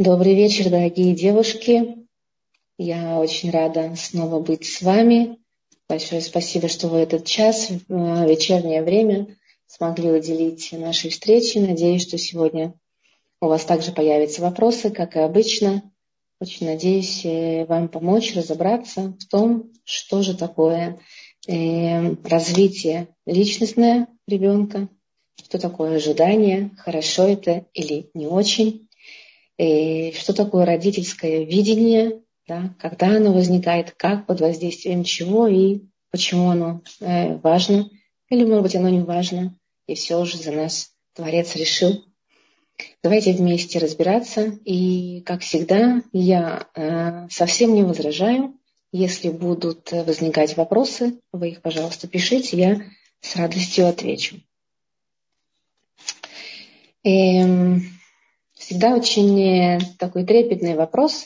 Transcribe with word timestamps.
Добрый 0.00 0.34
вечер, 0.34 0.70
дорогие 0.70 1.14
девушки. 1.14 1.94
Я 2.78 3.18
очень 3.18 3.50
рада 3.50 3.92
снова 3.96 4.40
быть 4.40 4.64
с 4.64 4.80
вами. 4.80 5.36
Большое 5.90 6.22
спасибо, 6.22 6.68
что 6.68 6.88
вы 6.88 7.00
этот 7.00 7.26
час, 7.26 7.68
э, 7.70 7.74
вечернее 7.86 8.82
время, 8.82 9.36
смогли 9.66 10.10
уделить 10.10 10.72
нашей 10.72 11.10
встрече. 11.10 11.60
Надеюсь, 11.60 12.00
что 12.00 12.16
сегодня 12.16 12.72
у 13.42 13.48
вас 13.48 13.66
также 13.66 13.92
появятся 13.92 14.40
вопросы, 14.40 14.88
как 14.88 15.16
и 15.16 15.18
обычно. 15.18 15.82
Очень 16.40 16.68
надеюсь 16.68 17.20
э, 17.26 17.66
вам 17.66 17.88
помочь 17.88 18.34
разобраться 18.34 19.14
в 19.20 19.26
том, 19.26 19.70
что 19.84 20.22
же 20.22 20.34
такое 20.34 20.98
э, 21.46 22.14
развитие 22.24 23.08
личностное 23.26 24.08
ребенка, 24.26 24.88
что 25.44 25.58
такое 25.58 25.96
ожидание, 25.96 26.70
хорошо 26.78 27.28
это 27.28 27.66
или 27.74 28.08
не 28.14 28.26
очень 28.26 28.88
и 29.60 30.12
что 30.12 30.32
такое 30.32 30.64
родительское 30.64 31.44
видение, 31.44 32.22
да, 32.48 32.74
когда 32.78 33.16
оно 33.16 33.34
возникает, 33.34 33.92
как, 33.92 34.24
под 34.26 34.40
воздействием 34.40 35.04
чего 35.04 35.46
и 35.46 35.82
почему 36.10 36.48
оно 36.48 36.80
э, 37.00 37.36
важно, 37.36 37.90
или, 38.30 38.44
может 38.44 38.62
быть, 38.62 38.76
оно 38.76 38.88
не 38.88 39.02
важно, 39.02 39.54
и 39.86 39.94
все 39.94 40.24
же 40.24 40.38
за 40.38 40.52
нас 40.52 40.92
Творец 41.14 41.56
решил. 41.56 42.02
Давайте 43.02 43.34
вместе 43.34 43.78
разбираться. 43.78 44.58
И, 44.64 45.20
как 45.26 45.42
всегда, 45.42 46.02
я 46.12 46.66
э, 46.74 47.26
совсем 47.28 47.74
не 47.74 47.82
возражаю. 47.82 48.54
Если 48.92 49.28
будут 49.28 49.92
возникать 49.92 50.56
вопросы, 50.56 51.20
вы 51.32 51.50
их, 51.50 51.60
пожалуйста, 51.60 52.08
пишите, 52.08 52.56
я 52.56 52.82
с 53.20 53.36
радостью 53.36 53.88
отвечу. 53.88 54.36
Эм, 57.04 57.99
всегда 58.70 58.94
очень 58.94 59.40
э, 59.42 59.78
такой 59.98 60.24
трепетный 60.24 60.76
вопрос, 60.76 61.24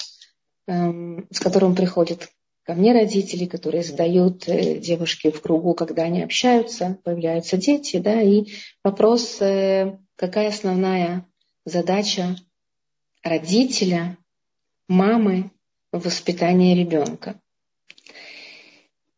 эм, 0.67 1.27
с 1.31 1.39
которым 1.41 1.75
приходят 1.75 2.31
ко 2.63 2.73
мне 2.73 2.95
родители, 2.95 3.45
которые 3.45 3.83
задают 3.83 4.49
э, 4.49 4.79
девушке 4.79 5.31
в 5.31 5.43
кругу, 5.43 5.75
когда 5.75 6.05
они 6.05 6.23
общаются, 6.23 6.99
появляются 7.05 7.59
дети, 7.59 7.99
да, 7.99 8.23
и 8.23 8.47
вопрос, 8.83 9.43
э, 9.43 9.99
какая 10.17 10.49
основная 10.49 11.27
задача 11.67 12.35
родителя, 13.23 14.17
мамы 14.89 15.51
в 15.93 16.03
воспитании 16.03 16.75
ребенка. 16.75 17.39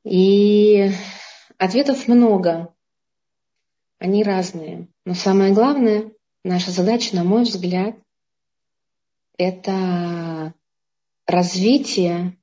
И 0.03 0.91
ответов 1.59 2.09
много, 2.09 2.75
они 4.01 4.25
разные. 4.25 4.89
Но 5.05 5.15
самое 5.15 5.55
главное, 5.55 6.11
наша 6.43 6.73
задача, 6.73 7.15
на 7.15 7.23
мой 7.23 7.45
взгляд, 7.45 7.95
это 9.39 10.55
развитие 11.27 12.37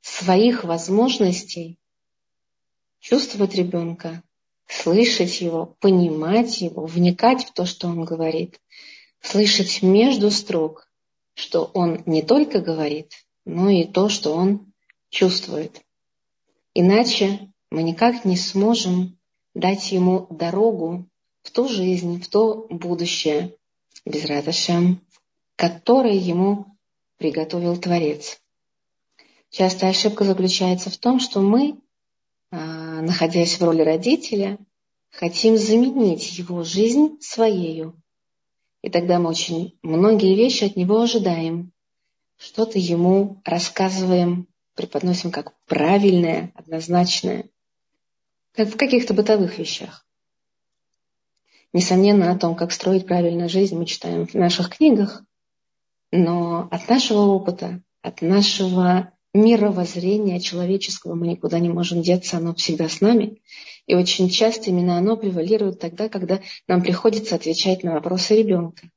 своих 0.00 0.64
возможностей 0.64 1.78
чувствовать 3.00 3.54
ребенка, 3.54 4.22
слышать 4.66 5.40
его, 5.40 5.76
понимать 5.80 6.60
его, 6.60 6.86
вникать 6.86 7.44
в 7.44 7.52
то, 7.52 7.66
что 7.66 7.88
он 7.88 8.04
говорит, 8.04 8.60
слышать 9.20 9.82
между 9.82 10.30
строк, 10.30 10.88
что 11.34 11.70
он 11.74 12.02
не 12.06 12.22
только 12.22 12.60
говорит, 12.60 13.12
но 13.44 13.68
и 13.68 13.84
то, 13.84 14.08
что 14.08 14.34
он 14.34 14.72
чувствует. 15.10 15.82
Иначе 16.74 17.52
мы 17.70 17.82
никак 17.82 18.24
не 18.24 18.36
сможем 18.36 19.18
дать 19.54 19.92
ему 19.92 20.26
дорогу 20.30 21.06
в 21.42 21.50
ту 21.50 21.68
жизнь, 21.68 22.20
в 22.20 22.28
то 22.28 22.66
будущее, 22.70 23.56
без 24.04 24.24
радошем, 24.24 25.00
которое 25.62 26.16
ему 26.16 26.76
приготовил 27.18 27.76
Творец. 27.76 28.40
Частая 29.48 29.90
ошибка 29.90 30.24
заключается 30.24 30.90
в 30.90 30.98
том, 30.98 31.20
что 31.20 31.40
мы, 31.40 31.78
а, 32.50 33.00
находясь 33.00 33.60
в 33.60 33.62
роли 33.62 33.82
родителя, 33.82 34.58
хотим 35.08 35.56
заменить 35.56 36.36
его 36.36 36.64
жизнь 36.64 37.18
своею. 37.20 37.94
И 38.82 38.90
тогда 38.90 39.20
мы 39.20 39.30
очень 39.30 39.78
многие 39.82 40.34
вещи 40.34 40.64
от 40.64 40.74
него 40.74 41.00
ожидаем, 41.00 41.70
что-то 42.38 42.80
ему 42.80 43.40
рассказываем, 43.44 44.48
преподносим 44.74 45.30
как 45.30 45.54
правильное, 45.66 46.50
однозначное, 46.56 47.48
как 48.50 48.68
в 48.68 48.76
каких-то 48.76 49.14
бытовых 49.14 49.60
вещах. 49.60 50.04
Несомненно, 51.72 52.32
о 52.32 52.36
том, 52.36 52.56
как 52.56 52.72
строить 52.72 53.06
правильную 53.06 53.48
жизнь, 53.48 53.78
мы 53.78 53.86
читаем 53.86 54.26
в 54.26 54.34
наших 54.34 54.68
книгах, 54.68 55.22
но 56.12 56.68
от 56.70 56.88
нашего 56.88 57.20
опыта, 57.20 57.82
от 58.02 58.20
нашего 58.20 59.12
мировоззрения 59.34 60.40
человеческого 60.40 61.14
мы 61.14 61.26
никуда 61.26 61.58
не 61.58 61.70
можем 61.70 62.02
деться, 62.02 62.36
оно 62.36 62.54
всегда 62.54 62.88
с 62.88 63.00
нами. 63.00 63.42
И 63.86 63.94
очень 63.94 64.28
часто 64.28 64.70
именно 64.70 64.98
оно 64.98 65.16
превалирует 65.16 65.80
тогда, 65.80 66.08
когда 66.08 66.40
нам 66.68 66.82
приходится 66.82 67.34
отвечать 67.34 67.82
на 67.82 67.94
вопросы 67.94 68.36
ребенка. 68.36 68.90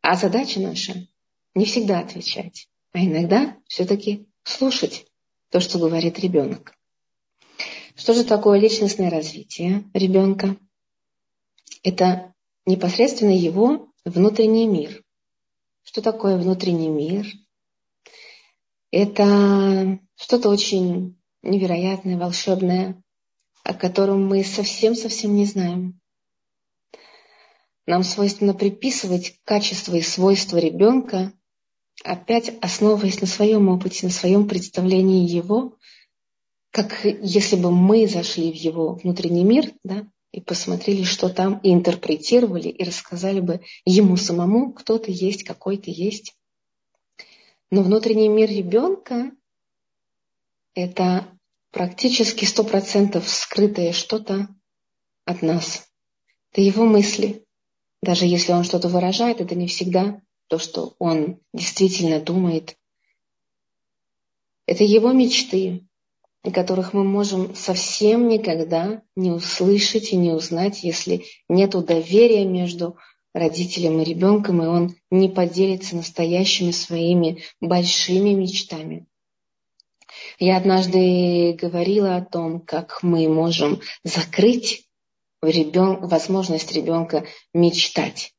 А 0.00 0.16
задача 0.16 0.60
наша 0.60 1.06
не 1.54 1.66
всегда 1.66 2.00
отвечать, 2.00 2.68
а 2.92 3.00
иногда 3.00 3.56
все-таки 3.68 4.26
слушать 4.42 5.06
то, 5.50 5.60
что 5.60 5.78
говорит 5.78 6.18
ребенок. 6.18 6.74
Что 7.94 8.12
же 8.12 8.24
такое 8.24 8.58
личностное 8.58 9.10
развитие 9.10 9.84
ребенка? 9.94 10.56
Это 11.82 12.34
непосредственно 12.66 13.36
его 13.36 13.88
внутренний 14.04 14.66
мир. 14.66 15.03
Что 15.84 16.02
такое 16.02 16.36
внутренний 16.36 16.88
мир? 16.88 17.26
Это 18.90 20.00
что-то 20.16 20.48
очень 20.48 21.20
невероятное, 21.42 22.18
волшебное, 22.18 23.02
о 23.62 23.74
котором 23.74 24.26
мы 24.26 24.42
совсем-совсем 24.44 25.36
не 25.36 25.44
знаем. 25.44 26.00
Нам 27.86 28.02
свойственно 28.02 28.54
приписывать 28.54 29.38
качества 29.44 29.94
и 29.94 30.00
свойства 30.00 30.56
ребенка, 30.56 31.32
опять 32.02 32.50
основываясь 32.62 33.20
на 33.20 33.26
своем 33.26 33.68
опыте, 33.68 34.06
на 34.06 34.12
своем 34.12 34.48
представлении 34.48 35.28
его, 35.28 35.76
как 36.70 37.04
если 37.04 37.56
бы 37.56 37.70
мы 37.70 38.06
зашли 38.06 38.50
в 38.50 38.56
его 38.56 38.94
внутренний 38.94 39.44
мир, 39.44 39.70
да, 39.84 40.06
и 40.34 40.40
посмотрели, 40.40 41.04
что 41.04 41.28
там, 41.28 41.58
и 41.58 41.72
интерпретировали, 41.72 42.68
и 42.68 42.82
рассказали 42.82 43.38
бы 43.38 43.60
ему 43.84 44.16
самому, 44.16 44.72
кто 44.72 44.98
ты 44.98 45.12
есть, 45.12 45.44
какой 45.44 45.78
ты 45.78 45.92
есть. 45.94 46.34
Но 47.70 47.82
внутренний 47.82 48.28
мир 48.28 48.50
ребенка– 48.50 49.30
это 50.74 51.28
практически 51.70 52.46
сто 52.46 52.64
процентов 52.64 53.28
скрытое 53.28 53.92
что-то 53.92 54.48
от 55.24 55.42
нас. 55.42 55.88
Это 56.50 56.62
его 56.62 56.84
мысли. 56.84 57.44
Даже 58.02 58.26
если 58.26 58.50
он 58.50 58.64
что-то 58.64 58.88
выражает, 58.88 59.40
это 59.40 59.54
не 59.54 59.68
всегда 59.68 60.20
то, 60.48 60.58
что 60.58 60.96
он 60.98 61.38
действительно 61.52 62.18
думает. 62.18 62.76
Это 64.66 64.82
его 64.82 65.12
мечты, 65.12 65.86
которых 66.50 66.92
мы 66.92 67.04
можем 67.04 67.54
совсем 67.54 68.28
никогда 68.28 69.02
не 69.16 69.30
услышать 69.30 70.12
и 70.12 70.16
не 70.16 70.32
узнать, 70.32 70.84
если 70.84 71.24
нет 71.48 71.70
доверия 71.70 72.44
между 72.44 72.96
родителем 73.32 74.00
и 74.00 74.04
ребенком, 74.04 74.62
и 74.62 74.66
он 74.66 74.94
не 75.10 75.28
поделится 75.28 75.96
настоящими 75.96 76.70
своими 76.70 77.42
большими 77.60 78.30
мечтами. 78.30 79.06
Я 80.38 80.56
однажды 80.56 81.52
говорила 81.54 82.16
о 82.16 82.24
том, 82.24 82.60
как 82.60 83.02
мы 83.02 83.28
можем 83.28 83.80
закрыть 84.02 84.88
ребен... 85.42 86.06
возможность 86.06 86.72
ребенка 86.72 87.26
мечтать. 87.52 88.32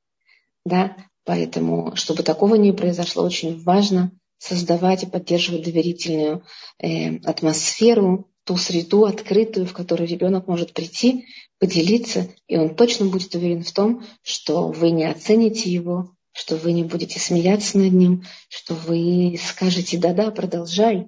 Да? 0.65 0.95
Поэтому, 1.23 1.95
чтобы 1.95 2.23
такого 2.23 2.55
не 2.55 2.71
произошло, 2.71 3.23
очень 3.23 3.61
важно 3.63 4.11
создавать 4.37 5.03
и 5.03 5.07
поддерживать 5.07 5.63
доверительную 5.63 6.43
э, 6.79 7.17
атмосферу, 7.19 8.29
ту 8.43 8.57
среду 8.57 9.05
открытую, 9.05 9.65
в 9.65 9.73
которой 9.73 10.07
ребенок 10.07 10.47
может 10.47 10.73
прийти, 10.73 11.25
поделиться, 11.59 12.29
и 12.47 12.57
он 12.57 12.75
точно 12.75 13.07
будет 13.07 13.33
уверен 13.33 13.63
в 13.63 13.71
том, 13.71 14.03
что 14.21 14.67
вы 14.67 14.91
не 14.91 15.05
оцените 15.05 15.71
его, 15.71 16.11
что 16.31 16.55
вы 16.55 16.73
не 16.73 16.83
будете 16.83 17.19
смеяться 17.19 17.77
над 17.77 17.93
ним, 17.93 18.23
что 18.49 18.75
вы 18.75 19.39
скажете 19.41 19.97
«да-да, 19.97 20.31
продолжай», 20.31 21.07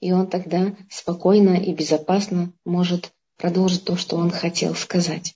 и 0.00 0.12
он 0.12 0.26
тогда 0.26 0.76
спокойно 0.90 1.56
и 1.56 1.72
безопасно 1.72 2.52
может 2.64 3.12
продолжить 3.38 3.84
то, 3.84 3.96
что 3.96 4.16
он 4.16 4.30
хотел 4.30 4.74
сказать. 4.74 5.34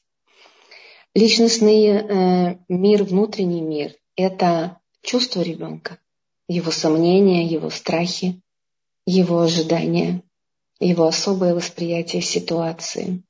Личностный 1.14 1.86
э, 1.86 2.58
мир, 2.68 3.04
внутренний 3.04 3.62
мир– 3.62 3.94
это 4.16 4.78
чувство 5.02 5.40
ребенка– 5.40 5.98
его 6.50 6.72
сомнения, 6.72 7.46
его 7.46 7.70
страхи, 7.70 8.42
его 9.06 9.40
ожидания, 9.40 10.22
его 10.80 11.06
особое 11.06 11.54
восприятие 11.54 12.22
ситуации. 12.22 13.22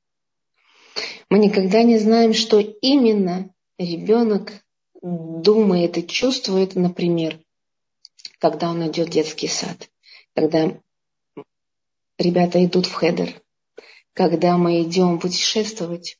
Мы 1.29 1.37
никогда 1.37 1.83
не 1.83 1.99
знаем, 1.99 2.33
что 2.33 2.59
именно 2.59 3.53
ребенок 3.77 4.51
думает 5.03 5.99
и 5.99 6.07
чувствует, 6.07 6.73
например, 6.73 7.39
когда 8.39 8.71
он 8.71 8.87
идет 8.87 9.09
в 9.09 9.11
детский 9.11 9.47
сад, 9.47 9.89
когда 10.35 10.79
ребята 12.17 12.65
идут 12.65 12.87
в 12.87 12.93
хедер, 12.93 13.39
когда 14.13 14.57
мы 14.57 14.81
идем 14.81 15.19
путешествовать, 15.19 16.17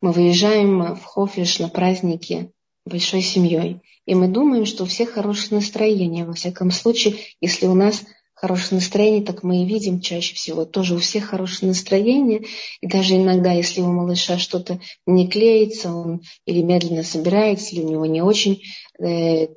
мы 0.00 0.10
выезжаем 0.10 0.96
в 0.96 1.04
Хофиш 1.04 1.60
на 1.60 1.68
праздники 1.68 2.52
большой 2.90 3.22
семьей, 3.22 3.80
и 4.06 4.14
мы 4.14 4.28
думаем, 4.28 4.66
что 4.66 4.84
у 4.84 4.86
всех 4.86 5.10
хорошее 5.10 5.60
настроение. 5.60 6.24
Во 6.24 6.32
всяком 6.32 6.70
случае, 6.70 7.14
если 7.40 7.66
у 7.66 7.74
нас 7.74 8.02
хорошее 8.34 8.80
настроение, 8.80 9.22
так 9.22 9.42
мы 9.42 9.62
и 9.62 9.66
видим 9.66 10.00
чаще 10.00 10.34
всего. 10.34 10.64
Тоже 10.64 10.94
у 10.94 10.98
всех 10.98 11.26
хорошее 11.26 11.68
настроение. 11.68 12.44
И 12.80 12.86
даже 12.86 13.16
иногда, 13.16 13.52
если 13.52 13.82
у 13.82 13.92
малыша 13.92 14.38
что-то 14.38 14.80
не 15.06 15.28
клеится, 15.28 15.92
он 15.94 16.22
или 16.46 16.62
медленно 16.62 17.02
собирается, 17.02 17.74
или 17.74 17.84
у 17.84 17.88
него 17.88 18.06
не 18.06 18.22
очень 18.22 18.62
э, 18.98 19.48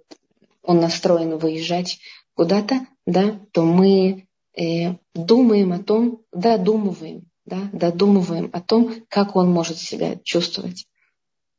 он 0.63 0.80
настроен 0.80 1.38
выезжать 1.38 2.00
куда-то, 2.35 2.88
да, 3.06 3.39
то 3.51 3.63
мы 3.63 4.27
э, 4.57 4.95
думаем 5.13 5.74
о 5.74 5.80
том, 5.80 6.21
додумываем, 6.31 7.24
да, 7.45 7.69
додумываем 7.71 8.50
о 8.53 8.62
том, 8.62 8.94
как 9.09 9.35
он 9.35 9.51
может 9.51 9.77
себя 9.77 10.18
чувствовать. 10.24 10.88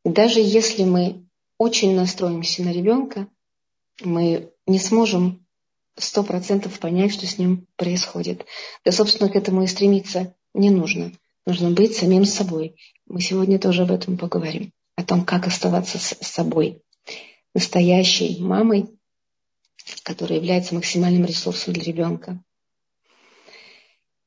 Даже 0.05 0.41
если 0.41 0.85
мы 0.85 1.25
очень 1.64 1.96
настроимся 1.96 2.62
на 2.62 2.72
ребенка, 2.72 3.26
мы 4.02 4.50
не 4.66 4.78
сможем 4.78 5.46
сто 5.96 6.22
процентов 6.22 6.78
понять, 6.78 7.14
что 7.14 7.26
с 7.26 7.38
ним 7.38 7.66
происходит. 7.76 8.44
Да, 8.84 8.93
собственно, 8.93 9.31
к 9.31 9.37
этому 9.37 9.62
и 9.62 9.66
стремиться 9.66 10.34
не 10.52 10.69
нужно. 10.69 11.12
Нужно 11.46 11.70
быть 11.70 11.96
самим 11.96 12.26
собой. 12.26 12.76
Мы 13.06 13.22
сегодня 13.22 13.58
тоже 13.58 13.82
об 13.82 13.93
этом 13.93 14.19
поговорим. 14.19 14.72
О 14.96 15.05
том, 15.05 15.25
как 15.25 15.46
оставаться 15.46 15.99
с 15.99 16.16
собой. 16.20 16.82
Настоящей 17.55 18.43
мамой, 18.43 18.90
которая 20.02 20.38
является 20.38 20.75
максимальным 20.75 21.25
ресурсом 21.25 21.72
для 21.72 21.82
ребенка. 21.82 22.43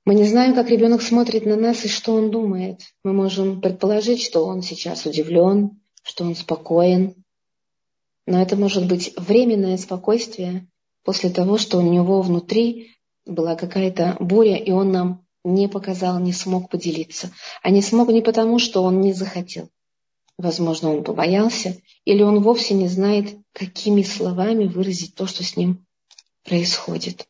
Мы 0.05 0.15
не 0.15 0.23
знаем, 0.23 0.55
как 0.55 0.69
ребенок 0.69 1.03
смотрит 1.03 1.45
на 1.45 1.55
нас 1.55 1.85
и 1.85 1.87
что 1.87 2.13
он 2.13 2.31
думает. 2.31 2.81
Мы 3.03 3.13
можем 3.13 3.61
предположить, 3.61 4.23
что 4.23 4.45
он 4.45 4.63
сейчас 4.63 5.05
удивлен, 5.05 5.79
что 6.01 6.23
он 6.23 6.35
спокоен. 6.35 7.13
Но 8.27 8.41
это 8.41 8.57
может 8.57 8.87
быть 8.87 9.13
временное 9.17 9.77
спокойствие, 9.77 10.67
после 11.03 11.29
того, 11.29 11.57
что 11.57 11.77
у 11.77 11.81
него 11.81 12.21
внутри 12.21 12.91
была 13.25 13.55
какая-то 13.55 14.17
буря, 14.19 14.57
и 14.57 14.69
он 14.71 14.91
нам 14.91 15.25
не 15.45 15.69
показал, 15.69 16.19
не 16.19 16.33
смог 16.33 16.69
поделиться. 16.69 17.31
А 17.63 17.69
не 17.69 17.81
смог 17.81 18.09
не 18.09 18.21
потому, 18.21 18.59
что 18.59 18.83
он 18.83 18.99
не 18.99 19.13
захотел. 19.13 19.69
Возможно, 20.37 20.91
он 20.91 21.05
побоялся, 21.05 21.77
или 22.03 22.21
он 22.21 22.43
вовсе 22.43 22.73
не 22.73 22.89
знает, 22.89 23.37
какими 23.53 24.01
словами 24.01 24.65
выразить 24.65 25.15
то, 25.15 25.25
что 25.25 25.43
с 25.43 25.55
ним 25.55 25.85
происходит. 26.43 27.27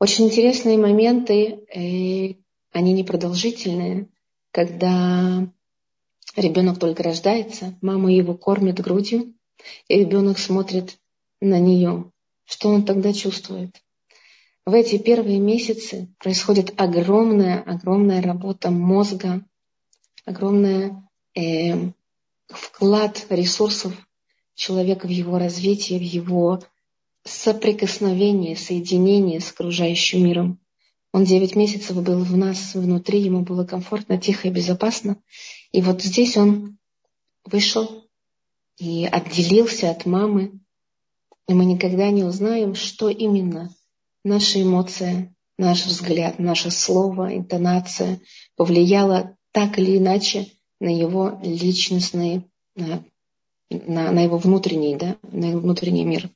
Очень 0.00 0.26
интересные 0.26 0.78
моменты, 0.78 1.60
э, 1.68 2.34
они 2.72 2.92
непродолжительные, 2.94 4.08
когда 4.50 5.46
ребенок 6.36 6.78
только 6.78 7.02
рождается, 7.02 7.76
мама 7.82 8.10
его 8.10 8.34
кормит 8.34 8.80
грудью, 8.80 9.34
и 9.88 9.98
ребенок 9.98 10.38
смотрит 10.38 10.98
на 11.40 11.58
нее. 11.58 12.10
Что 12.44 12.68
он 12.68 12.84
тогда 12.84 13.12
чувствует? 13.12 13.80
В 14.66 14.72
эти 14.72 14.96
первые 14.96 15.38
месяцы 15.38 16.08
происходит 16.18 16.72
огромная, 16.80 17.62
огромная 17.62 18.22
работа 18.22 18.70
мозга, 18.70 19.44
огромный 20.24 20.92
э, 21.34 21.90
вклад 22.48 23.26
ресурсов 23.28 23.94
человека 24.54 25.06
в 25.06 25.10
его 25.10 25.38
развитие, 25.38 25.98
в 25.98 26.02
его 26.02 26.60
соприкосновение, 27.24 28.56
соединение 28.56 29.40
с 29.40 29.50
окружающим 29.50 30.24
миром. 30.24 30.60
Он 31.12 31.24
девять 31.24 31.54
месяцев 31.54 32.02
был 32.02 32.24
в 32.24 32.36
нас 32.36 32.74
внутри, 32.74 33.20
ему 33.20 33.42
было 33.42 33.64
комфортно, 33.64 34.18
тихо 34.18 34.48
и 34.48 34.50
безопасно. 34.50 35.16
И 35.72 35.80
вот 35.80 36.02
здесь 36.02 36.36
он 36.36 36.78
вышел 37.44 38.03
и 38.78 39.06
отделился 39.06 39.90
от 39.90 40.06
мамы, 40.06 40.60
и 41.46 41.54
мы 41.54 41.64
никогда 41.64 42.10
не 42.10 42.24
узнаем, 42.24 42.74
что 42.74 43.08
именно 43.08 43.74
наша 44.24 44.62
эмоция, 44.62 45.34
наш 45.58 45.84
взгляд, 45.86 46.38
наше 46.38 46.70
слово, 46.70 47.36
интонация 47.36 48.20
повлияла 48.56 49.36
так 49.52 49.78
или 49.78 49.98
иначе 49.98 50.48
на 50.80 50.88
его 50.88 51.38
личностный, 51.42 52.44
на, 52.74 53.04
на, 53.70 54.10
на 54.10 54.20
его 54.20 54.38
внутренний, 54.38 54.96
да, 54.96 55.16
на 55.22 55.50
его 55.50 55.60
внутренний 55.60 56.04
мир. 56.04 56.30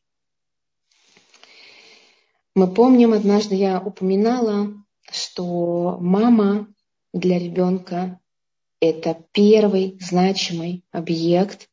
Мы 2.55 2.67
помним, 2.67 3.13
однажды 3.13 3.55
я 3.55 3.81
упоминала, 3.81 4.73
что 5.11 5.97
мама 6.01 6.69
для 7.13 7.39
ребенка– 7.39 8.21
это 8.81 9.25
первый 9.33 9.97
значимый 10.01 10.85
объект, 10.91 11.68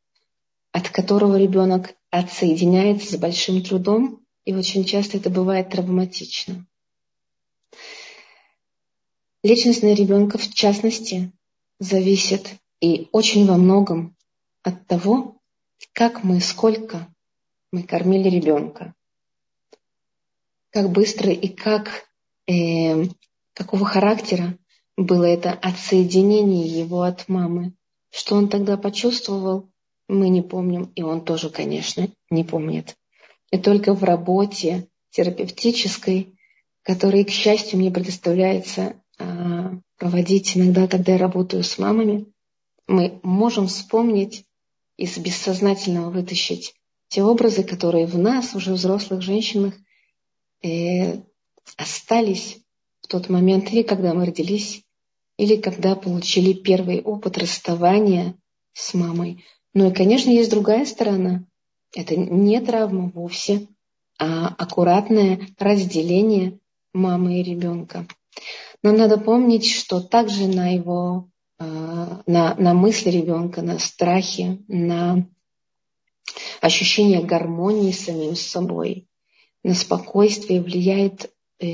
от 0.75 0.89
которого 0.89 1.37
ребенок 1.37 1.95
отсоединяется 2.09 3.13
с 3.13 3.17
большим 3.17 3.63
трудом, 3.63 4.25
и 4.43 4.53
очень 4.53 4.83
часто 4.83 5.15
это 5.15 5.29
бывает 5.29 5.69
травматично. 5.69 6.67
Личность 9.41 9.83
на 9.83 9.93
ребенка, 9.93 10.37
в 10.37 10.53
частности, 10.53 11.31
зависит 11.79 12.55
и 12.81 13.07
очень 13.13 13.45
во 13.45 13.55
многом 13.55 14.17
от 14.63 14.85
того, 14.85 15.37
как 15.93 16.25
мы, 16.25 16.41
сколько 16.41 17.07
мы 17.71 17.83
кормили 17.83 18.27
ребенка, 18.27 18.93
как 20.71 20.91
быстро 20.91 21.31
и 21.31 21.47
как, 21.47 22.03
э, 22.47 23.05
какого 23.53 23.85
характера 23.85 24.57
было 24.97 25.23
это 25.23 25.53
отсоединение 25.53 26.67
его 26.67 27.03
от 27.03 27.29
мамы, 27.29 27.71
что 28.09 28.35
он 28.35 28.49
тогда 28.49 28.75
почувствовал, 28.75 29.69
мы 30.07 30.29
не 30.29 30.41
помним, 30.41 30.91
и 30.95 31.01
он 31.01 31.23
тоже, 31.23 31.49
конечно, 31.49 32.09
не 32.29 32.43
помнит. 32.43 32.95
И 33.51 33.57
только 33.57 33.93
в 33.93 34.03
работе 34.03 34.87
терапевтической, 35.11 36.37
которой, 36.83 37.23
к 37.23 37.29
счастью, 37.29 37.79
мне 37.79 37.91
предоставляется 37.91 39.01
а, 39.17 39.79
проводить 39.97 40.55
иногда, 40.57 40.87
когда 40.87 41.13
я 41.13 41.17
работаю 41.17 41.63
с 41.63 41.77
мамами, 41.77 42.25
мы 42.87 43.19
можем 43.23 43.67
вспомнить 43.67 44.45
из 44.97 45.17
бессознательного 45.17 46.11
вытащить 46.11 46.75
те 47.07 47.23
образы, 47.23 47.63
которые 47.63 48.05
в 48.05 48.17
нас, 48.17 48.55
уже 48.55 48.73
взрослых 48.73 49.21
женщинах, 49.21 49.73
э, 50.63 51.21
остались 51.77 52.57
в 53.01 53.07
тот 53.07 53.29
момент, 53.29 53.71
или 53.71 53.83
когда 53.83 54.13
мы 54.13 54.25
родились, 54.25 54.83
или 55.37 55.55
когда 55.55 55.95
получили 55.95 56.53
первый 56.53 57.01
опыт 57.01 57.37
расставания 57.37 58.35
с 58.73 58.93
мамой. 58.93 59.43
Ну 59.75 59.89
и, 59.89 59.93
конечно, 59.93 60.29
есть 60.29 60.49
другая 60.49 60.85
сторона. 60.85 61.43
Это 61.93 62.15
не 62.15 62.61
травма 62.61 63.11
вовсе, 63.13 63.67
а 64.17 64.47
аккуратное 64.47 65.49
разделение 65.59 66.59
мамы 66.93 67.39
и 67.39 67.43
ребенка. 67.43 68.07
Но 68.83 68.93
надо 68.93 69.17
помнить, 69.17 69.69
что 69.69 69.99
также 69.99 70.47
на 70.47 70.73
его, 70.73 71.29
а, 71.59 72.21
на, 72.25 72.55
на 72.55 72.73
мысли 72.73 73.09
ребенка, 73.09 73.61
на 73.61 73.77
страхе, 73.79 74.59
на 74.69 75.27
ощущение 76.61 77.21
гармонии 77.21 77.91
с 77.91 78.05
самим 78.05 78.37
собой, 78.37 79.09
на 79.61 79.73
спокойствие 79.73 80.61
влияет 80.61 81.33
э, 81.59 81.65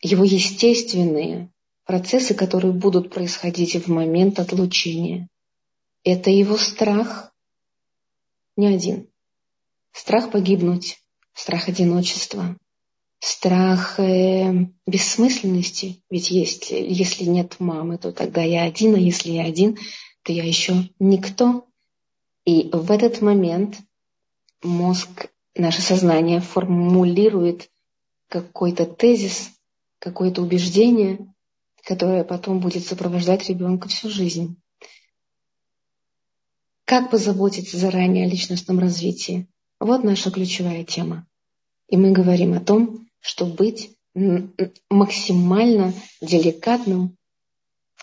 его 0.00 0.24
естественные 0.24 1.52
процессы, 1.84 2.32
которые 2.32 2.72
будут 2.72 3.10
происходить 3.10 3.74
в 3.74 3.88
момент 3.88 4.38
отлучения 4.38 5.28
это 6.04 6.30
его 6.30 6.56
страх 6.56 7.32
не 8.56 8.66
один. 8.66 9.08
Страх 9.92 10.30
погибнуть, 10.30 10.98
страх 11.32 11.68
одиночества, 11.68 12.56
страх 13.20 13.98
э, 13.98 14.66
бессмысленности. 14.86 16.02
Ведь 16.10 16.30
есть, 16.30 16.70
если 16.70 17.24
нет 17.24 17.56
мамы, 17.58 17.98
то 17.98 18.12
тогда 18.12 18.42
я 18.42 18.64
один, 18.64 18.94
а 18.94 18.98
если 18.98 19.32
я 19.32 19.44
один, 19.44 19.78
то 20.22 20.32
я 20.32 20.44
еще 20.44 20.90
никто. 20.98 21.66
И 22.44 22.70
в 22.72 22.90
этот 22.90 23.20
момент 23.20 23.78
мозг, 24.62 25.28
наше 25.54 25.80
сознание 25.82 26.40
формулирует 26.40 27.70
какой-то 28.28 28.86
тезис, 28.86 29.50
какое-то 29.98 30.42
убеждение, 30.42 31.18
которое 31.84 32.24
потом 32.24 32.60
будет 32.60 32.86
сопровождать 32.86 33.48
ребенка 33.48 33.88
всю 33.88 34.08
жизнь. 34.10 34.60
Как 36.88 37.10
позаботиться 37.10 37.76
заранее 37.76 38.24
о 38.24 38.30
личностном 38.30 38.78
развитии? 38.78 39.46
Вот 39.78 40.04
наша 40.04 40.30
ключевая 40.30 40.84
тема. 40.84 41.26
И 41.90 41.98
мы 41.98 42.12
говорим 42.12 42.54
о 42.54 42.60
том, 42.60 43.06
что 43.20 43.44
быть 43.44 43.90
максимально 44.88 45.92
деликатным 46.22 47.14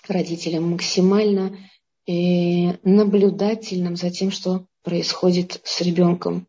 родителем, 0.07 0.69
максимально 0.69 1.57
и 2.05 2.75
наблюдательным 2.83 3.95
за 3.95 4.11
тем, 4.11 4.29
что 4.29 4.67
происходит 4.83 5.61
с 5.63 5.81
ребенком. 5.81 6.45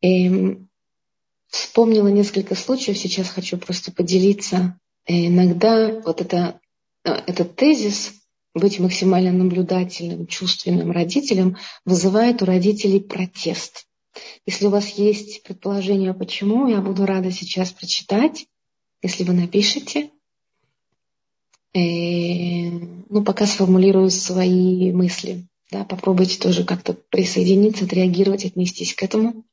И 0.00 0.58
вспомнила 1.46 2.08
несколько 2.08 2.56
случаев, 2.56 2.98
сейчас 2.98 3.28
хочу 3.28 3.58
просто 3.58 3.92
поделиться. 3.92 4.76
И 5.06 5.28
иногда 5.28 6.00
вот 6.00 6.20
это, 6.20 6.60
э, 7.04 7.12
этот 7.28 7.54
тезис 7.54 8.23
быть 8.54 8.78
максимально 8.78 9.32
наблюдательным, 9.32 10.26
чувственным 10.26 10.92
родителем 10.92 11.56
вызывает 11.84 12.40
у 12.40 12.44
родителей 12.44 13.00
протест. 13.00 13.86
Если 14.46 14.66
у 14.66 14.70
вас 14.70 14.90
есть 14.90 15.42
предположение, 15.42 16.14
почему, 16.14 16.68
я 16.68 16.80
буду 16.80 17.04
рада 17.04 17.32
сейчас 17.32 17.72
прочитать, 17.72 18.46
если 19.02 19.24
вы 19.24 19.32
напишите. 19.32 20.10
И, 21.72 22.70
ну, 23.08 23.24
пока 23.24 23.46
сформулирую 23.46 24.10
свои 24.10 24.92
мысли. 24.92 25.48
Да, 25.72 25.84
попробуйте 25.84 26.38
тоже 26.38 26.62
как-то 26.62 26.92
присоединиться, 26.92 27.84
отреагировать, 27.84 28.44
отнестись 28.44 28.94
к 28.94 29.02
этому. 29.02 29.44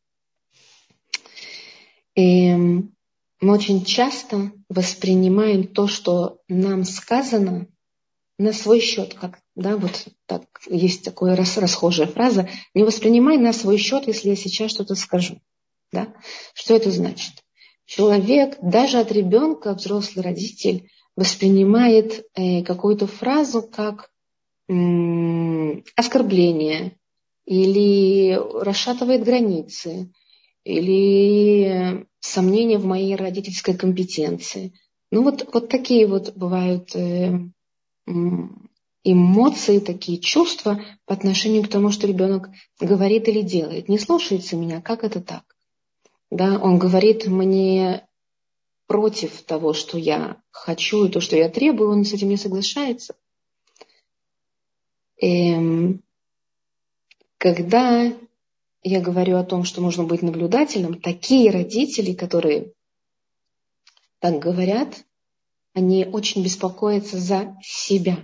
И 2.15 2.53
мы 2.53 3.53
очень 3.53 3.83
часто 3.83 4.51
воспринимаем 4.69 5.67
то, 5.67 5.87
что 5.87 6.39
нам 6.47 6.83
сказано, 6.83 7.67
на 8.41 8.53
свой 8.53 8.79
счет, 8.79 9.13
как, 9.13 9.39
да, 9.55 9.77
вот 9.77 10.07
так, 10.25 10.43
есть 10.67 11.03
такая 11.03 11.35
рас, 11.35 11.57
расхожая 11.57 12.07
фраза, 12.07 12.49
не 12.73 12.83
воспринимай 12.83 13.37
на 13.37 13.53
свой 13.53 13.77
счет, 13.77 14.07
если 14.07 14.29
я 14.29 14.35
сейчас 14.35 14.71
что-то 14.71 14.95
скажу. 14.95 15.39
Да? 15.91 16.13
Что 16.53 16.75
это 16.75 16.89
значит? 16.89 17.33
Человек, 17.85 18.57
даже 18.61 18.97
от 18.97 19.11
ребенка, 19.11 19.73
взрослый 19.73 20.23
родитель, 20.23 20.89
воспринимает 21.15 22.25
э, 22.33 22.63
какую-то 22.63 23.05
фразу 23.05 23.61
как 23.61 24.09
м- 24.67 25.83
оскорбление 25.95 26.97
или 27.45 28.39
расшатывает 28.63 29.23
границы, 29.23 30.11
или 30.63 32.07
сомнения 32.19 32.77
в 32.77 32.85
моей 32.85 33.15
родительской 33.15 33.75
компетенции. 33.75 34.73
Ну 35.11 35.23
вот, 35.23 35.47
вот 35.53 35.69
такие 35.69 36.07
вот 36.07 36.33
бывают 36.35 36.95
э, 36.95 37.39
эмоции, 39.03 39.79
такие 39.79 40.19
чувства 40.19 40.83
по 41.05 41.13
отношению 41.13 41.63
к 41.63 41.69
тому, 41.69 41.91
что 41.91 42.07
ребенок 42.07 42.49
говорит 42.79 43.27
или 43.27 43.41
делает. 43.41 43.89
Не 43.89 43.97
слушается 43.97 44.55
меня, 44.55 44.81
как 44.81 45.03
это 45.03 45.21
так? 45.21 45.43
Да, 46.29 46.59
он 46.59 46.77
говорит 46.77 47.27
мне 47.27 48.07
против 48.87 49.41
того, 49.43 49.73
что 49.73 49.97
я 49.97 50.37
хочу 50.51 51.05
и 51.05 51.09
то, 51.09 51.21
что 51.21 51.35
я 51.35 51.49
требую, 51.49 51.91
он 51.91 52.05
с 52.05 52.13
этим 52.13 52.29
не 52.29 52.37
соглашается. 52.37 53.15
Эм, 55.21 56.03
когда 57.37 58.13
я 58.83 59.01
говорю 59.01 59.37
о 59.37 59.43
том, 59.43 59.63
что 59.63 59.81
нужно 59.81 60.03
быть 60.03 60.21
наблюдательным, 60.21 60.99
такие 60.99 61.51
родители, 61.51 62.13
которые 62.13 62.73
так 64.19 64.39
говорят, 64.39 65.03
они 65.73 66.05
очень 66.05 66.43
беспокоятся 66.43 67.17
за 67.17 67.57
себя, 67.61 68.17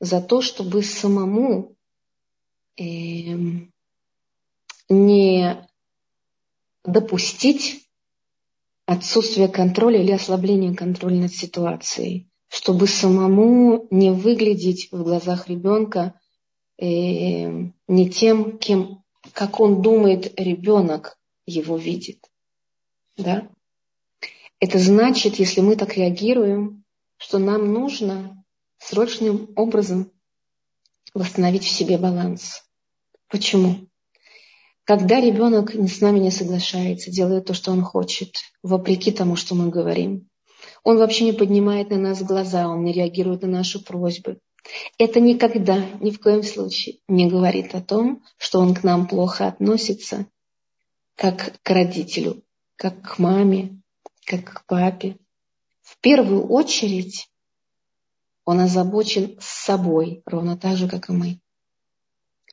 за 0.00 0.20
то, 0.20 0.42
чтобы 0.42 0.82
самому 0.82 1.76
э, 2.76 2.82
не 4.88 5.68
допустить 6.84 7.86
отсутствие 8.86 9.48
контроля 9.48 10.02
или 10.02 10.12
ослабление 10.12 10.74
контроля 10.74 11.22
над 11.22 11.32
ситуацией, 11.32 12.28
чтобы 12.48 12.86
самому 12.86 13.86
не 13.90 14.10
выглядеть 14.10 14.88
в 14.90 15.02
глазах 15.02 15.48
ребенка 15.48 16.20
э, 16.76 16.86
не 16.86 18.10
тем, 18.10 18.58
кем, 18.58 19.04
как 19.32 19.60
он 19.60 19.82
думает, 19.82 20.38
ребенок 20.38 21.18
его 21.46 21.76
видит. 21.76 22.28
Да? 23.16 23.48
Это 24.60 24.78
значит, 24.78 25.36
если 25.36 25.62
мы 25.62 25.74
так 25.74 25.96
реагируем, 25.96 26.84
что 27.16 27.38
нам 27.38 27.72
нужно 27.72 28.44
срочным 28.78 29.50
образом 29.56 30.12
восстановить 31.14 31.64
в 31.64 31.70
себе 31.70 31.96
баланс. 31.98 32.62
Почему? 33.28 33.88
Когда 34.84 35.20
ребенок 35.20 35.74
с 35.74 36.00
нами 36.00 36.18
не 36.18 36.30
соглашается, 36.30 37.10
делает 37.10 37.46
то, 37.46 37.54
что 37.54 37.72
он 37.72 37.82
хочет, 37.82 38.36
вопреки 38.62 39.12
тому, 39.12 39.36
что 39.36 39.54
мы 39.54 39.70
говорим, 39.70 40.28
он 40.82 40.98
вообще 40.98 41.24
не 41.24 41.32
поднимает 41.32 41.90
на 41.90 41.96
нас 41.96 42.22
глаза, 42.22 42.68
он 42.68 42.84
не 42.84 42.92
реагирует 42.92 43.42
на 43.42 43.48
наши 43.48 43.82
просьбы. 43.82 44.38
Это 44.98 45.20
никогда, 45.20 45.84
ни 46.00 46.10
в 46.10 46.20
коем 46.20 46.42
случае 46.42 46.98
не 47.08 47.30
говорит 47.30 47.74
о 47.74 47.80
том, 47.80 48.22
что 48.36 48.60
он 48.60 48.74
к 48.74 48.82
нам 48.82 49.06
плохо 49.06 49.46
относится, 49.46 50.26
как 51.16 51.60
к 51.62 51.70
родителю, 51.70 52.42
как 52.76 53.00
к 53.02 53.18
маме, 53.18 53.79
как 54.24 54.44
к 54.44 54.66
папе. 54.66 55.16
В 55.82 55.98
первую 55.98 56.46
очередь 56.46 57.30
он 58.44 58.60
озабочен 58.60 59.38
с 59.40 59.46
собой, 59.46 60.22
ровно 60.26 60.56
так 60.56 60.76
же, 60.76 60.88
как 60.88 61.08
и 61.08 61.12
мы. 61.12 61.40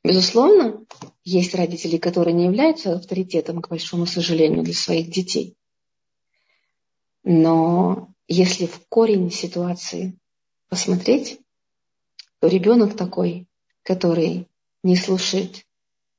Безусловно, 0.04 0.86
есть 1.24 1.56
родители, 1.56 1.98
которые 1.98 2.34
не 2.34 2.46
являются 2.46 2.96
авторитетом, 2.96 3.62
к 3.62 3.70
большому 3.70 4.06
сожалению, 4.06 4.64
для 4.64 4.74
своих 4.74 5.10
детей. 5.10 5.56
Но 7.24 8.14
если 8.28 8.68
в 8.68 8.88
корень 8.88 9.32
ситуации 9.32 10.18
посмотреть, 10.70 11.40
то 12.40 12.48
ребенок 12.48 12.96
такой, 12.96 13.48
который 13.84 14.48
не 14.84 14.96
слушает, 14.96 15.66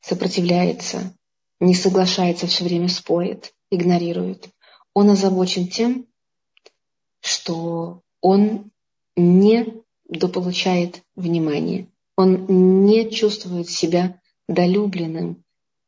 сопротивляется, 0.01 1.15
не 1.61 1.75
соглашается, 1.75 2.47
все 2.47 2.65
время 2.65 2.89
спорит, 2.89 3.55
игнорирует, 3.71 4.49
он 4.95 5.11
озабочен 5.11 5.69
тем, 5.69 6.07
что 7.21 8.03
он 8.21 8.71
не 9.17 9.83
дополучает 10.09 11.03
внимания. 11.15 11.89
Он 12.17 12.85
не 12.87 13.11
чувствует 13.11 13.69
себя 13.69 14.21
долюбленным, 14.49 15.45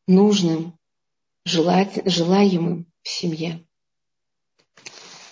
нужным, 0.07 0.79
желать, 1.45 2.03
желаемым 2.05 2.87
в 3.03 3.09
семье. 3.09 3.65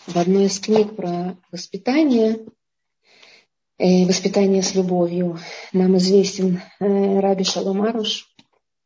В 0.06 0.16
одной 0.16 0.46
из 0.46 0.58
книг 0.58 0.96
про 0.96 1.37
воспитание, 1.52 2.40
э, 3.76 4.06
воспитание 4.06 4.62
с 4.62 4.75
любовью, 4.75 5.38
нам 5.72 5.98
известен 5.98 6.62
э, 6.80 7.20
Раби 7.20 7.44
Шаломаруш, 7.44 8.26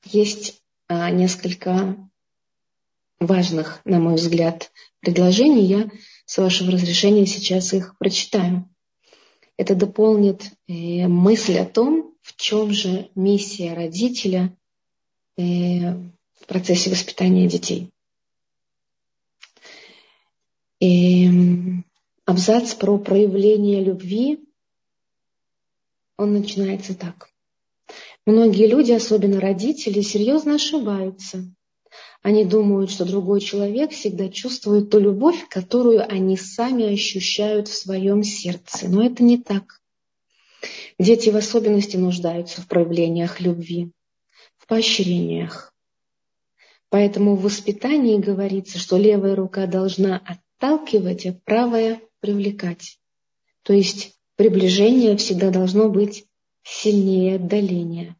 есть 0.05 0.61
э, 0.89 1.11
несколько 1.11 1.97
важных, 3.27 3.81
на 3.85 3.99
мой 3.99 4.17
взгляд, 4.17 4.73
предложений. 5.01 5.65
Я, 5.65 5.91
с 6.27 6.39
вашего 6.39 6.73
разрешения, 6.73 7.27
сейчас 7.27 7.73
их 7.73 7.97
прочитаю. 7.99 8.69
Это 9.57 9.75
дополнит 9.75 10.51
э, 10.67 11.07
мысль 11.07 11.59
о 11.59 11.67
том, 11.67 12.15
в 12.23 12.37
чем 12.37 12.73
же 12.73 13.11
миссия 13.15 13.75
родителя 13.75 14.57
э, 15.37 15.43
в 15.43 16.47
процессе 16.47 16.91
воспитания 16.91 17.47
детей. 17.49 17.91
И 20.81 21.31
абзац 22.25 22.75
про 22.75 22.99
проявление 22.99 23.85
любви, 23.85 24.41
он 26.17 26.33
начинается 26.33 26.95
так. 26.95 27.29
Многие 28.27 28.67
люди, 28.67 28.93
особенно 28.93 29.41
родители, 29.41 30.01
серьезно 30.01 30.55
ошибаются, 30.55 31.53
они 32.23 32.45
думают, 32.45 32.91
что 32.91 33.05
другой 33.05 33.41
человек 33.41 33.91
всегда 33.91 34.29
чувствует 34.29 34.91
ту 34.91 35.01
любовь, 35.01 35.49
которую 35.49 36.09
они 36.09 36.37
сами 36.37 36.93
ощущают 36.93 37.67
в 37.67 37.77
своем 37.77 38.23
сердце. 38.23 38.89
Но 38.89 39.05
это 39.05 39.25
не 39.25 39.39
так. 39.39 39.81
Дети 41.01 41.31
в 41.31 41.37
особенности 41.37 41.97
нуждаются 41.97 42.63
в 42.63 42.69
проявлениях 42.69 43.41
любви, 43.41 43.91
в 44.57 44.69
поощрениях. 44.69 45.75
Поэтому 46.91 47.35
в 47.35 47.43
воспитании 47.43 48.19
говорится, 48.19 48.79
что 48.79 48.99
левая 48.99 49.35
рука 49.35 49.67
должна 49.67 50.23
отталкивать, 50.25 51.27
а 51.27 51.33
правая 51.45 52.01
привлекать. 52.21 52.99
То 53.65 53.73
есть 53.73 54.17
приближение 54.37 55.17
всегда 55.17 55.51
должно 55.51 55.89
быть 55.89 56.27
сильнее 56.63 57.37
отдаления. 57.37 58.15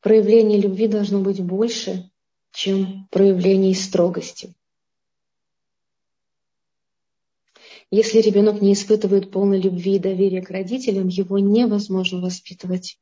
Проявление 0.00 0.60
любви 0.60 0.86
должно 0.86 1.20
быть 1.20 1.40
больше, 1.40 2.10
чем 2.54 3.08
проявлений 3.10 3.74
строгости. 3.74 4.54
Если 7.90 8.20
ребенок 8.20 8.62
не 8.62 8.72
испытывает 8.72 9.30
полной 9.30 9.60
любви 9.60 9.96
и 9.96 10.00
доверия 10.00 10.40
к 10.40 10.50
родителям, 10.50 11.08
его 11.08 11.38
невозможно 11.38 12.20
воспитывать. 12.20 12.98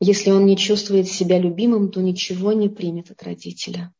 Если 0.00 0.30
он 0.30 0.44
не 0.44 0.56
чувствует 0.56 1.08
себя 1.08 1.38
любимым, 1.38 1.90
то 1.90 2.00
ничего 2.00 2.52
не 2.52 2.68
примет 2.68 3.10
от 3.10 3.22
родителя. 3.22 3.92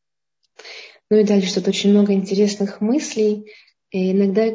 Ну 1.10 1.18
и 1.18 1.24
дальше 1.24 1.54
тут 1.54 1.68
очень 1.68 1.90
много 1.90 2.12
интересных 2.12 2.80
мыслей. 2.80 3.50
И 3.90 4.12
иногда 4.12 4.54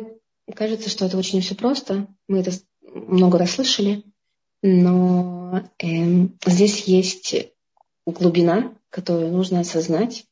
кажется, 0.54 0.90
что 0.90 1.06
это 1.06 1.18
очень 1.18 1.42
все 1.42 1.56
просто. 1.56 2.08
Мы 2.28 2.40
это 2.40 2.52
много 2.82 3.38
раз 3.38 3.52
слышали. 3.52 4.04
Но 4.62 5.64
э, 5.82 6.28
здесь 6.46 6.84
есть 6.84 7.36
глубина, 8.06 8.76
которую 8.90 9.32
нужно 9.32 9.62
осознать. 9.62 10.26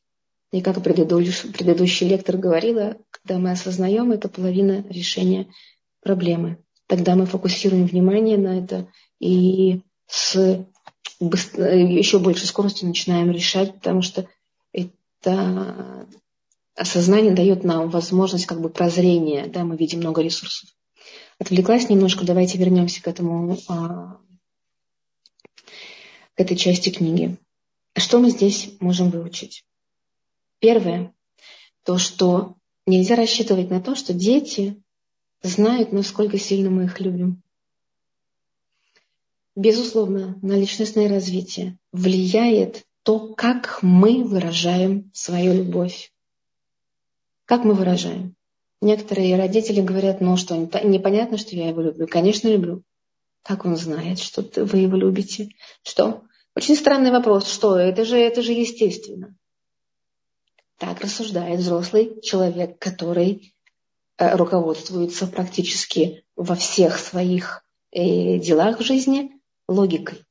И 0.50 0.62
как 0.62 0.82
предыдущий, 0.82 1.50
предыдущий 1.50 2.08
лектор 2.08 2.36
говорила, 2.36 2.96
когда 3.10 3.38
мы 3.38 3.50
осознаем, 3.50 4.12
это 4.12 4.28
половина 4.28 4.84
решения 4.88 5.52
проблемы. 6.00 6.58
Тогда 6.86 7.14
мы 7.16 7.26
фокусируем 7.26 7.86
внимание 7.86 8.38
на 8.38 8.58
это 8.58 8.88
и 9.20 9.82
с 10.06 10.64
еще 11.20 12.18
большей 12.18 12.46
скоростью 12.46 12.88
начинаем 12.88 13.30
решать, 13.30 13.74
потому 13.74 14.02
что 14.02 14.26
это 14.72 16.06
осознание 16.74 17.34
дает 17.34 17.64
нам 17.64 17.90
возможность 17.90 18.46
как 18.46 18.60
бы 18.60 18.70
прозрения, 18.70 19.46
да, 19.48 19.64
мы 19.64 19.76
видим 19.76 19.98
много 19.98 20.22
ресурсов. 20.22 20.70
Отвлеклась 21.38 21.88
немножко, 21.88 22.24
давайте 22.24 22.56
вернемся 22.58 23.02
к 23.02 23.08
этому, 23.08 23.58
а, 23.68 24.18
к 26.34 26.40
этой 26.40 26.56
части 26.56 26.90
книги. 26.90 27.36
Что 27.96 28.20
мы 28.20 28.30
здесь 28.30 28.70
можем 28.80 29.10
выучить? 29.10 29.64
Первое, 30.60 31.14
то, 31.84 31.98
что 31.98 32.56
нельзя 32.86 33.14
рассчитывать 33.14 33.70
на 33.70 33.80
то, 33.80 33.94
что 33.94 34.12
дети 34.12 34.82
знают, 35.42 35.92
насколько 35.92 36.38
сильно 36.38 36.70
мы 36.70 36.84
их 36.84 37.00
любим. 37.00 37.42
Безусловно, 39.54 40.38
на 40.42 40.52
личностное 40.52 41.08
развитие 41.08 41.78
влияет 41.92 42.84
то, 43.02 43.34
как 43.34 43.82
мы 43.82 44.24
выражаем 44.24 45.10
свою 45.14 45.54
любовь. 45.54 46.12
Как 47.44 47.64
мы 47.64 47.74
выражаем? 47.74 48.34
Некоторые 48.80 49.36
родители 49.36 49.80
говорят, 49.80 50.20
ну 50.20 50.36
что, 50.36 50.56
непонятно, 50.56 51.38
что 51.38 51.56
я 51.56 51.68
его 51.68 51.80
люблю. 51.80 52.06
Конечно, 52.06 52.48
люблю. 52.48 52.82
Как 53.42 53.64
он 53.64 53.76
знает, 53.76 54.18
что 54.18 54.44
вы 54.64 54.78
его 54.78 54.96
любите? 54.96 55.48
Что? 55.82 56.22
Очень 56.54 56.76
странный 56.76 57.10
вопрос. 57.10 57.50
Что? 57.50 57.76
Это 57.76 58.04
же, 58.04 58.16
это 58.16 58.42
же 58.42 58.52
естественно. 58.52 59.34
Так 60.78 61.00
рассуждает 61.00 61.58
взрослый 61.58 62.20
человек, 62.22 62.78
который 62.78 63.52
э, 64.16 64.36
руководствуется 64.36 65.26
практически 65.26 66.24
во 66.36 66.54
всех 66.54 66.98
своих 66.98 67.64
э, 67.90 68.38
делах 68.38 68.78
в 68.78 68.84
жизни 68.84 69.32
логикой. 69.66 70.24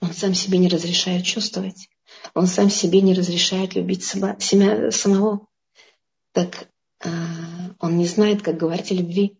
Он 0.00 0.12
сам 0.12 0.32
себе 0.32 0.58
не 0.58 0.68
разрешает 0.68 1.24
чувствовать. 1.24 1.88
Он 2.34 2.46
сам 2.46 2.70
себе 2.70 3.00
не 3.00 3.12
разрешает 3.12 3.74
любить 3.74 4.04
себя 4.04 4.90
самого. 4.92 5.46
Так 6.32 6.68
э, 7.00 7.08
он 7.80 7.98
не 7.98 8.06
знает, 8.06 8.42
как 8.42 8.56
говорить 8.56 8.92
о 8.92 8.94
любви. 8.94 9.38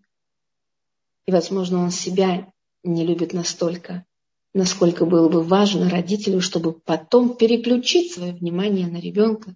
И, 1.27 1.31
возможно, 1.33 1.79
он 1.79 1.93
себя 1.93 2.53
не 2.83 3.07
любит 3.07 3.33
настолько, 3.33 4.05
насколько 4.53 5.07
было 5.07 5.29
бы 5.29 5.43
важно 5.43 5.89
родителю, 5.89 6.41
чтобы 6.41 6.73
потом 6.73 7.37
переключить 7.37 8.13
свое 8.13 8.33
внимание 8.33 8.87
на 8.87 8.99
ребенка, 8.99 9.55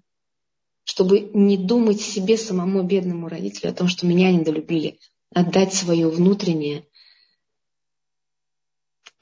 чтобы 0.85 1.31
не 1.33 1.57
думать 1.57 2.01
себе 2.01 2.37
самому 2.37 2.83
бедному 2.83 3.29
родителю 3.29 3.71
о 3.71 3.75
том, 3.75 3.89
что 3.89 4.07
меня 4.07 4.31
недолюбили, 4.31 4.99
отдать 5.33 5.75
свое 5.75 6.09
внутреннее 6.09 6.85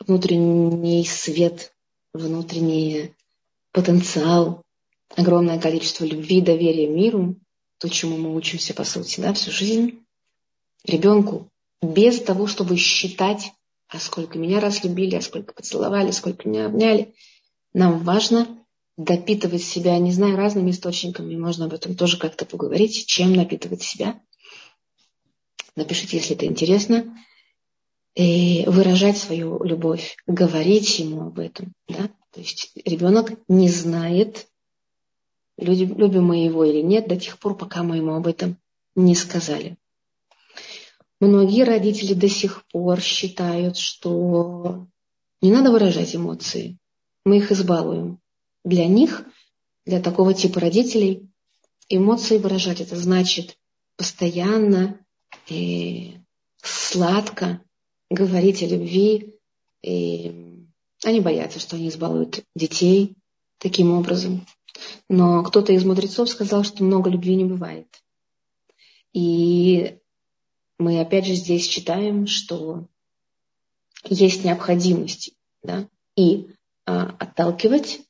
внутренний 0.07 1.05
свет, 1.05 1.73
внутренний 2.13 3.15
потенциал, 3.71 4.63
огромное 5.17 5.61
количество 5.61 6.05
любви, 6.05 6.41
доверия 6.41 6.89
миру, 6.89 7.37
то, 7.79 7.89
чему 7.89 8.17
мы 8.17 8.35
учимся, 8.35 8.75
по 8.75 8.85
сути, 8.85 9.21
да, 9.21 9.33
всю 9.33 9.51
жизнь, 9.51 10.05
ребенку, 10.85 11.49
без 11.81 12.21
того, 12.21 12.47
чтобы 12.47 12.77
считать, 12.77 13.53
а 13.93 13.99
сколько 13.99 14.39
меня 14.39 14.59
раз 14.59 14.85
любили, 14.85 15.17
а 15.17 15.21
сколько 15.21 15.53
поцеловали, 15.53 16.11
сколько 16.11 16.49
меня 16.49 16.67
обняли. 16.67 17.15
Нам 17.75 17.99
важно 17.99 18.49
допитывать 18.97 19.63
себя, 19.63 19.99
не 19.99 20.13
знаю, 20.13 20.37
разными 20.37 20.71
источниками, 20.71 21.37
можно 21.37 21.67
об 21.67 21.75
этом 21.75 21.95
тоже 21.95 22.19
как-то 22.19 22.47
поговорить, 22.47 23.07
чем 23.07 23.35
напитывать 23.35 23.83
себя. 23.83 24.21
Напишите, 25.77 26.17
если 26.19 26.37
это 26.37 26.47
интересно 26.47 27.17
и 28.15 28.65
выражать 28.67 29.17
свою 29.17 29.63
любовь, 29.63 30.17
говорить 30.27 30.99
ему 30.99 31.27
об 31.27 31.39
этом. 31.39 31.73
Да? 31.89 32.11
То 32.33 32.41
есть 32.41 32.73
ребенок 32.85 33.33
не 33.49 33.69
знает, 33.69 34.49
любим 35.59 36.25
мы 36.25 36.45
его 36.45 36.65
или 36.65 36.81
нет, 36.81 37.09
до 37.09 37.17
тех 37.17 37.39
пор, 37.39 37.57
пока 37.57 37.83
мы 37.83 37.97
ему 37.97 38.15
об 38.15 38.27
этом 38.27 38.59
не 38.95 39.15
сказали. 39.15 39.77
Многие 41.23 41.63
родители 41.63 42.15
до 42.15 42.29
сих 42.29 42.67
пор 42.73 43.01
считают, 43.01 43.77
что 43.77 44.89
не 45.41 45.53
надо 45.53 45.71
выражать 45.71 46.17
эмоции, 46.17 46.79
мы 47.25 47.37
их 47.37 47.53
избалуем. 47.53 48.19
Для 48.65 48.89
них, 48.89 49.25
для 49.87 50.03
такого 50.03 50.35
типа 50.35 50.59
родителей, 50.59 51.31
эмоции 51.89 52.39
выражать 52.39 52.81
это 52.81 52.97
значит 52.97 53.57
постоянно 53.97 54.99
и 55.47 56.17
сладко 56.61 57.63
говорить 58.11 58.65
о 58.65 58.67
любви. 58.67 59.39
И 59.85 60.67
они 61.05 61.21
боятся, 61.21 61.61
что 61.61 61.77
они 61.77 61.89
избалуют 61.89 62.43
детей 62.57 63.15
таким 63.59 63.93
образом. 63.93 64.45
Но 65.09 65.45
кто-то 65.45 65.73
из 65.73 65.85
мудрецов 65.85 66.29
сказал, 66.29 66.65
что 66.65 66.83
много 66.83 67.11
любви 67.11 67.37
не 67.37 67.45
бывает. 67.45 67.87
И 69.13 69.99
мы 70.83 71.01
опять 71.01 71.27
же 71.27 71.35
здесь 71.35 71.67
читаем, 71.67 72.27
что 72.27 72.87
есть 74.05 74.45
необходимость 74.45 75.33
да, 75.63 75.89
и 76.17 76.49
а, 76.87 77.15
отталкивать 77.19 78.01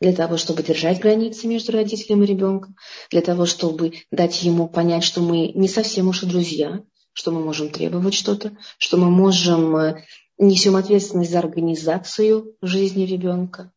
для 0.00 0.12
того, 0.12 0.36
чтобы 0.36 0.62
держать 0.62 1.00
границы 1.00 1.46
между 1.46 1.72
родителем 1.72 2.24
и 2.24 2.26
ребенком, 2.26 2.76
для 3.10 3.20
того, 3.20 3.46
чтобы 3.46 3.92
дать 4.10 4.42
ему 4.42 4.68
понять, 4.68 5.04
что 5.04 5.20
мы 5.20 5.48
не 5.48 5.68
совсем 5.68 6.08
уж 6.08 6.22
и 6.22 6.26
друзья, 6.26 6.82
что 7.12 7.30
мы 7.30 7.40
можем 7.40 7.70
требовать 7.70 8.14
что-то, 8.14 8.56
что 8.78 8.96
мы 8.96 9.10
можем 9.10 9.76
э, 9.76 10.04
несем 10.38 10.76
ответственность 10.76 11.30
за 11.30 11.38
организацию 11.38 12.56
жизни 12.62 13.04
ребенка. 13.04 13.70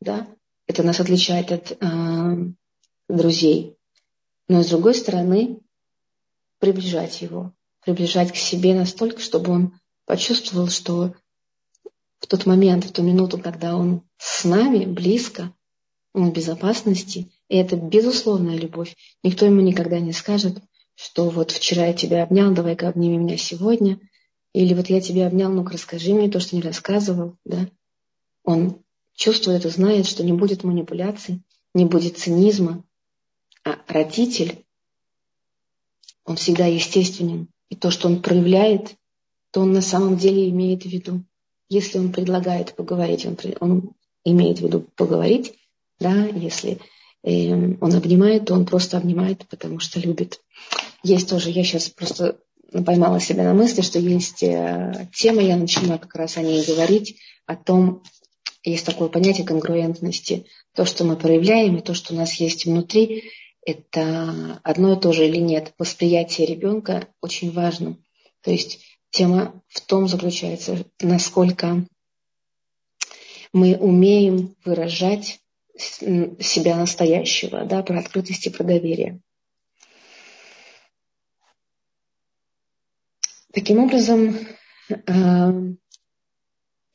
Да? 0.00 0.26
Это 0.66 0.82
нас 0.82 0.98
отличает 0.98 1.52
от 1.52 1.72
э, 1.72 2.36
друзей. 3.08 3.76
Но 4.48 4.62
с 4.62 4.68
другой 4.68 4.94
стороны, 4.94 5.60
приближать 6.58 7.22
его, 7.22 7.52
приближать 7.84 8.32
к 8.32 8.36
себе 8.36 8.74
настолько, 8.74 9.20
чтобы 9.20 9.52
он 9.52 9.80
почувствовал, 10.06 10.68
что 10.68 11.14
в 12.18 12.26
тот 12.26 12.46
момент, 12.46 12.84
в 12.84 12.92
ту 12.92 13.02
минуту, 13.02 13.38
когда 13.38 13.76
он 13.76 14.02
с 14.18 14.44
нами, 14.44 14.84
близко, 14.84 15.52
он 16.14 16.30
в 16.30 16.32
безопасности, 16.32 17.32
и 17.48 17.56
это 17.56 17.76
безусловная 17.76 18.56
любовь. 18.56 18.94
Никто 19.22 19.46
ему 19.46 19.60
никогда 19.60 19.98
не 19.98 20.12
скажет, 20.12 20.62
что 20.94 21.30
вот 21.30 21.50
вчера 21.50 21.86
я 21.86 21.94
тебя 21.94 22.22
обнял, 22.22 22.52
давай-ка 22.52 22.88
обними 22.88 23.16
меня 23.16 23.36
сегодня. 23.36 23.98
Или 24.52 24.74
вот 24.74 24.88
я 24.88 25.00
тебя 25.00 25.26
обнял, 25.26 25.50
ну-ка 25.50 25.72
расскажи 25.72 26.12
мне 26.12 26.30
то, 26.30 26.38
что 26.38 26.54
не 26.54 26.62
рассказывал. 26.62 27.36
Да? 27.44 27.68
Он 28.44 28.82
чувствует 29.14 29.64
и 29.64 29.70
знает, 29.70 30.06
что 30.06 30.22
не 30.22 30.32
будет 30.32 30.64
манипуляций, 30.64 31.42
не 31.74 31.86
будет 31.86 32.18
цинизма. 32.18 32.84
А 33.64 33.78
родитель, 33.88 34.64
он 36.24 36.36
всегда 36.36 36.66
естественен. 36.66 37.48
И 37.72 37.74
то, 37.74 37.90
что 37.90 38.06
он 38.06 38.20
проявляет, 38.20 38.96
то 39.50 39.62
он 39.62 39.72
на 39.72 39.80
самом 39.80 40.18
деле 40.18 40.50
имеет 40.50 40.82
в 40.82 40.90
виду. 40.90 41.24
Если 41.70 41.96
он 41.98 42.12
предлагает 42.12 42.74
поговорить, 42.74 43.24
он, 43.24 43.38
он 43.60 43.92
имеет 44.26 44.58
в 44.58 44.62
виду 44.62 44.84
поговорить, 44.94 45.54
да, 45.98 46.26
если 46.26 46.80
э, 47.22 47.50
он 47.54 47.94
обнимает, 47.94 48.44
то 48.44 48.52
он 48.52 48.66
просто 48.66 48.98
обнимает, 48.98 49.48
потому 49.48 49.78
что 49.78 50.00
любит. 50.00 50.42
Есть 51.02 51.30
тоже, 51.30 51.48
я 51.48 51.64
сейчас 51.64 51.88
просто 51.88 52.36
поймала 52.84 53.20
себя 53.20 53.44
на 53.44 53.54
мысли, 53.54 53.80
что 53.80 53.98
есть 53.98 54.42
э, 54.42 55.08
тема, 55.14 55.40
я 55.40 55.56
начала 55.56 55.96
как 55.96 56.14
раз 56.14 56.36
о 56.36 56.42
ней 56.42 56.62
говорить, 56.66 57.16
о 57.46 57.56
том, 57.56 58.02
есть 58.64 58.84
такое 58.84 59.08
понятие 59.08 59.46
конгруентности. 59.46 60.44
То, 60.74 60.84
что 60.84 61.04
мы 61.04 61.16
проявляем, 61.16 61.78
и 61.78 61.80
то, 61.80 61.94
что 61.94 62.12
у 62.12 62.18
нас 62.18 62.34
есть 62.34 62.66
внутри, 62.66 63.30
это 63.64 64.60
одно 64.64 64.94
и 64.94 65.00
то 65.00 65.12
же 65.12 65.26
или 65.26 65.38
нет. 65.38 65.72
Восприятие 65.78 66.46
ребенка 66.46 67.08
очень 67.20 67.52
важно. 67.52 67.96
То 68.40 68.50
есть 68.50 68.80
тема 69.10 69.62
в 69.68 69.80
том 69.80 70.08
заключается, 70.08 70.84
насколько 71.00 71.86
мы 73.52 73.76
умеем 73.76 74.56
выражать 74.64 75.40
себя 75.76 76.76
настоящего, 76.76 77.64
да, 77.64 77.82
про 77.82 77.98
открытость 77.98 78.46
и 78.46 78.50
про 78.50 78.64
доверие. 78.64 79.20
Таким 83.52 83.78
образом, 83.78 84.38
э, 84.88 85.52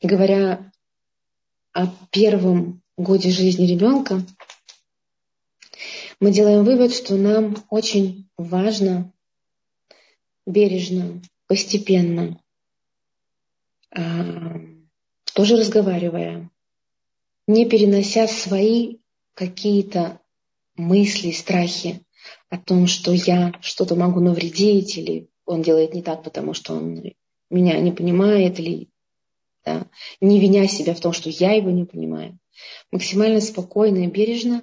говоря 0.02 0.72
о 1.72 1.86
первом 2.10 2.82
годе 2.96 3.30
жизни 3.30 3.66
ребенка, 3.66 4.22
мы 6.20 6.32
делаем 6.32 6.64
вывод, 6.64 6.92
что 6.92 7.16
нам 7.16 7.56
очень 7.70 8.28
важно 8.36 9.12
бережно, 10.46 11.22
постепенно 11.46 12.40
а, 13.90 14.60
тоже 15.34 15.56
разговаривая, 15.56 16.50
не 17.46 17.66
перенося 17.68 18.26
свои 18.26 18.96
какие-то 19.34 20.20
мысли, 20.76 21.30
страхи 21.30 22.04
о 22.50 22.58
том, 22.58 22.86
что 22.86 23.12
я 23.12 23.54
что-то 23.60 23.94
могу 23.94 24.20
навредить, 24.20 24.96
или 24.98 25.28
он 25.46 25.62
делает 25.62 25.94
не 25.94 26.02
так, 26.02 26.22
потому 26.24 26.54
что 26.54 26.74
он 26.74 27.02
меня 27.50 27.78
не 27.78 27.92
понимает, 27.92 28.58
или 28.58 28.88
да, 29.64 29.86
не 30.20 30.40
виня 30.40 30.66
себя 30.66 30.94
в 30.94 31.00
том, 31.00 31.12
что 31.12 31.30
я 31.30 31.52
его 31.52 31.70
не 31.70 31.84
понимаю. 31.84 32.38
Максимально 32.90 33.40
спокойно 33.40 34.04
и 34.04 34.08
бережно 34.08 34.62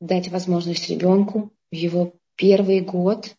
дать 0.00 0.28
возможность 0.28 0.88
ребенку 0.88 1.52
в 1.70 1.74
его 1.74 2.14
первый 2.36 2.80
год 2.80 3.36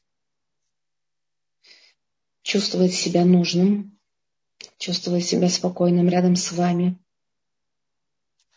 чувствовать 2.41 2.93
себя 2.93 3.25
нужным, 3.25 3.97
чувствовать 4.77 5.25
себя 5.25 5.49
спокойным 5.49 6.09
рядом 6.09 6.35
с 6.35 6.51
вами. 6.51 6.97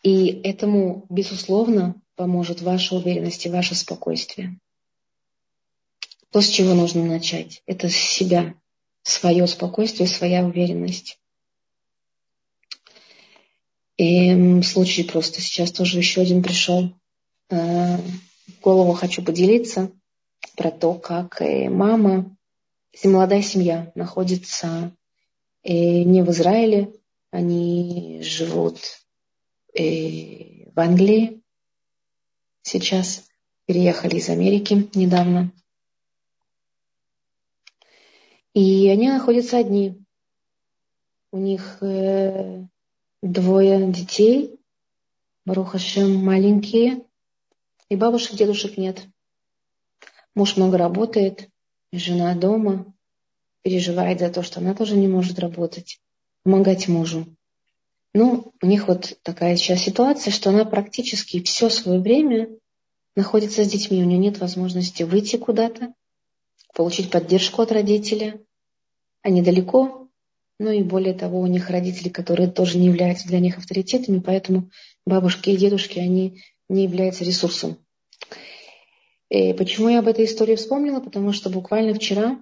И 0.02 0.28
этому, 0.42 1.06
безусловно, 1.08 2.00
поможет 2.16 2.60
ваша 2.60 2.96
уверенность 2.96 3.46
и 3.46 3.50
ваше 3.50 3.74
спокойствие. 3.74 4.58
То, 6.30 6.40
с 6.40 6.48
чего 6.48 6.74
нужно 6.74 7.04
начать, 7.04 7.62
это 7.66 7.88
с 7.88 7.94
себя, 7.94 8.54
свое 9.02 9.46
спокойствие, 9.46 10.08
своя 10.08 10.44
уверенность. 10.44 11.18
И 13.98 14.62
случай 14.62 15.04
просто 15.04 15.40
сейчас 15.40 15.70
тоже 15.70 15.98
еще 15.98 16.22
один 16.22 16.42
пришел. 16.42 16.92
Э, 17.52 17.98
голову 18.62 18.94
хочу 18.94 19.22
поделиться 19.22 19.92
про 20.56 20.70
то, 20.70 20.94
как 20.94 21.42
э, 21.42 21.68
мама, 21.68 22.34
молодая 23.04 23.42
семья 23.42 23.92
находится 23.94 24.90
э, 25.62 26.02
не 26.02 26.22
в 26.22 26.30
Израиле, 26.30 26.94
они 27.30 28.22
живут 28.22 28.78
в 29.74 30.72
Англии 30.76 31.42
сейчас, 32.62 33.26
переехали 33.64 34.16
из 34.16 34.28
Америки 34.28 34.90
недавно. 34.94 35.50
И 38.52 38.88
они 38.90 39.08
находятся 39.08 39.56
одни. 39.56 39.98
У 41.30 41.38
них 41.38 41.78
двое 43.22 43.90
детей, 43.90 44.60
Барухашем 45.46 46.22
маленькие, 46.22 47.02
и 47.92 47.96
бабушек, 47.96 48.36
дедушек 48.36 48.78
нет. 48.78 49.06
Муж 50.34 50.56
много 50.56 50.78
работает, 50.78 51.50
жена 51.92 52.34
дома, 52.34 52.86
переживает 53.60 54.18
за 54.18 54.30
то, 54.30 54.42
что 54.42 54.60
она 54.60 54.74
тоже 54.74 54.96
не 54.96 55.08
может 55.08 55.38
работать, 55.38 56.00
помогать 56.42 56.88
мужу. 56.88 57.26
Ну, 58.14 58.54
у 58.62 58.66
них 58.66 58.88
вот 58.88 59.18
такая 59.22 59.56
сейчас 59.56 59.82
ситуация, 59.82 60.30
что 60.30 60.48
она 60.48 60.64
практически 60.64 61.42
все 61.42 61.68
свое 61.68 62.00
время 62.00 62.48
находится 63.14 63.62
с 63.62 63.68
детьми. 63.68 64.02
У 64.02 64.06
нее 64.06 64.18
нет 64.18 64.38
возможности 64.38 65.02
выйти 65.02 65.36
куда-то, 65.36 65.92
получить 66.74 67.10
поддержку 67.10 67.60
от 67.60 67.72
родителя. 67.72 68.40
Они 69.20 69.42
далеко, 69.42 70.08
ну 70.58 70.70
и 70.70 70.82
более 70.82 71.12
того, 71.12 71.40
у 71.40 71.46
них 71.46 71.68
родители, 71.68 72.08
которые 72.08 72.50
тоже 72.50 72.78
не 72.78 72.86
являются 72.86 73.28
для 73.28 73.38
них 73.38 73.58
авторитетами, 73.58 74.18
поэтому 74.18 74.70
бабушки 75.04 75.50
и 75.50 75.56
дедушки, 75.58 75.98
они 75.98 76.42
не 76.70 76.84
являются 76.84 77.24
ресурсом. 77.24 77.76
И 79.28 79.52
почему 79.54 79.88
я 79.88 80.00
об 80.00 80.08
этой 80.08 80.26
истории 80.26 80.56
вспомнила? 80.56 81.00
Потому 81.00 81.32
что 81.32 81.50
буквально 81.50 81.94
вчера 81.94 82.38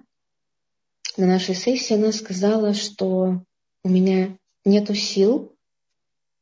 на 1.17 1.25
нашей 1.25 1.55
сессии 1.55 1.95
она 1.95 2.11
сказала, 2.11 2.73
что 2.73 3.41
у 3.83 3.89
меня 3.89 4.37
нет 4.65 4.95
сил, 4.97 5.55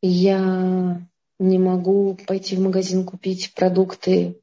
и 0.02 0.08
я 0.08 1.06
не 1.39 1.58
могу 1.58 2.17
пойти 2.28 2.56
в 2.56 2.62
магазин 2.62 3.06
купить 3.06 3.54
продукты, 3.54 4.39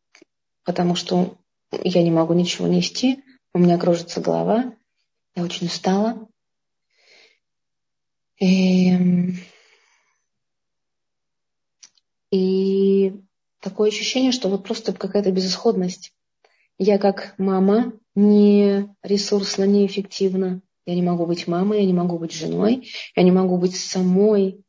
потому 0.65 0.95
что 0.95 1.37
я 1.83 2.03
не 2.03 2.11
могу 2.11 2.35
ничего 2.35 2.67
нести, 2.67 3.23
у 3.53 3.59
меня 3.59 3.79
кружится 3.79 4.21
голова, 4.21 4.75
я 5.35 5.43
очень 5.43 5.67
устала. 5.67 6.29
И, 8.39 8.91
эм, 8.91 9.39
и 12.31 12.76
такое 13.67 13.89
ощущение, 13.89 14.31
что 14.31 14.49
вот 14.49 14.63
просто 14.63 14.93
какая-то 14.93 15.33
безысходность. 15.33 16.13
Я 16.79 16.99
как 16.99 17.35
мама 17.37 17.95
не 18.15 18.89
ресурсна, 19.03 19.65
не 19.65 19.87
эффективна. 19.87 20.63
Я 20.87 20.95
не 20.95 21.03
могу 21.03 21.27
быть 21.27 21.49
мамой, 21.49 21.81
я 21.81 21.87
не 21.87 21.93
могу 21.93 22.17
быть 22.17 22.33
женой, 22.33 22.89
я 23.17 23.23
не 23.25 23.33
могу 23.33 23.59
быть 23.59 23.75
самой 23.75 24.65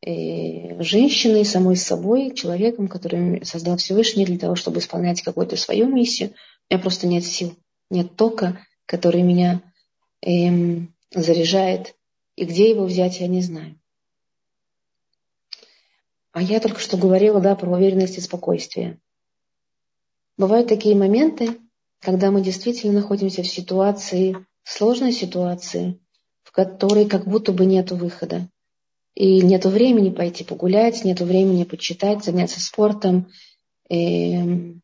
э, 0.00 0.82
женщиной, 0.82 1.44
самой 1.44 1.76
собой, 1.76 2.34
человеком, 2.34 2.88
который 2.88 3.44
создал 3.44 3.76
Всевышний 3.76 4.24
для 4.24 4.38
того, 4.38 4.56
чтобы 4.56 4.78
исполнять 4.78 5.20
какую-то 5.20 5.56
свою 5.56 5.86
миссию. 5.86 6.30
У 6.30 6.74
меня 6.74 6.82
просто 6.82 7.06
нет 7.06 7.24
сил, 7.24 7.54
нет 7.90 8.16
тока, 8.16 8.60
который 8.86 9.20
меня 9.20 9.60
э, 10.26 10.78
заряжает 11.14 11.94
и 12.36 12.46
где 12.46 12.70
его 12.70 12.86
взять, 12.86 13.20
я 13.20 13.26
не 13.26 13.42
знаю. 13.42 13.79
А 16.32 16.42
я 16.42 16.60
только 16.60 16.80
что 16.80 16.96
говорила 16.96 17.40
да, 17.40 17.56
про 17.56 17.70
уверенность 17.70 18.18
и 18.18 18.20
спокойствие. 18.20 19.00
Бывают 20.36 20.68
такие 20.68 20.94
моменты, 20.94 21.58
когда 22.00 22.30
мы 22.30 22.40
действительно 22.40 22.92
находимся 22.94 23.42
в 23.42 23.46
ситуации, 23.46 24.36
сложной 24.62 25.12
ситуации, 25.12 26.00
в 26.42 26.52
которой 26.52 27.06
как 27.06 27.26
будто 27.26 27.52
бы 27.52 27.66
нет 27.66 27.90
выхода. 27.90 28.48
И 29.14 29.42
нет 29.42 29.66
времени 29.66 30.10
пойти 30.10 30.44
погулять, 30.44 31.04
нет 31.04 31.20
времени 31.20 31.64
почитать, 31.64 32.24
заняться 32.24 32.60
спортом. 32.60 33.28
И 33.88 34.80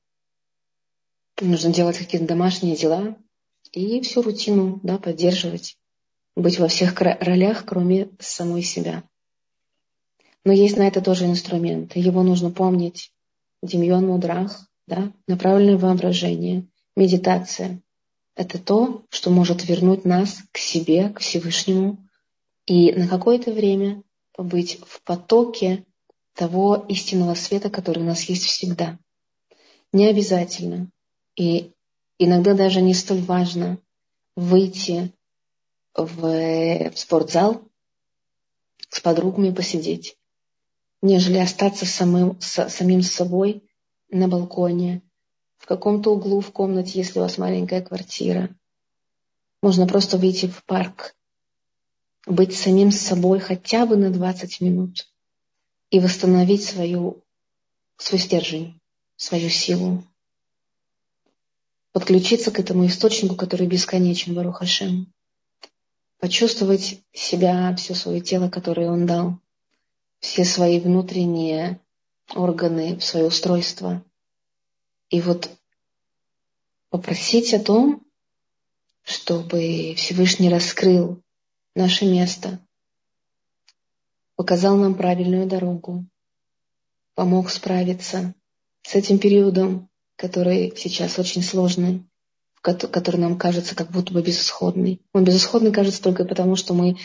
нужно 1.40 1.72
делать 1.72 1.98
какие-то 1.98 2.26
домашние 2.26 2.76
дела 2.76 3.16
и 3.72 4.00
всю 4.00 4.22
рутину 4.22 4.80
да, 4.82 4.98
поддерживать 4.98 5.76
быть 6.34 6.58
во 6.58 6.68
всех 6.68 7.00
ролях, 7.00 7.64
кроме 7.64 8.10
самой 8.18 8.62
себя. 8.62 9.04
Но 10.46 10.52
есть 10.52 10.76
на 10.76 10.86
это 10.86 11.00
тоже 11.00 11.26
инструмент. 11.26 11.96
Его 11.96 12.22
нужно 12.22 12.52
помнить. 12.52 13.10
Демьон 13.64 14.06
Мудрах, 14.06 14.68
да, 14.86 15.12
направленное 15.26 15.76
воображение, 15.76 16.68
медитация. 16.94 17.82
Это 18.36 18.62
то, 18.62 19.02
что 19.10 19.30
может 19.30 19.68
вернуть 19.68 20.04
нас 20.04 20.44
к 20.52 20.58
себе, 20.58 21.08
к 21.08 21.18
Всевышнему, 21.18 21.98
и 22.64 22.92
на 22.92 23.08
какое-то 23.08 23.50
время 23.50 24.04
побыть 24.36 24.78
в 24.86 25.02
потоке 25.02 25.84
того 26.32 26.76
истинного 26.88 27.34
света, 27.34 27.68
который 27.68 28.04
у 28.04 28.06
нас 28.06 28.22
есть 28.22 28.44
всегда. 28.44 29.00
Не 29.92 30.06
обязательно. 30.06 30.92
И 31.34 31.72
иногда 32.20 32.54
даже 32.54 32.82
не 32.82 32.94
столь 32.94 33.22
важно 33.22 33.78
выйти 34.36 35.12
в, 35.96 36.92
спортзал 36.94 37.62
с 38.90 39.00
подругами 39.00 39.50
посидеть, 39.50 40.16
нежели 41.06 41.38
остаться 41.38 41.86
самым, 41.86 42.40
с, 42.40 42.68
самим 42.68 43.02
собой 43.02 43.62
на 44.10 44.28
балконе, 44.28 45.02
в 45.56 45.66
каком-то 45.66 46.10
углу 46.10 46.40
в 46.40 46.52
комнате, 46.52 46.98
если 46.98 47.18
у 47.18 47.22
вас 47.22 47.38
маленькая 47.38 47.82
квартира. 47.82 48.50
Можно 49.62 49.86
просто 49.86 50.18
выйти 50.18 50.46
в 50.46 50.64
парк, 50.64 51.14
быть 52.26 52.56
самим 52.56 52.90
собой 52.90 53.38
хотя 53.38 53.86
бы 53.86 53.96
на 53.96 54.10
20 54.10 54.60
минут 54.60 55.08
и 55.90 56.00
восстановить 56.00 56.64
свою, 56.64 57.22
свой 57.96 58.20
стержень, 58.20 58.80
свою 59.16 59.48
силу. 59.48 60.04
Подключиться 61.92 62.50
к 62.50 62.58
этому 62.58 62.86
источнику, 62.86 63.36
который 63.36 63.66
бесконечен, 63.66 64.34
Барухашем 64.34 65.12
почувствовать 66.18 67.02
себя, 67.12 67.74
все 67.76 67.94
свое 67.94 68.20
тело, 68.20 68.48
которое 68.48 68.90
он 68.90 69.06
дал, 69.06 69.38
все 70.20 70.44
свои 70.44 70.80
внутренние 70.80 71.80
органы, 72.34 73.00
свое 73.00 73.26
устройство. 73.26 74.02
И 75.10 75.20
вот 75.20 75.50
попросить 76.90 77.54
о 77.54 77.60
том, 77.60 78.02
чтобы 79.02 79.94
Всевышний 79.96 80.48
раскрыл 80.48 81.22
наше 81.74 82.06
место, 82.06 82.58
показал 84.34 84.76
нам 84.76 84.94
правильную 84.94 85.46
дорогу, 85.46 86.04
помог 87.14 87.50
справиться 87.50 88.34
с 88.82 88.94
этим 88.94 89.18
периодом, 89.18 89.88
который 90.16 90.72
сейчас 90.76 91.18
очень 91.18 91.42
сложный, 91.42 92.04
который 92.62 93.18
нам 93.18 93.38
кажется 93.38 93.74
как 93.76 93.90
будто 93.90 94.12
бы 94.12 94.22
безысходный. 94.22 95.00
Он 95.12 95.24
безысходный 95.24 95.72
кажется 95.72 96.02
только 96.02 96.24
потому, 96.24 96.56
что 96.56 96.74
мы 96.74 96.96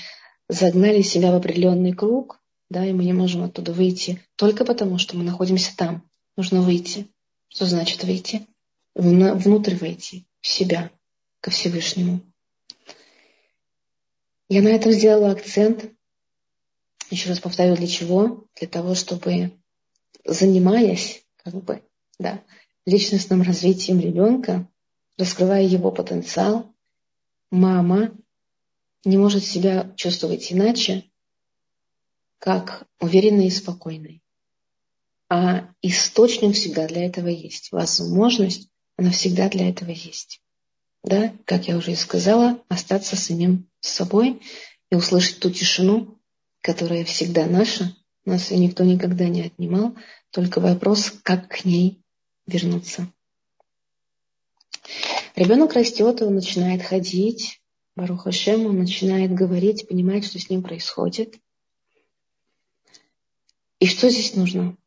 загнали 0.49 1.01
себя 1.01 1.31
в 1.31 1.35
определенный 1.35 1.93
круг, 1.93 2.40
да, 2.71 2.85
и 2.85 2.93
мы 2.93 3.03
не 3.03 3.11
можем 3.11 3.43
оттуда 3.43 3.73
выйти 3.73 4.23
только 4.37 4.63
потому, 4.63 4.97
что 4.97 5.17
мы 5.17 5.25
находимся 5.25 5.75
там. 5.75 6.09
Нужно 6.37 6.61
выйти. 6.61 7.07
Что 7.49 7.65
значит 7.65 8.05
выйти? 8.05 8.47
Внутрь 8.95 9.75
войти, 9.75 10.25
в 10.39 10.47
себя, 10.47 10.89
ко 11.41 11.51
Всевышнему. 11.51 12.21
Я 14.47 14.61
на 14.61 14.69
этом 14.69 14.93
сделала 14.93 15.31
акцент. 15.31 15.91
Еще 17.09 17.27
раз 17.27 17.41
повторю, 17.41 17.75
для 17.75 17.87
чего? 17.87 18.45
Для 18.57 18.69
того, 18.69 18.95
чтобы, 18.95 19.51
занимаясь 20.23 21.25
как 21.43 21.55
бы, 21.55 21.83
да, 22.19 22.41
личностным 22.85 23.41
развитием 23.41 23.99
ребенка, 23.99 24.65
раскрывая 25.17 25.63
его 25.63 25.91
потенциал, 25.91 26.73
мама 27.49 28.15
не 29.03 29.17
может 29.17 29.43
себя 29.43 29.93
чувствовать 29.97 30.53
иначе, 30.53 31.10
как 32.41 32.87
уверенной 32.99 33.47
и 33.47 33.51
спокойной. 33.51 34.23
А 35.29 35.69
источник 35.83 36.55
всегда 36.55 36.87
для 36.87 37.05
этого 37.05 37.27
есть. 37.27 37.71
Возможность, 37.71 38.67
она 38.97 39.11
всегда 39.11 39.47
для 39.47 39.69
этого 39.69 39.91
есть. 39.91 40.41
Да, 41.03 41.31
как 41.45 41.67
я 41.67 41.77
уже 41.77 41.91
и 41.91 41.95
сказала, 41.95 42.59
остаться 42.67 43.15
самим 43.15 43.69
собой 43.79 44.41
и 44.89 44.95
услышать 44.95 45.39
ту 45.39 45.51
тишину, 45.51 46.19
которая 46.61 47.05
всегда 47.05 47.45
наша, 47.45 47.95
нас 48.25 48.49
ее 48.49 48.57
никто 48.57 48.83
никогда 48.83 49.27
не 49.27 49.43
отнимал, 49.43 49.95
только 50.31 50.59
вопрос, 50.59 51.11
как 51.21 51.47
к 51.47 51.63
ней 51.63 52.01
вернуться. 52.47 53.07
Ребенок 55.35 55.73
растет, 55.73 56.23
он 56.23 56.33
начинает 56.33 56.81
ходить, 56.81 57.61
Баруха 57.95 58.31
Шем, 58.31 58.65
он 58.65 58.79
начинает 58.79 59.31
говорить, 59.31 59.87
понимает, 59.87 60.25
что 60.25 60.39
с 60.39 60.49
ним 60.49 60.63
происходит. 60.63 61.35
И 63.81 63.87
что 63.87 64.11
здесь 64.11 64.35
нужно? 64.35 64.77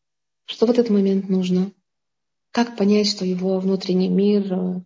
Что 0.44 0.66
в 0.66 0.70
этот 0.70 0.88
момент 0.88 1.28
нужно? 1.28 1.72
Как 2.52 2.76
понять, 2.76 3.08
что 3.08 3.24
его 3.24 3.58
внутренний 3.58 4.08
мир, 4.08 4.52
э, 4.52 4.80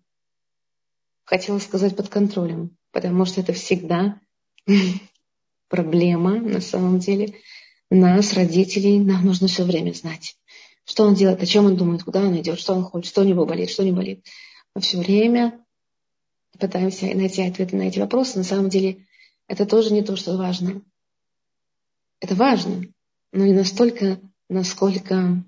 хотела 1.24 1.58
сказать, 1.58 1.94
под 1.94 2.08
контролем? 2.08 2.74
Потому 2.90 3.26
что 3.26 3.42
это 3.42 3.52
всегда 3.52 4.18
проблема 5.68 6.40
на 6.40 6.62
самом 6.62 7.00
деле. 7.00 7.34
Нас, 7.90 8.32
родителей, 8.32 8.98
нам 8.98 9.26
нужно 9.26 9.46
все 9.46 9.64
время 9.64 9.92
знать, 9.92 10.38
что 10.84 11.04
он 11.04 11.14
делает, 11.14 11.42
о 11.42 11.46
чем 11.46 11.66
он 11.66 11.76
думает, 11.76 12.02
куда 12.02 12.20
он 12.22 12.38
идет, 12.40 12.58
что 12.58 12.72
он 12.74 12.84
хочет, 12.84 13.10
что 13.10 13.20
у 13.20 13.24
него 13.24 13.44
болит, 13.44 13.68
что 13.68 13.84
не 13.84 13.92
болит. 13.92 14.24
Мы 14.74 14.80
все 14.80 14.96
время 14.96 15.62
пытаемся 16.58 17.04
найти 17.14 17.42
ответы 17.42 17.76
на 17.76 17.82
эти 17.82 17.98
вопросы. 17.98 18.38
На 18.38 18.44
самом 18.44 18.70
деле 18.70 19.06
это 19.48 19.66
тоже 19.66 19.92
не 19.92 20.02
то, 20.02 20.16
что 20.16 20.38
важно. 20.38 20.80
Это 22.20 22.34
важно, 22.34 22.84
но 23.32 23.44
не 23.44 23.52
настолько, 23.52 24.20
насколько 24.48 25.42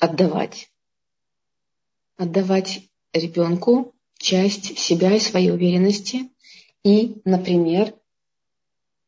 отдавать. 0.00 0.70
Отдавать 2.16 2.88
ребенку 3.12 3.94
часть 4.18 4.78
себя 4.78 5.14
и 5.14 5.20
своей 5.20 5.50
уверенности. 5.50 6.30
И, 6.82 7.20
например, 7.24 7.94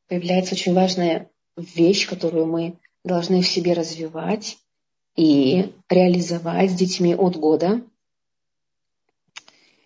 появляется 0.08 0.54
очень 0.54 0.74
важная 0.74 1.30
вещь, 1.56 2.08
которую 2.08 2.46
мы 2.46 2.78
должны 3.04 3.42
в 3.42 3.48
себе 3.48 3.72
развивать 3.72 4.58
и 5.16 5.72
реализовать 5.88 6.70
с 6.70 6.74
детьми 6.74 7.14
от 7.14 7.36
года. 7.36 7.82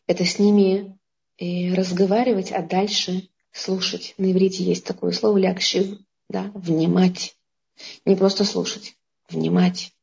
Это 0.07 0.25
с 0.25 0.39
ними 0.39 0.99
э, 1.39 1.73
разговаривать, 1.75 2.53
а 2.53 2.63
дальше 2.63 3.29
слушать. 3.53 4.15
На 4.19 4.31
иврите 4.31 4.65
есть 4.65 4.85
такое 4.85 5.13
слово 5.13 5.39
лякшив, 5.39 5.99
да, 6.29 6.51
внимать. 6.55 7.37
Не 8.05 8.17
просто 8.17 8.45
слушать, 8.45 8.97
внимать 9.29 9.95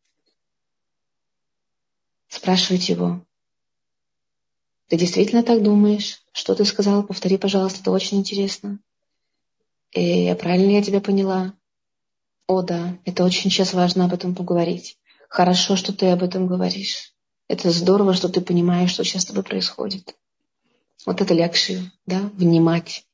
спрашивать 2.32 2.88
его, 2.88 3.22
ты 4.88 4.98
действительно 4.98 5.44
так 5.44 5.62
думаешь? 5.62 6.22
Что 6.32 6.56
ты 6.56 6.66
сказал? 6.66 7.04
Повтори, 7.04 7.38
пожалуйста, 7.38 7.82
это 7.82 7.92
очень 7.92 8.18
интересно. 8.18 8.80
И 9.92 10.34
правильно 10.40 10.72
я 10.72 10.82
тебя 10.82 11.02
поняла? 11.02 11.54
О, 12.48 12.62
да, 12.62 12.98
это 13.06 13.24
очень 13.24 13.50
сейчас 13.50 13.74
важно 13.74 14.06
об 14.06 14.14
этом 14.14 14.34
поговорить. 14.34 14.98
Хорошо, 15.30 15.76
что 15.76 15.94
ты 15.94 16.08
об 16.08 16.24
этом 16.24 16.48
говоришь. 16.48 17.14
Это 17.48 17.70
здорово, 17.70 18.14
что 18.14 18.30
ты 18.30 18.42
понимаешь, 18.42 18.92
что 18.92 19.04
сейчас 19.04 19.24
с 19.24 19.26
тобой 19.26 19.44
происходит. 19.44 20.16
Вот 21.06 21.22
это 21.22 21.34
лякши, 21.34 21.92
да, 22.06 22.20
внимать. 22.36 23.06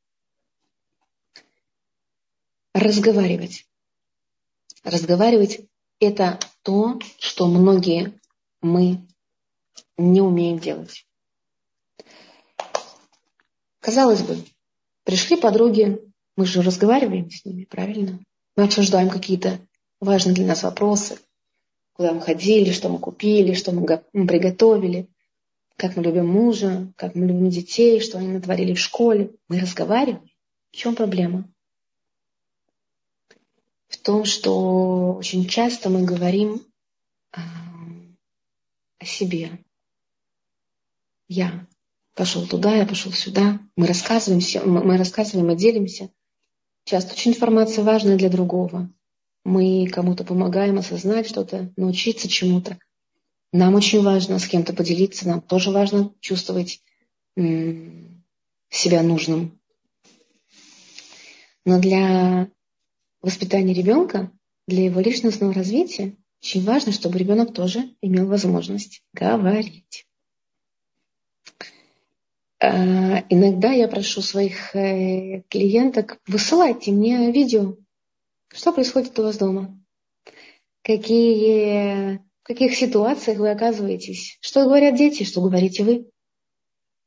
Разговаривать. 2.78 3.66
Разговаривать– 4.84 5.62
это 6.00 6.40
то, 6.62 7.00
что 7.18 7.48
многие 7.48 8.14
мы 8.62 9.02
не 9.98 10.22
умеем 10.22 10.60
делать. 10.60 11.08
Казалось 13.80 14.22
бы, 14.22 14.38
пришли 15.06 15.38
подруги, 15.38 16.00
мы 16.36 16.46
же 16.46 16.62
разговариваем 16.62 17.32
с 17.32 17.44
ними, 17.46 17.64
правильно? 17.64 18.20
Мы 18.56 18.66
обсуждаем 18.66 19.10
какие-то 19.10 19.60
важные 20.00 20.36
для 20.36 20.46
нас 20.46 20.62
вопросы, 20.62 21.18
куда 21.94 22.14
мы 22.14 22.22
ходили, 22.22 22.72
что 22.72 22.90
мы 22.90 23.00
купили, 23.00 23.56
что 23.56 23.72
мы 23.72 23.88
приготовили, 24.28 25.10
как 25.78 25.96
мы 25.96 26.04
любим 26.04 26.28
мужа, 26.28 26.94
как 26.96 27.16
мы 27.16 27.26
любим 27.26 27.50
детей, 27.50 28.02
что 28.02 28.20
они 28.20 28.28
натворили 28.28 28.76
в 28.76 28.80
школе. 28.80 29.32
Мы 29.48 29.60
разговариваем. 29.60 30.30
В 30.72 30.76
чем 30.76 30.94
проблема? 30.96 31.52
В 33.88 33.98
том, 33.98 34.26
что 34.26 35.14
очень 35.14 35.48
часто 35.48 35.90
мы 35.90 36.04
говорим 36.04 36.62
а, 37.32 37.42
о 39.00 39.06
себе. 39.06 39.60
Я 41.30 41.68
пошел 42.14 42.46
туда, 42.48 42.76
я 42.76 42.86
пошел 42.86 43.12
сюда. 43.12 43.60
Мы 43.76 43.88
рассказываем, 43.88 44.42
мы 44.86 44.98
рассказываем 44.98 45.52
и 45.52 45.56
делимся. 45.56 46.10
Часто 46.84 47.14
очень 47.14 47.32
информация 47.32 47.84
важная 47.84 48.18
для 48.18 48.30
другого. 48.30 48.90
Мы 49.44 49.88
кому-то 49.88 50.24
помогаем 50.24 50.78
осознать 50.78 51.28
что-то, 51.28 51.72
научиться 51.78 52.28
чему-то. 52.28 52.80
Нам 53.54 53.76
очень 53.76 54.02
важно 54.04 54.40
с 54.40 54.48
кем-то 54.48 54.74
поделиться, 54.74 55.28
нам 55.28 55.42
тоже 55.42 55.72
важно 55.72 56.14
чувствовать 56.20 56.82
себя 57.36 59.02
нужным. 59.04 59.60
Но 61.66 61.80
для 61.80 62.50
воспитания 63.28 63.74
ребенка, 63.74 64.32
для 64.68 64.86
его 64.86 65.02
личностного 65.02 65.54
развития 65.54 66.16
очень 66.42 66.64
важно, 66.64 66.92
чтобы 66.92 67.20
ребенок 67.20 67.54
тоже 67.54 67.94
имел 68.02 68.26
возможность 68.28 69.04
говорить. 69.14 70.08
А, 72.60 73.24
иногда 73.30 73.72
я 73.72 73.88
прошу 73.88 74.22
своих 74.22 74.76
э, 74.76 75.44
клиенток, 75.50 76.20
высылайте 76.26 76.92
мне 76.92 77.32
видео, 77.32 77.76
что 78.54 78.72
происходит 78.72 79.18
у 79.20 79.24
вас 79.24 79.38
дома, 79.38 79.78
какие, 80.84 82.18
в 82.18 82.44
каких 82.44 82.76
ситуациях 82.76 83.40
вы 83.40 83.52
оказываетесь, 83.52 84.38
что 84.42 84.64
говорят 84.64 84.96
дети, 84.96 85.24
что 85.24 85.42
говорите 85.42 85.84
вы. 85.84 86.10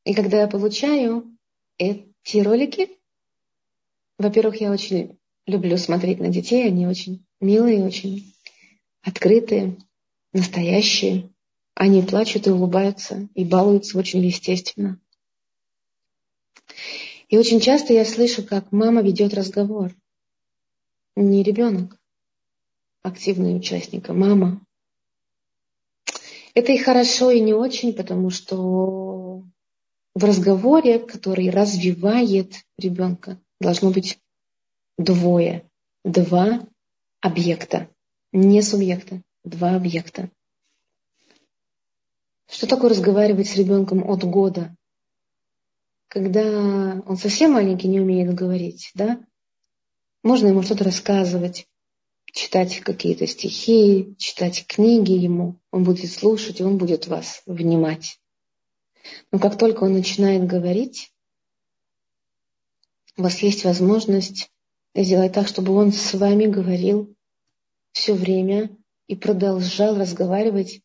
И 0.05 0.13
когда 0.13 0.41
я 0.41 0.47
получаю 0.47 1.35
эти 1.77 2.37
ролики, 2.37 2.89
во-первых, 4.17 4.61
я 4.61 4.71
очень 4.71 5.17
люблю 5.45 5.77
смотреть 5.77 6.19
на 6.19 6.29
детей, 6.29 6.67
они 6.67 6.87
очень 6.87 7.25
милые, 7.39 7.83
очень 7.83 8.33
открытые, 9.01 9.77
настоящие. 10.33 11.29
Они 11.73 12.01
плачут 12.01 12.47
и 12.47 12.51
улыбаются, 12.51 13.27
и 13.33 13.43
балуются 13.43 13.97
очень 13.97 14.23
естественно. 14.25 14.99
И 17.29 17.37
очень 17.37 17.61
часто 17.61 17.93
я 17.93 18.05
слышу, 18.05 18.43
как 18.43 18.71
мама 18.71 19.01
ведет 19.01 19.33
разговор. 19.33 19.95
Не 21.15 21.43
ребенок, 21.43 21.97
активный 23.01 23.55
участник, 23.55 24.09
а 24.09 24.13
мама. 24.13 24.61
Это 26.53 26.73
и 26.73 26.77
хорошо, 26.77 27.31
и 27.31 27.39
не 27.39 27.53
очень, 27.53 27.93
потому 27.93 28.29
что 28.29 29.43
в 30.13 30.23
разговоре, 30.23 30.99
который 30.99 31.49
развивает 31.49 32.55
ребенка, 32.77 33.39
должно 33.59 33.91
быть 33.91 34.19
двое, 35.03 35.69
два 36.03 36.65
объекта, 37.21 37.89
не 38.31 38.61
субъекта, 38.61 39.21
два 39.43 39.75
объекта. 39.75 40.29
Что 42.47 42.67
такое 42.67 42.89
разговаривать 42.89 43.47
с 43.47 43.55
ребенком 43.55 44.09
от 44.09 44.23
года? 44.23 44.75
Когда 46.07 47.01
он 47.05 47.17
совсем 47.17 47.53
маленький, 47.53 47.87
не 47.87 48.01
умеет 48.01 48.33
говорить, 48.33 48.91
да? 48.93 49.23
Можно 50.23 50.47
ему 50.47 50.61
что-то 50.61 50.83
рассказывать, 50.83 51.67
читать 52.25 52.81
какие-то 52.81 53.25
стихи, 53.25 54.15
читать 54.17 54.65
книги 54.67 55.13
ему. 55.13 55.59
Он 55.71 55.83
будет 55.83 56.11
слушать, 56.11 56.59
он 56.61 56.77
будет 56.77 57.07
вас 57.07 57.41
внимать. 57.45 58.19
Но 59.31 59.39
как 59.39 59.57
только 59.57 59.85
он 59.85 59.93
начинает 59.93 60.45
говорить, 60.45 61.11
у 63.17 63.23
вас 63.23 63.39
есть 63.39 63.63
возможность 63.63 64.51
сделать 64.95 65.33
так, 65.33 65.47
чтобы 65.47 65.73
он 65.73 65.91
с 65.91 66.13
вами 66.13 66.45
говорил 66.45 67.15
все 67.93 68.13
время 68.13 68.69
и 69.07 69.15
продолжал 69.15 69.97
разговаривать 69.97 70.81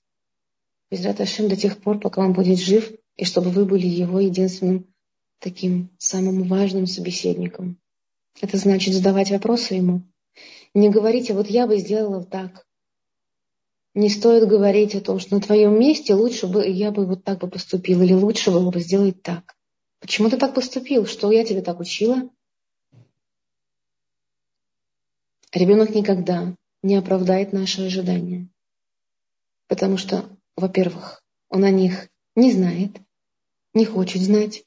без 0.91 1.05
Раташим 1.05 1.49
до 1.49 1.57
тех 1.57 1.79
пор, 1.79 1.99
пока 1.99 2.23
он 2.23 2.33
будет 2.33 2.59
жив, 2.59 2.93
и 3.17 3.25
чтобы 3.25 3.51
вы 3.51 3.65
были 3.65 3.87
его 3.87 4.21
единственным 4.21 4.87
таким 5.41 5.91
самым 5.99 6.45
важным 6.45 6.87
собеседником. 6.87 7.79
Это 8.41 8.57
значит 8.57 8.95
задавать 8.95 9.31
вопросы 9.31 9.75
ему. 9.75 10.03
Не 10.75 10.91
говорить, 10.91 11.31
а 11.31 11.35
вот 11.35 11.49
я 11.49 11.67
бы 11.67 11.79
сделала 11.79 12.25
так. 12.25 12.67
Не 13.95 14.11
стоит 14.11 14.47
говорить 14.47 14.95
о 14.95 15.01
том, 15.01 15.19
что 15.19 15.37
на 15.37 15.41
твоем 15.41 15.79
месте 15.79 16.15
лучше 16.15 16.47
бы 16.47 16.69
я 16.69 16.91
бы 16.91 17.07
вот 17.07 17.25
так 17.25 17.39
бы 17.39 17.49
поступил, 17.49 18.03
или 18.03 18.13
лучше 18.13 18.51
было 18.51 18.71
бы 18.71 18.81
сделать 18.81 19.23
так. 19.23 19.57
Почему 20.01 20.29
ты 20.29 20.37
так 20.37 20.55
поступил? 20.55 21.07
Что 21.07 21.33
я 21.33 21.45
тебя 21.45 21.63
так 21.63 21.81
учила? 21.81 22.29
Ребенок 25.53 25.95
никогда 25.95 26.55
не 26.83 26.97
оправдает 26.97 27.53
наши 27.53 27.83
ожидания. 27.83 28.49
Потому 29.69 29.97
что, 29.97 30.29
во-первых, 30.57 31.25
он 31.49 31.65
о 31.65 31.71
них 31.71 32.09
не 32.35 32.53
знает, 32.53 32.97
не 33.75 33.85
хочет 33.85 34.23
знать. 34.23 34.65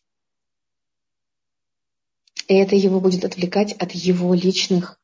И 2.47 2.55
это 2.55 2.75
его 2.75 2.99
будет 2.99 3.23
отвлекать 3.25 3.73
от 3.73 3.91
его 3.91 4.33
личных 4.33 4.99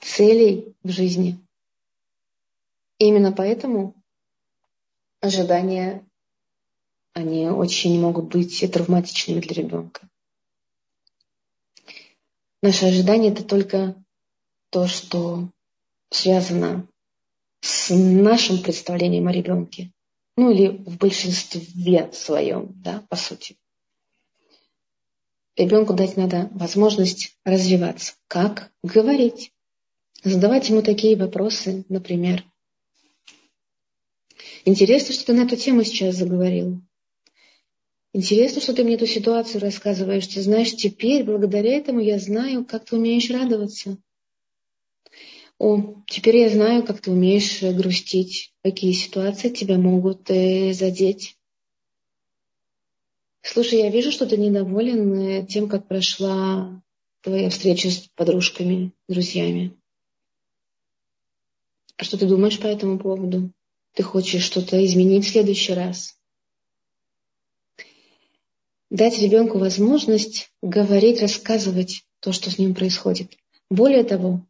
целей 0.00 0.74
в 0.82 0.90
жизни. 0.90 1.38
И 2.98 3.06
именно 3.06 3.32
поэтому 3.32 3.94
ожидания, 5.20 6.06
они 7.12 7.48
очень 7.48 7.98
могут 8.00 8.26
быть 8.26 8.70
травматичными 8.72 9.40
для 9.40 9.62
ребенка. 9.62 10.08
Наши 12.62 12.84
ожидания– 12.86 13.30
это 13.32 13.42
только 13.42 13.99
то, 14.70 14.86
что 14.86 15.48
связано 16.10 16.88
с 17.60 17.94
нашим 17.94 18.62
представлением 18.62 19.28
о 19.28 19.32
ребенке. 19.32 19.92
Ну 20.36 20.50
или 20.50 20.68
в 20.68 20.96
большинстве 20.96 22.10
своем, 22.12 22.72
да, 22.76 23.04
по 23.08 23.16
сути. 23.16 23.56
Ребенку 25.56 25.92
дать 25.92 26.16
надо 26.16 26.48
возможность 26.52 27.36
развиваться. 27.44 28.14
Как? 28.28 28.72
Говорить. 28.82 29.52
Задавать 30.22 30.68
ему 30.68 30.82
такие 30.82 31.16
вопросы, 31.16 31.84
например. 31.88 32.44
Интересно, 34.64 35.14
что 35.14 35.26
ты 35.26 35.32
на 35.34 35.42
эту 35.42 35.56
тему 35.56 35.84
сейчас 35.84 36.16
заговорил. 36.16 36.80
Интересно, 38.12 38.60
что 38.60 38.74
ты 38.74 38.84
мне 38.84 38.94
эту 38.94 39.06
ситуацию 39.06 39.60
рассказываешь. 39.60 40.26
Ты 40.26 40.42
знаешь, 40.42 40.74
теперь, 40.74 41.24
благодаря 41.24 41.76
этому, 41.76 42.00
я 42.00 42.18
знаю, 42.18 42.64
как 42.64 42.84
ты 42.86 42.96
умеешь 42.96 43.30
радоваться. 43.30 43.98
О, 45.60 46.02
теперь 46.06 46.38
я 46.38 46.48
знаю, 46.48 46.86
как 46.86 47.02
ты 47.02 47.10
умеешь 47.10 47.62
э, 47.62 47.74
грустить, 47.74 48.54
какие 48.64 48.92
ситуации 48.92 49.50
тебя 49.50 49.76
могут 49.76 50.30
э, 50.30 50.72
задеть. 50.72 51.36
Слушай, 53.42 53.80
я 53.80 53.90
вижу, 53.90 54.10
что 54.10 54.24
ты 54.24 54.38
недоволен 54.38 55.12
э, 55.18 55.46
тем, 55.46 55.68
как 55.68 55.86
прошла 55.86 56.82
твоя 57.20 57.50
встреча 57.50 57.90
с 57.90 58.08
подружками, 58.14 58.92
друзьями. 59.06 59.76
А 61.98 62.04
что 62.04 62.16
ты 62.16 62.26
думаешь 62.26 62.58
по 62.58 62.66
этому 62.66 62.98
поводу? 62.98 63.52
Ты 63.92 64.02
хочешь 64.02 64.42
что-то 64.42 64.82
изменить 64.82 65.26
в 65.26 65.30
следующий 65.30 65.74
раз? 65.74 66.18
Дать 68.88 69.18
ребенку 69.18 69.58
возможность 69.58 70.50
говорить, 70.62 71.20
рассказывать 71.20 72.06
то, 72.20 72.32
что 72.32 72.50
с 72.50 72.56
ним 72.56 72.74
происходит. 72.74 73.36
Более 73.68 74.04
того, 74.04 74.46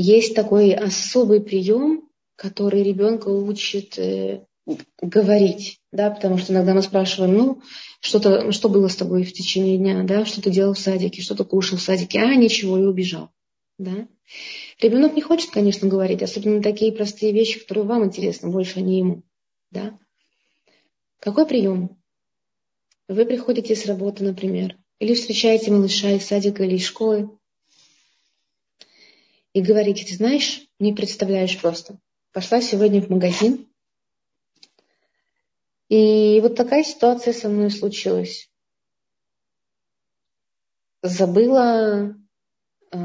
есть 0.00 0.34
такой 0.34 0.72
особый 0.72 1.40
прием, 1.40 2.08
который 2.36 2.82
ребенка 2.82 3.28
учит 3.28 3.98
э, 3.98 4.44
говорить, 5.00 5.78
да, 5.92 6.10
потому 6.10 6.38
что 6.38 6.52
иногда 6.52 6.74
мы 6.74 6.82
спрашиваем, 6.82 7.36
ну, 7.36 7.62
что-то, 8.00 8.50
что 8.52 8.68
было 8.68 8.88
с 8.88 8.96
тобой 8.96 9.24
в 9.24 9.32
течение 9.32 9.76
дня, 9.76 10.02
да, 10.04 10.24
что 10.24 10.42
ты 10.42 10.50
делал 10.50 10.74
в 10.74 10.78
садике, 10.78 11.22
что 11.22 11.34
ты 11.34 11.44
кушал 11.44 11.78
в 11.78 11.82
садике, 11.82 12.20
а 12.20 12.34
ничего, 12.34 12.78
и 12.78 12.84
убежал, 12.84 13.30
да. 13.78 14.08
Ребенок 14.80 15.14
не 15.14 15.22
хочет, 15.22 15.50
конечно, 15.50 15.88
говорить, 15.88 16.22
особенно 16.22 16.62
такие 16.62 16.92
простые 16.92 17.32
вещи, 17.32 17.60
которые 17.60 17.84
вам 17.84 18.04
интересны, 18.04 18.50
больше 18.50 18.78
а 18.78 18.82
не 18.82 18.98
ему, 18.98 19.22
да. 19.70 19.98
Какой 21.18 21.46
прием? 21.46 21.98
Вы 23.08 23.26
приходите 23.26 23.74
с 23.76 23.86
работы, 23.86 24.24
например, 24.24 24.78
или 24.98 25.14
встречаете 25.14 25.72
малыша 25.72 26.12
из 26.12 26.24
садика 26.24 26.62
или 26.62 26.76
из 26.76 26.84
школы, 26.84 27.30
и 29.52 29.62
говорите, 29.62 30.04
ты 30.04 30.14
знаешь, 30.14 30.62
не 30.78 30.92
представляешь 30.92 31.60
просто. 31.60 31.98
Пошла 32.32 32.60
сегодня 32.60 33.02
в 33.02 33.10
магазин, 33.10 33.66
и 35.90 36.38
вот 36.40 36.54
такая 36.54 36.84
ситуация 36.84 37.32
со 37.32 37.48
мной 37.48 37.70
случилась. 37.70 38.48
Забыла, 41.02 42.14
э, 42.92 42.96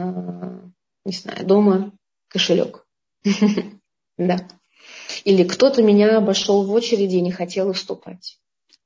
не 1.06 1.12
знаю, 1.12 1.46
дома 1.46 1.92
кошелек. 2.30 2.88
Да. 4.18 4.48
Или 5.26 5.44
кто-то 5.44 5.84
меня 5.84 6.18
обошел 6.18 6.64
в 6.64 6.72
очереди 6.72 7.18
и 7.18 7.22
не 7.22 7.32
хотел 7.32 7.68
уступать. 7.68 8.40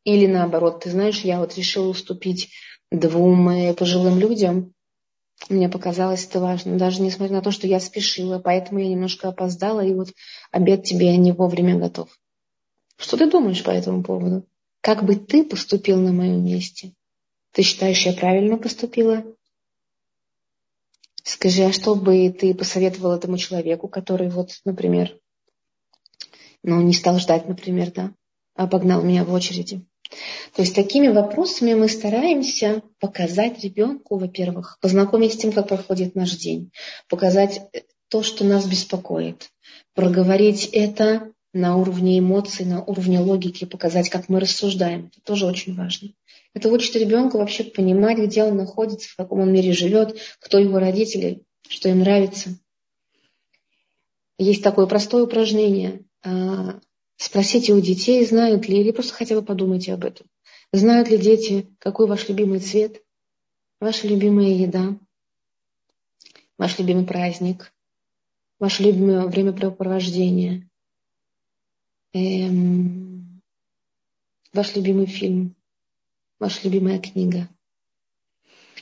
Или 0.04 0.26
наоборот, 0.26 0.84
ты 0.84 0.89
знаешь, 0.89 1.19
я 1.19 1.39
вот 1.39 1.56
решила 1.56 1.88
уступить 1.88 2.50
двум 2.89 3.48
э, 3.50 3.76
пожилым 3.76 4.17
людям, 4.17 4.74
мне 5.47 5.69
показалось 5.69 6.25
это 6.25 6.39
важно, 6.39 6.78
даже 6.78 7.02
несмотря 7.02 7.38
на 7.38 7.41
то, 7.41 7.52
что 7.52 7.67
я 7.67 7.80
спешила, 7.80 8.39
поэтому 8.39 8.80
я 8.80 8.89
немножко 8.89 9.30
опоздала, 9.30 9.82
и 9.82 9.93
вот 9.93 10.10
обед 10.52 10.84
тебе 10.84 11.15
не 11.17 11.32
вовремя 11.32 11.78
готов. 11.78 12.10
Что 12.97 13.17
ты 13.17 13.30
думаешь 13.30 13.63
по 13.63 13.69
этому 13.69 14.04
поводу? 14.04 14.45
Как 14.82 15.04
бы 15.04 15.15
ты 15.15 15.45
поступил 15.45 15.99
на 15.99 16.12
моем 16.12 16.43
месте? 16.43 16.93
Ты 17.54 17.63
считаешь, 17.63 18.06
я 18.06 18.13
правильно 18.13 18.58
поступила? 18.58 19.23
Скажи, 21.23 21.63
а 21.63 21.71
что 21.71 21.95
бы 21.95 22.30
ты 22.32 22.54
посоветовал 22.54 23.12
этому 23.12 23.38
человеку, 23.38 23.88
который 23.88 24.30
вот, 24.30 24.60
например, 24.65 25.17
ну, 26.63 26.82
не 26.82 26.93
стал 26.93 27.19
ждать, 27.19 27.47
например, 27.47 27.91
да, 27.91 28.13
а 28.56 28.63
обогнал 28.63 29.02
меня 29.04 29.23
в 29.23 29.32
очереди? 29.32 29.86
То 30.56 30.63
есть 30.63 30.76
такими 30.76 31.08
вопросами 31.08 31.74
мы 31.74 31.88
стараемся 31.88 32.82
показать 33.00 33.63
ребенку, 33.63 34.17
во-первых, 34.17 34.78
познакомить 34.82 35.34
с 35.34 35.38
тем, 35.38 35.52
как 35.52 35.67
проходит 35.67 36.15
наш 36.15 36.32
день, 36.32 36.72
показать 37.08 37.62
то, 38.08 38.24
что 38.24 38.43
нас 38.43 38.65
беспокоит, 38.65 39.50
проговорить 39.93 40.69
это 40.72 41.32
на 41.54 41.78
уровне 41.78 42.19
эмоций, 42.19 42.65
на 42.65 42.84
уровне 42.84 43.19
логики, 43.19 43.65
показать, 43.65 44.10
как 44.10 44.30
мы 44.30 44.39
рассуждаем. 44.39 45.12
Это 45.12 45.22
тоже 45.24 45.45
очень 45.45 45.76
важно. 45.76 46.10
Это 46.54 46.69
учит 46.69 46.95
ребенка 46.95 47.38
вообще 47.38 47.63
понимать, 47.63 48.17
где 48.17 48.43
он 48.43 48.58
находится, 48.58 49.10
в 49.10 49.15
каком 49.15 49.41
он 49.41 49.54
мире 49.54 49.74
живет, 49.74 50.19
кто 50.39 50.58
его 50.58 50.80
родители, 50.80 51.43
что 51.67 51.89
им 51.89 52.00
нравится. 52.00 52.58
Есть 54.38 54.63
такое 54.63 54.88
простое 54.88 55.24
упражнение. 55.24 56.04
Спросите 57.19 57.73
у 57.73 57.82
детей, 57.82 58.25
знают 58.25 58.69
ли, 58.69 58.79
или 58.79 58.91
просто 58.91 59.13
хотя 59.13 59.36
бы 59.36 59.45
подумайте 59.45 59.93
об 59.93 60.05
этом. 60.05 60.25
Знают 60.71 61.10
ли 61.10 61.17
дети, 61.17 61.67
какой 61.77 62.08
ваш 62.08 62.29
любимый 62.29 62.62
цвет, 62.62 63.03
ваша 63.82 64.08
любимая 64.08 64.47
еда, 64.47 64.97
ваш 66.58 66.79
любимый 66.79 67.05
праздник, 67.05 67.73
ваше 68.58 68.84
любимое 68.84 69.25
времяпрепровождение, 69.25 70.69
эм, 72.13 73.41
ваш 74.53 74.73
любимый 74.77 75.05
фильм, 75.05 75.58
ваша 76.39 76.62
любимая 76.63 76.99
книга. 76.99 77.49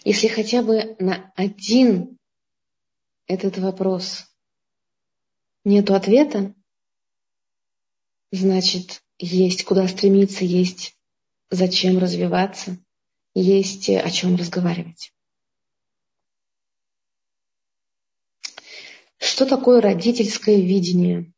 Если 0.03 0.27
хотя 0.27 0.61
бы 0.61 0.95
на 0.99 1.33
один 1.35 2.19
этот 3.25 3.57
вопрос 3.57 4.27
нету 5.65 5.95
ответа, 5.95 6.53
значит, 8.31 9.01
есть 9.19 9.63
куда 9.63 9.87
стремиться, 9.87 10.43
есть 10.43 10.95
зачем 11.49 11.97
развиваться, 11.97 12.77
есть 13.33 13.89
о 13.89 14.09
чем 14.09 14.35
разговаривать. 14.35 15.13
Что 19.17 19.45
такое 19.45 19.81
родительское 19.81 20.57
видение? 20.57 21.31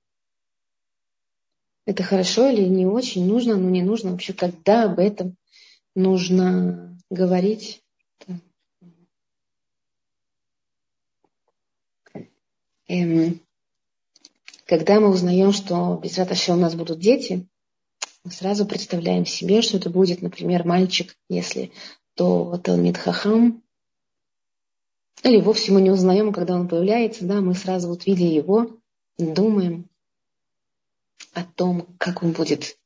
Это 1.85 2.03
хорошо 2.03 2.49
или 2.49 2.65
не 2.65 2.85
очень? 2.85 3.25
Нужно, 3.25 3.57
но 3.57 3.69
не 3.69 3.81
нужно? 3.81 4.11
Вообще, 4.11 4.33
когда 4.33 4.83
об 4.83 4.99
этом 4.99 5.35
нужно 5.95 6.97
говорить? 7.09 7.83
Эм, 12.87 13.39
когда 14.69 14.99
мы 14.99 15.09
узнаем, 15.09 15.51
что 15.51 15.99
без 16.01 16.15
Раташи 16.19 16.51
у 16.51 16.55
нас 16.55 16.75
будут 16.75 16.99
дети, 16.99 17.47
мы 18.23 18.29
сразу 18.29 18.67
представляем 18.67 19.25
себе, 19.25 19.63
что 19.63 19.77
это 19.77 19.89
будет, 19.89 20.21
например, 20.21 20.63
мальчик, 20.63 21.17
если 21.27 21.71
то 22.13 22.55
Талмит 22.63 22.95
Хахам, 22.95 23.63
или 25.23 25.41
вовсе 25.41 25.71
мы 25.71 25.81
не 25.81 25.89
узнаем, 25.89 26.31
когда 26.31 26.53
он 26.53 26.67
появляется, 26.67 27.25
да, 27.25 27.41
мы 27.41 27.55
сразу 27.55 27.87
вот 27.87 28.05
видя 28.05 28.25
его, 28.25 28.77
думаем 29.17 29.89
о 31.33 31.43
том, 31.43 31.87
как 31.97 32.21
он 32.21 32.31
будет 32.31 32.77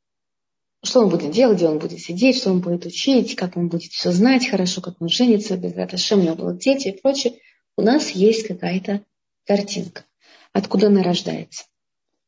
что 0.85 0.99
он 0.99 1.09
будет 1.09 1.31
делать, 1.31 1.57
где 1.57 1.67
он 1.67 1.79
будет 1.79 1.99
сидеть, 1.99 2.37
что 2.37 2.51
он 2.51 2.59
будет 2.59 2.85
учить, 2.85 3.35
как 3.35 3.55
он 3.55 3.69
будет 3.69 3.91
все 3.91 4.11
знать 4.11 4.49
хорошо, 4.49 4.81
как 4.81 5.01
он 5.01 5.07
женится, 5.07 5.55
без 5.55 5.73
Раташем, 5.75 6.19
у 6.19 6.23
него 6.23 6.35
будут 6.35 6.59
дети 6.59 6.89
и 6.89 7.01
прочее. 7.01 7.39
У 7.77 7.81
нас 7.81 8.09
есть 8.09 8.45
какая-то 8.47 9.01
картинка. 9.45 10.03
Откуда 10.51 10.87
она 10.87 11.01
рождается? 11.01 11.63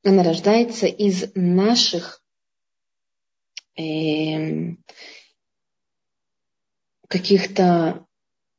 Она 0.05 0.21
рождается 0.21 0.85
из 0.85 1.31
наших 1.33 2.21
э, 3.75 4.75
каких-то 7.07 8.05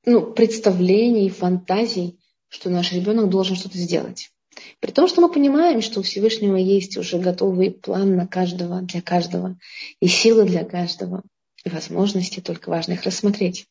ну, 0.05 0.33
представлений, 0.33 1.31
фантазий, 1.31 2.19
что 2.49 2.69
наш 2.69 2.91
ребенок 2.91 3.31
должен 3.31 3.55
что-то 3.55 3.79
сделать. 3.79 4.33
При 4.81 4.91
том, 4.91 5.07
что 5.07 5.21
мы 5.21 5.33
понимаем, 5.33 5.83
что 5.83 6.01
у 6.01 6.03
Всевышнего 6.03 6.57
есть 6.57 6.97
уже 6.97 7.19
готовый 7.19 7.71
план 7.71 8.17
на 8.17 8.27
каждого, 8.27 8.83
для 8.83 9.01
каждого, 9.01 9.57
и 10.01 10.09
силы 10.09 10.47
для 10.47 10.65
каждого, 10.65 11.23
и 11.65 11.69
возможности, 11.69 12.41
только 12.41 12.71
важно 12.71 12.95
их 12.95 13.05
рассмотреть. 13.05 13.67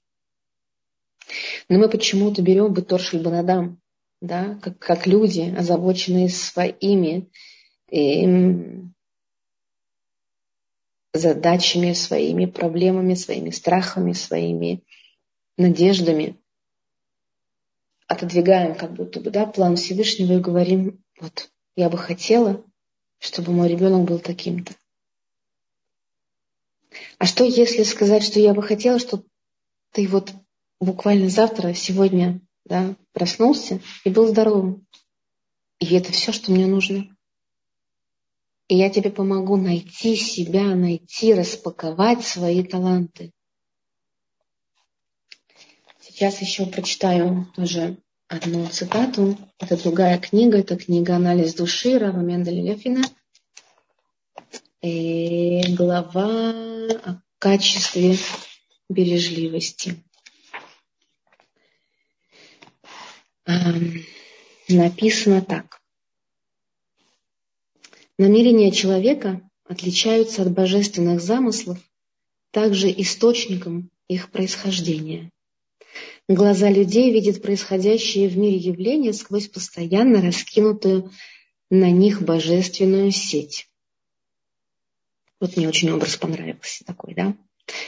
Но 1.67 1.77
мы 1.79 1.89
почему-то 1.89 2.41
берем 2.41 2.73
Бетор 2.73 3.01
Шельбанадам, 3.01 3.81
да, 4.21 4.57
как, 4.61 4.79
как 4.79 5.07
люди, 5.07 5.53
озабоченные 5.57 6.29
своими 6.29 7.29
задачами, 11.13 11.93
своими 11.93 12.45
проблемами, 12.45 13.13
своими 13.13 13.49
страхами, 13.49 14.13
своими 14.13 14.83
надеждами, 15.57 16.37
отодвигаем 18.07 18.75
как 18.75 18.93
будто 18.93 19.19
бы 19.19 19.31
да, 19.31 19.45
план 19.45 19.75
Всевышнего 19.75 20.33
и 20.33 20.41
говорим, 20.41 21.03
вот 21.19 21.49
я 21.75 21.89
бы 21.89 21.97
хотела, 21.97 22.63
чтобы 23.19 23.51
мой 23.51 23.69
ребенок 23.69 24.07
был 24.07 24.19
таким-то. 24.19 24.73
А 27.17 27.25
что 27.25 27.43
если 27.43 27.83
сказать, 27.83 28.23
что 28.23 28.39
я 28.39 28.53
бы 28.53 28.61
хотела, 28.61 28.99
чтобы 28.99 29.25
ты 29.91 30.07
вот 30.07 30.31
буквально 30.79 31.29
завтра, 31.29 31.73
сегодня, 31.73 32.41
да, 32.65 32.95
проснулся 33.13 33.81
и 34.03 34.09
был 34.09 34.27
здоровым. 34.27 34.85
И 35.79 35.93
это 35.95 36.11
все, 36.11 36.31
что 36.31 36.51
мне 36.51 36.67
нужно. 36.67 37.14
И 38.67 38.75
я 38.75 38.89
тебе 38.89 39.11
помогу 39.11 39.57
найти 39.57 40.15
себя, 40.15 40.63
найти, 40.75 41.33
распаковать 41.33 42.25
свои 42.25 42.63
таланты. 42.63 43.31
Сейчас 45.99 46.41
еще 46.41 46.65
прочитаю 46.65 47.51
тоже 47.55 47.97
одну 48.27 48.67
цитату. 48.67 49.37
Это 49.59 49.77
другая 49.77 50.17
книга, 50.17 50.57
это 50.59 50.77
книга 50.77 51.15
«Анализ 51.15 51.53
души» 51.53 51.99
Рава 51.99 52.21
Менделя 52.21 52.63
Лефина. 52.63 53.03
И 54.81 55.61
глава 55.75 56.49
о 57.03 57.21
качестве 57.37 58.17
бережливости. 58.89 60.03
Написано 64.67 65.41
так. 65.41 65.81
Намерения 68.17 68.71
человека 68.71 69.41
отличаются 69.65 70.43
от 70.43 70.51
божественных 70.51 71.21
замыслов 71.21 71.79
также 72.51 72.89
источником 72.89 73.89
их 74.07 74.31
происхождения. 74.31 75.31
Глаза 76.29 76.69
людей 76.69 77.11
видят 77.11 77.41
происходящие 77.41 78.29
в 78.29 78.37
мире 78.37 78.57
явления 78.57 79.11
сквозь 79.11 79.47
постоянно 79.47 80.21
раскинутую 80.21 81.11
на 81.69 81.91
них 81.91 82.21
божественную 82.21 83.11
сеть. 83.11 83.67
Вот 85.41 85.57
мне 85.57 85.67
очень 85.67 85.91
образ 85.91 86.15
понравился 86.15 86.85
такой, 86.85 87.13
да? 87.15 87.35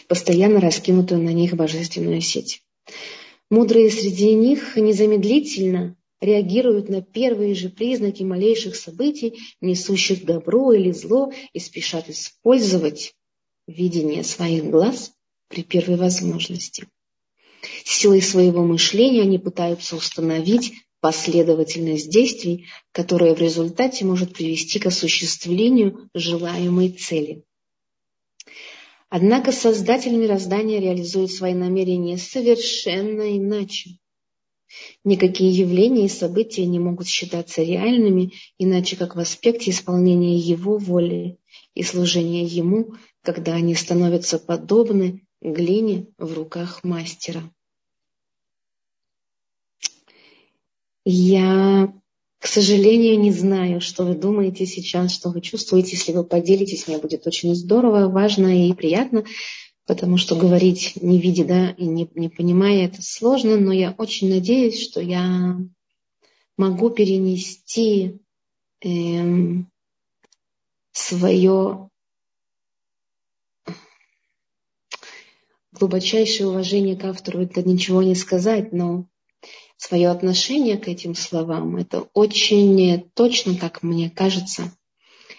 Постоянно 0.08 0.60
раскинутую 0.60 1.22
на 1.22 1.32
них 1.32 1.56
божественную 1.56 2.20
сеть. 2.20 2.64
Мудрые 3.50 3.90
среди 3.90 4.34
них 4.34 4.76
незамедлительно 4.76 5.96
реагируют 6.20 6.90
на 6.90 7.02
первые 7.02 7.54
же 7.54 7.70
признаки 7.70 8.24
малейших 8.24 8.76
событий, 8.76 9.38
несущих 9.62 10.26
добро 10.26 10.74
или 10.74 10.92
зло, 10.92 11.32
и 11.54 11.60
спешат 11.60 12.10
использовать 12.10 13.14
видение 13.68 14.24
своих 14.24 14.66
глаз 14.66 15.14
при 15.48 15.64
первой 15.64 15.98
возможности. 15.98 16.88
Силой 17.84 18.22
своего 18.22 18.64
мышления 18.64 19.22
они 19.22 19.40
пытаются 19.40 19.96
установить 19.96 20.74
последовательность 21.00 22.10
действий, 22.10 22.68
которая 22.92 23.36
в 23.36 23.40
результате 23.40 24.06
может 24.06 24.34
привести 24.34 24.80
к 24.80 24.88
осуществлению 24.88 26.10
желаемой 26.14 26.90
цели. 26.90 27.44
Однако 29.10 29.52
Создатель 29.52 30.16
мироздания 30.16 30.80
реализует 30.80 31.32
свои 31.32 31.54
намерения 31.54 32.18
совершенно 32.18 33.38
иначе. 33.38 33.92
Никакие 35.04 35.52
явления 35.52 36.06
и 36.06 36.10
события 36.10 36.66
не 36.66 36.80
могут 36.80 37.08
считаться 37.08 37.64
реальными, 37.64 38.34
иначе 38.58 38.96
как 38.96 39.16
в 39.16 39.20
аспекте 39.20 39.72
исполнения 39.72 40.38
Его 40.38 40.78
воли 40.78 41.38
и 41.74 41.84
служения 41.84 42.44
Ему, 42.44 42.96
когда 43.22 43.54
они 43.54 43.76
становятся 43.76 44.40
подобны 44.40 45.26
глине 45.42 46.08
в 46.18 46.34
руках 46.34 46.84
мастера. 46.84 47.44
Я, 51.06 51.94
к 52.40 52.48
сожалению, 52.48 53.18
не 53.20 53.32
знаю, 53.32 53.80
что 53.80 54.04
вы 54.04 54.14
думаете 54.14 54.66
сейчас, 54.66 55.14
что 55.14 55.30
вы 55.30 55.40
чувствуете. 55.40 55.92
Если 55.92 56.12
вы 56.12 56.26
поделитесь, 56.26 56.88
мне 56.88 56.98
будет 56.98 57.26
очень 57.26 57.56
здорово, 57.56 58.10
важно 58.10 58.68
и 58.68 58.74
приятно, 58.74 59.24
потому 59.88 60.18
что 60.18 60.36
говорить 60.36 60.98
не 61.02 61.20
видя, 61.20 61.46
да, 61.46 61.70
и 61.72 61.86
не, 61.86 62.10
не 62.14 62.30
понимая, 62.30 62.86
это 62.86 63.02
сложно, 63.02 63.58
но 63.58 63.72
я 63.72 63.96
очень 63.98 64.30
надеюсь, 64.30 64.84
что 64.84 65.02
я 65.02 65.58
могу 66.58 66.90
перенести 66.90 68.20
эм, 68.82 69.72
свое 70.92 71.90
глубочайшее 75.72 76.48
уважение 76.48 76.98
к 76.98 77.06
автору, 77.06 77.42
это 77.42 77.64
ничего 77.64 78.04
не 78.04 78.16
сказать, 78.16 78.74
но 78.74 79.06
свое 79.78 80.10
отношение 80.10 80.78
к 80.78 80.90
этим 80.90 81.16
словам, 81.16 81.78
это 81.78 82.10
очень 82.14 83.10
точно, 83.14 83.56
как 83.56 83.84
мне 83.84 84.10
кажется, 84.10 84.76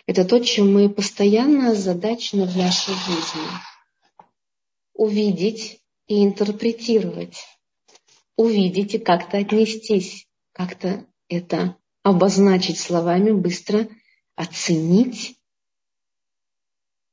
это 0.06 0.24
то, 0.24 0.38
чем 0.38 0.72
мы 0.72 0.88
постоянно 0.88 1.72
озадачены 1.72 2.46
в 2.46 2.56
нашей 2.56 2.94
жизни. 2.94 3.77
Увидеть 4.98 5.80
и 6.08 6.24
интерпретировать. 6.24 7.38
Увидеть 8.36 8.94
и 8.94 8.98
как-то 8.98 9.38
отнестись, 9.38 10.26
как-то 10.50 11.06
это 11.28 11.76
обозначить 12.02 12.80
словами, 12.80 13.30
быстро 13.30 13.88
оценить 14.34 15.36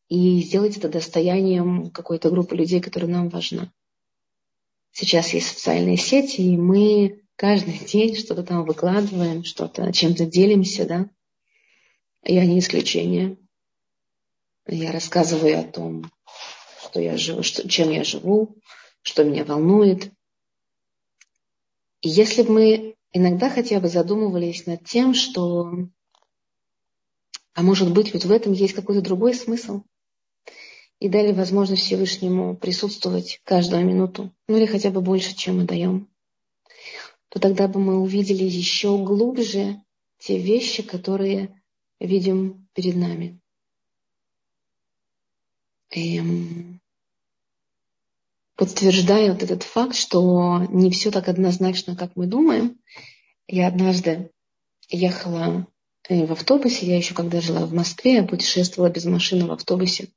и 0.10 0.42
сделать 0.42 0.78
это 0.78 0.90
достоянием 0.90 1.92
какой-то 1.92 2.32
группы 2.32 2.56
людей, 2.56 2.82
которая 2.82 3.12
нам 3.12 3.30
важна. 3.30 3.72
Сейчас 4.92 5.32
есть 5.36 5.50
социальные 5.50 5.98
сети, 5.98 6.42
и 6.42 6.58
мы 6.58 7.22
каждый 7.36 7.78
день 7.78 8.16
что-то 8.16 8.42
там 8.42 8.66
выкладываем, 8.66 9.44
что-то 9.44 9.94
чем-то 9.94 10.26
делимся, 10.26 10.88
да. 10.88 11.10
Я 12.24 12.48
не 12.48 12.58
исключение. 12.58 13.38
Я 14.66 14.92
рассказываю 14.92 15.60
о 15.60 15.64
том, 15.64 16.12
что 16.96 17.02
я 17.02 17.18
живу, 17.18 17.44
что, 17.44 17.68
чем 17.68 17.90
я 17.90 18.06
живу, 18.06 18.56
что 19.02 19.26
меня 19.26 19.44
волнует. 19.44 20.14
И 22.00 22.08
если 22.08 22.44
бы 22.44 22.54
мы 22.54 22.96
иногда 23.12 23.50
хотя 23.50 23.82
бы 23.82 23.90
задумывались 23.90 24.66
над 24.66 24.86
тем, 24.86 25.14
что, 25.14 25.74
а 27.54 27.62
может 27.62 27.92
быть, 27.92 28.14
вот 28.14 28.24
в 28.24 28.32
этом 28.32 28.54
есть 28.54 28.74
какой-то 28.74 29.02
другой 29.02 29.34
смысл, 29.34 29.84
и 31.02 31.10
дали 31.10 31.34
возможность 31.34 31.82
Всевышнему 31.82 32.56
присутствовать 32.56 33.42
каждую 33.44 33.86
минуту, 33.86 34.34
ну 34.48 34.56
или 34.56 34.66
хотя 34.66 34.90
бы 34.90 35.02
больше, 35.02 35.36
чем 35.36 35.58
мы 35.58 35.64
даем, 35.66 36.10
то 37.28 37.42
тогда 37.42 37.68
бы 37.68 37.82
мы 37.82 38.00
увидели 38.00 38.46
еще 38.46 38.98
глубже 39.04 39.82
те 40.18 40.40
вещи, 40.40 40.82
которые 40.82 41.62
видим 42.00 42.70
перед 42.74 42.96
нами. 42.96 43.42
И 45.92 46.18
эм, 46.20 46.75
подтверждая 48.56 49.34
вот 49.34 49.44
этот 49.44 49.64
факт, 49.64 49.96
что 49.96 50.66
не 50.70 50.90
все 50.92 51.12
так 51.12 51.28
однозначно, 51.28 51.96
как 51.96 52.16
мы 52.16 52.28
думаем, 52.28 52.80
я 53.48 53.68
однажды 53.68 54.32
ехала 54.90 55.68
э, 56.08 56.26
в 56.26 56.32
автобусе, 56.32 56.86
я 56.86 56.98
еще 56.98 57.14
когда 57.14 57.42
жила 57.42 57.66
в 57.66 57.74
Москве, 57.74 58.16
я 58.16 58.24
путешествовала 58.24 58.90
без 58.90 59.06
машины 59.06 59.46
в 59.46 59.52
автобусе 59.52 60.10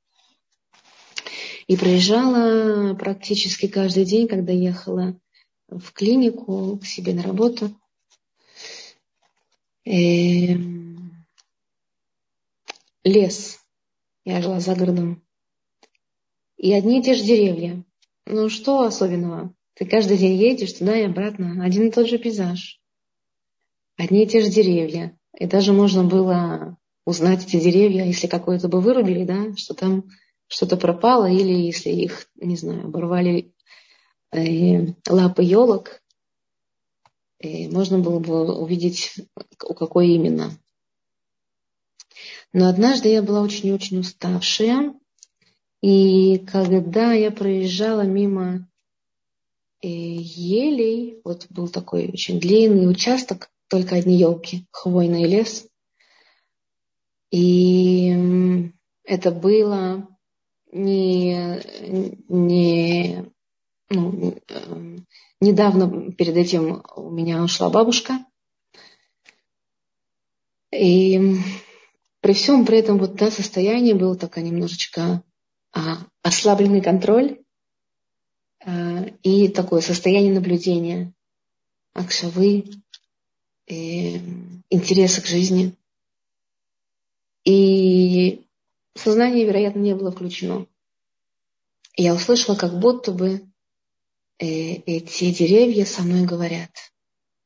и 1.66 1.76
проезжала 1.76 2.94
практически 2.94 3.68
каждый 3.68 4.04
день, 4.04 4.26
когда 4.26 4.52
ехала 4.52 5.20
в 5.68 5.92
клинику, 5.92 6.78
к 6.78 6.86
себе 6.86 7.12
на 7.12 7.22
работу. 7.22 7.78
И 9.84 10.56
лес. 13.04 13.58
Я 14.24 14.42
жила 14.42 14.60
за 14.60 14.74
городом. 14.74 15.22
и 16.56 16.72
одни 16.72 17.00
и 17.00 17.02
те 17.02 17.14
же 17.14 17.22
деревья. 17.22 17.84
Ну 18.30 18.50
что 18.50 18.82
особенного? 18.82 19.54
Ты 19.72 19.86
каждый 19.86 20.18
день 20.18 20.36
едешь 20.36 20.74
туда 20.74 20.94
и 20.98 21.04
обратно. 21.04 21.64
Один 21.64 21.88
и 21.88 21.90
тот 21.90 22.06
же 22.08 22.18
пейзаж. 22.18 22.78
Одни 23.96 24.24
и 24.24 24.26
те 24.26 24.42
же 24.42 24.50
деревья. 24.50 25.18
И 25.38 25.46
даже 25.46 25.72
можно 25.72 26.04
было 26.04 26.76
узнать 27.06 27.46
эти 27.46 27.58
деревья, 27.58 28.04
если 28.04 28.26
какое-то 28.26 28.68
бы 28.68 28.82
вырубили, 28.82 29.24
да, 29.24 29.56
что 29.56 29.72
там 29.72 30.10
что-то 30.46 30.76
пропало, 30.76 31.24
или 31.30 31.54
если 31.54 31.88
их, 31.88 32.26
не 32.36 32.56
знаю, 32.56 32.84
оборвали 32.84 33.54
э, 34.30 34.88
лапы 35.08 35.42
елок, 35.42 36.02
э, 37.38 37.70
можно 37.70 37.98
было 37.98 38.18
бы 38.18 38.60
увидеть, 38.60 39.14
у 39.64 39.72
какой 39.72 40.08
именно. 40.08 40.50
Но 42.52 42.68
однажды 42.68 43.08
я 43.08 43.22
была 43.22 43.40
очень-очень 43.40 44.00
уставшая, 44.00 44.92
и 45.80 46.38
когда 46.38 47.12
я 47.12 47.30
проезжала 47.30 48.02
мимо 48.02 48.68
э, 49.80 49.88
елей, 49.88 51.20
вот 51.24 51.46
был 51.50 51.68
такой 51.68 52.08
очень 52.08 52.40
длинный 52.40 52.90
участок, 52.90 53.50
только 53.68 53.96
одни 53.96 54.16
елки, 54.16 54.66
хвойный 54.70 55.24
лес. 55.24 55.68
И 57.30 58.72
это 59.04 59.30
было 59.30 60.08
не, 60.72 61.62
не 62.28 63.24
ну, 63.90 64.34
эм, 64.48 65.06
недавно 65.40 66.12
перед 66.12 66.36
этим 66.36 66.82
у 66.96 67.10
меня 67.10 67.42
ушла 67.42 67.70
бабушка. 67.70 68.24
И 70.72 71.36
при 72.20 72.32
всем 72.32 72.66
при 72.66 72.78
этом 72.78 72.98
вот 72.98 73.14
да, 73.14 73.30
состоянии 73.30 73.92
был 73.92 74.16
такая 74.16 74.44
немножечко 74.44 75.22
ослабленный 76.22 76.82
контроль 76.82 77.38
а, 78.64 79.04
и 79.22 79.48
такое 79.48 79.80
состояние 79.80 80.32
наблюдения, 80.32 81.12
акшавы, 81.92 82.64
э, 83.66 84.18
интереса 84.70 85.22
к 85.22 85.26
жизни. 85.26 85.74
И 87.44 88.46
сознание, 88.94 89.46
вероятно, 89.46 89.80
не 89.80 89.94
было 89.94 90.10
включено. 90.10 90.66
я 91.96 92.14
услышала, 92.14 92.56
как 92.56 92.78
будто 92.78 93.12
бы 93.12 93.48
э, 94.38 94.46
эти 94.46 95.32
деревья 95.32 95.84
со 95.84 96.02
мной 96.02 96.26
говорят. 96.26 96.70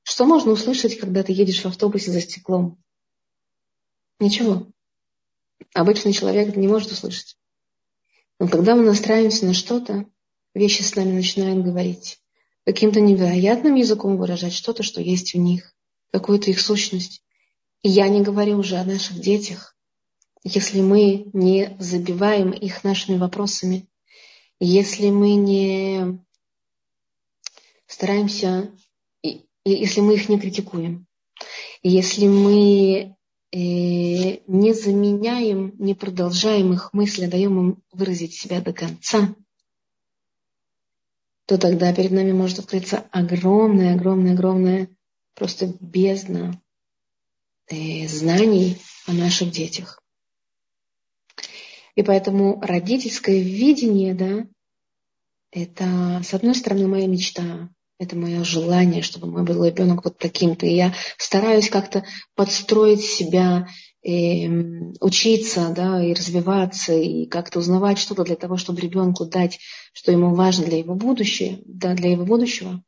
Что 0.03 0.25
можно 0.25 0.53
услышать, 0.53 0.99
когда 0.99 1.23
ты 1.23 1.33
едешь 1.33 1.63
в 1.63 1.67
автобусе 1.67 2.11
за 2.11 2.21
стеклом? 2.21 2.83
Ничего. 4.19 4.67
Обычный 5.75 6.13
человек 6.13 6.57
не 6.57 6.69
может 6.69 6.91
услышать. 6.91 7.37
Но 8.43 8.49
когда 8.49 8.75
мы 8.75 8.83
настраиваемся 8.83 9.47
на 9.47 9.55
что-то, 9.55 10.05
вещи 10.53 10.83
с 10.83 10.97
нами 10.97 11.13
начинают 11.13 11.65
говорить. 11.65 12.19
Каким-то 12.67 12.99
невероятным 12.99 13.77
языком 13.77 14.17
выражать 14.17 14.53
что-то, 14.53 14.83
что 14.83 15.01
есть 15.01 15.35
в 15.35 15.39
них. 15.39 15.77
Какую-то 16.11 16.51
их 16.51 16.59
сущность. 16.59 17.23
И 17.83 17.89
я 17.89 18.09
не 18.09 18.21
говорю 18.21 18.59
уже 18.59 18.79
о 18.79 18.85
наших 18.85 19.21
детях. 19.21 19.77
Если 20.43 20.81
мы 20.81 21.31
не 21.33 21.77
забиваем 21.79 22.51
их 22.51 22.83
нашими 22.83 23.17
вопросами, 23.17 23.89
если 24.59 25.11
мы 25.11 25.35
не 25.35 26.19
стараемся, 27.87 28.73
если 29.65 30.01
мы 30.01 30.15
их 30.15 30.29
не 30.29 30.41
критикуем, 30.41 31.07
если 31.85 32.27
мы 32.27 33.15
не 33.53 34.73
заменяем, 34.73 35.75
не 35.79 35.95
продолжаем 35.95 36.73
их 36.73 36.93
мысли, 36.93 37.27
а 37.27 37.31
даем 37.31 37.59
им 37.59 37.83
выразить 37.93 38.35
себя 38.35 38.61
до 38.61 38.73
конца, 38.73 39.35
то 41.47 41.59
тогда 41.59 41.93
перед 41.95 42.13
нами 42.13 42.33
может 42.33 42.61
открыться 42.61 43.05
огромная, 43.11 43.95
огромная, 43.95 44.33
огромная 44.33 44.89
просто 45.35 45.75
бездна 45.81 46.61
э, 47.69 48.09
знаний 48.09 48.79
о 49.07 49.13
наших 49.13 49.51
детях. 49.51 50.03
И 51.95 52.03
поэтому 52.03 52.59
родительское 52.63 53.41
видение, 53.41 54.15
да, 54.15 54.47
это, 55.51 56.23
с 56.25 56.33
одной 56.33 56.55
стороны, 56.55 56.89
моя 56.89 57.07
мечта, 57.07 57.69
это 57.99 58.17
мое 58.17 58.43
желание, 58.45 59.03
чтобы 59.03 59.29
мой 59.29 59.45
был 59.45 59.65
ребенок 59.65 60.05
вот 60.05 60.19
таким-то. 60.19 60.67
И 60.67 60.75
я 60.75 60.95
стараюсь 61.19 61.71
как-то 61.71 62.05
подстроить 62.35 63.03
себя, 63.03 63.69
и 64.03 64.47
эм, 64.47 64.95
учиться, 65.01 65.73
да, 65.75 66.05
и 66.05 66.13
развиваться, 66.13 66.93
и 66.93 67.27
как-то 67.27 67.61
узнавать 67.61 67.99
что-то 67.99 68.25
для 68.25 68.37
того, 68.37 68.57
чтобы 68.57 68.81
ребенку 68.81 69.27
дать, 69.27 69.61
что 69.93 70.11
ему 70.11 70.35
важно 70.35 70.67
для 70.67 70.79
его 70.79 70.95
будущего, 70.95 71.59
да, 71.65 71.95
для 71.95 72.11
его 72.11 72.25
будущего. 72.25 72.83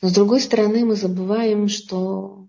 Но 0.00 0.08
с 0.08 0.12
другой 0.14 0.40
стороны, 0.40 0.86
мы 0.86 0.96
забываем, 0.96 1.68
что 1.68 2.48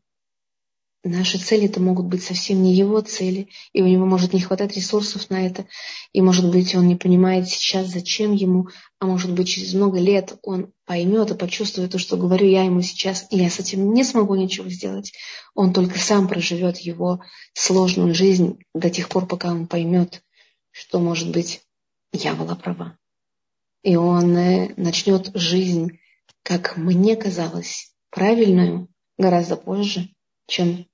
Наши 1.04 1.40
цели 1.40 1.66
это 1.66 1.80
могут 1.80 2.06
быть 2.06 2.24
совсем 2.24 2.62
не 2.62 2.76
его 2.76 3.02
цели, 3.02 3.48
и 3.74 3.82
у 3.82 3.88
него 3.88 4.06
может 4.06 4.34
не 4.34 4.40
хватать 4.40 4.76
ресурсов 4.76 5.32
на 5.32 5.48
это, 5.48 5.66
и 6.14 6.22
может 6.22 6.52
быть 6.52 6.76
он 6.76 6.88
не 6.88 6.96
понимает 6.96 7.48
сейчас, 7.48 7.88
зачем 7.88 8.34
ему, 8.34 8.68
а 9.00 9.08
может 9.08 9.34
быть 9.34 9.50
через 9.50 9.74
много 9.74 9.98
лет 9.98 10.38
он 10.44 10.72
поймет 10.86 11.32
и 11.32 11.36
почувствует 11.36 11.92
то, 11.92 11.98
что 11.98 12.18
говорю 12.18 12.48
я 12.48 12.66
ему 12.66 12.84
сейчас, 12.84 13.26
и 13.32 13.38
я 13.38 13.50
с 13.50 13.60
этим 13.60 13.96
не 13.96 14.04
смогу 14.04 14.36
ничего 14.36 14.70
сделать. 14.70 15.14
Он 15.56 15.74
только 15.74 15.98
сам 15.98 16.28
проживет 16.28 16.78
его 16.78 17.22
сложную 17.54 18.14
жизнь 18.14 18.60
до 18.76 18.92
тех 18.92 19.10
пор, 19.10 19.26
пока 19.26 19.50
он 19.50 19.66
поймет, 19.66 20.22
что, 20.70 21.00
может 21.00 21.32
быть, 21.32 21.62
я 22.14 22.36
была 22.36 22.56
права. 22.56 22.96
И 23.82 23.96
он 23.96 24.38
э, 24.38 24.74
начнет 24.78 25.32
жизнь, 25.34 25.98
как 26.44 26.78
мне 26.78 27.16
казалось, 27.16 27.92
правильную 28.12 28.88
гораздо 29.18 29.56
позже, 29.56 30.10
чем 30.46 30.86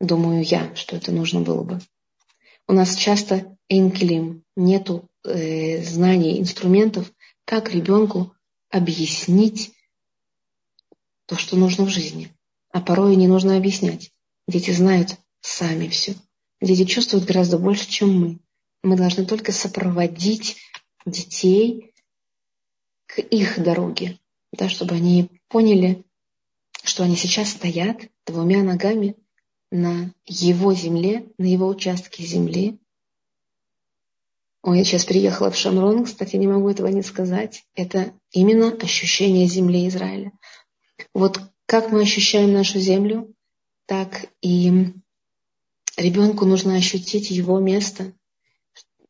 думаю 0.00 0.42
я, 0.42 0.74
что 0.74 0.96
это 0.96 1.12
нужно 1.12 1.40
было 1.40 1.62
бы. 1.62 1.80
У 2.68 2.72
нас 2.72 2.96
часто 2.96 3.56
энкелим, 3.68 4.44
нету 4.56 5.08
э, 5.24 5.82
знаний, 5.82 6.40
инструментов, 6.40 7.12
как 7.44 7.72
ребенку 7.72 8.34
объяснить 8.70 9.72
то, 11.26 11.36
что 11.36 11.56
нужно 11.56 11.84
в 11.84 11.90
жизни. 11.90 12.34
А 12.70 12.80
порой 12.80 13.16
не 13.16 13.28
нужно 13.28 13.56
объяснять. 13.56 14.10
Дети 14.48 14.70
знают 14.70 15.16
сами 15.40 15.88
все. 15.88 16.14
Дети 16.60 16.84
чувствуют 16.84 17.24
гораздо 17.24 17.58
больше, 17.58 17.88
чем 17.88 18.20
мы. 18.20 18.38
Мы 18.82 18.96
должны 18.96 19.24
только 19.26 19.52
сопроводить 19.52 20.56
детей 21.04 21.92
к 23.06 23.20
их 23.20 23.62
дороге, 23.62 24.18
да, 24.52 24.68
чтобы 24.68 24.94
они 24.94 25.40
поняли, 25.48 26.04
что 26.82 27.04
они 27.04 27.16
сейчас 27.16 27.50
стоят 27.50 28.08
двумя 28.26 28.62
ногами 28.62 29.16
на 29.70 30.12
его 30.26 30.74
земле, 30.74 31.28
на 31.38 31.46
его 31.46 31.66
участке 31.68 32.24
земли. 32.24 32.78
Ой, 34.62 34.78
я 34.78 34.84
сейчас 34.84 35.04
приехала 35.04 35.50
в 35.50 35.56
Шамрон, 35.56 36.04
кстати, 36.04 36.36
не 36.36 36.46
могу 36.46 36.68
этого 36.68 36.88
не 36.88 37.02
сказать. 37.02 37.64
Это 37.74 38.12
именно 38.32 38.70
ощущение 38.70 39.46
земли 39.46 39.86
Израиля. 39.88 40.32
Вот 41.14 41.40
как 41.66 41.92
мы 41.92 42.02
ощущаем 42.02 42.52
нашу 42.52 42.78
землю, 42.78 43.34
так 43.86 44.26
и 44.40 44.92
ребенку 45.96 46.44
нужно 46.44 46.76
ощутить 46.76 47.30
его 47.30 47.58
место 47.60 48.12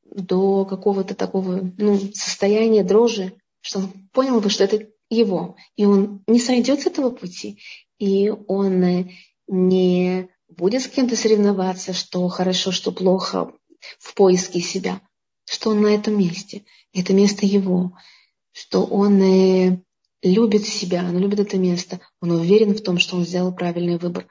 до 0.04 0.64
какого-то 0.64 1.14
такого 1.14 1.72
ну, 1.76 1.98
состояния 2.14 2.82
дрожи, 2.82 3.34
что 3.60 3.80
он 3.80 4.08
понял 4.12 4.40
бы, 4.40 4.48
что 4.48 4.64
это 4.64 4.88
его. 5.10 5.56
И 5.76 5.84
он 5.84 6.22
не 6.26 6.38
сойдет 6.38 6.80
с 6.80 6.86
этого 6.86 7.10
пути, 7.10 7.60
и 7.98 8.30
он 8.30 9.10
не 9.46 10.28
будет 10.48 10.82
с 10.82 10.88
кем-то 10.88 11.16
соревноваться, 11.16 11.92
что 11.92 12.26
хорошо, 12.28 12.72
что 12.72 12.92
плохо 12.92 13.52
в 13.98 14.14
поиске 14.14 14.60
себя, 14.60 15.00
что 15.44 15.70
он 15.70 15.82
на 15.82 15.88
этом 15.88 16.18
месте, 16.18 16.64
это 16.92 17.12
место 17.12 17.46
его, 17.46 17.92
что 18.52 18.84
он 18.84 19.20
э, 19.22 19.82
любит 20.22 20.66
себя, 20.66 21.04
он 21.04 21.18
любит 21.18 21.40
это 21.40 21.58
место, 21.58 22.00
он 22.20 22.32
уверен 22.32 22.74
в 22.74 22.82
том, 22.82 22.98
что 22.98 23.16
он 23.16 23.24
сделал 23.24 23.54
правильный 23.54 23.98
выбор. 23.98 24.26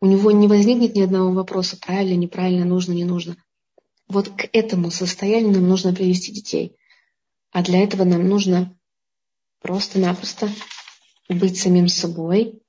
У 0.00 0.06
него 0.06 0.30
не 0.30 0.48
возникнет 0.48 0.94
ни 0.94 1.02
одного 1.02 1.32
вопроса, 1.32 1.76
правильно, 1.76 2.16
неправильно, 2.16 2.64
нужно, 2.64 2.92
не 2.92 3.04
нужно. 3.04 3.36
Вот 4.08 4.28
к 4.28 4.48
этому 4.52 4.90
состоянию 4.90 5.52
нам 5.52 5.68
нужно 5.68 5.94
привести 5.94 6.32
детей. 6.32 6.76
А 7.52 7.62
для 7.62 7.82
этого 7.82 8.04
нам 8.04 8.28
нужно 8.28 8.76
просто-напросто 9.60 10.50
быть 11.28 11.58
самим 11.58 11.88
собой 11.88 12.60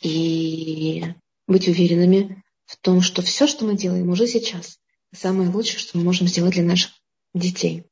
и 0.00 1.04
быть 1.46 1.68
уверенными 1.68 2.42
в 2.64 2.76
том, 2.78 3.00
что 3.00 3.22
все, 3.22 3.46
что 3.46 3.64
мы 3.64 3.76
делаем 3.76 4.08
уже 4.10 4.26
сейчас, 4.26 4.78
самое 5.12 5.50
лучшее, 5.50 5.78
что 5.78 5.98
мы 5.98 6.04
можем 6.04 6.26
сделать 6.26 6.54
для 6.54 6.64
наших 6.64 6.92
детей. 7.34 7.84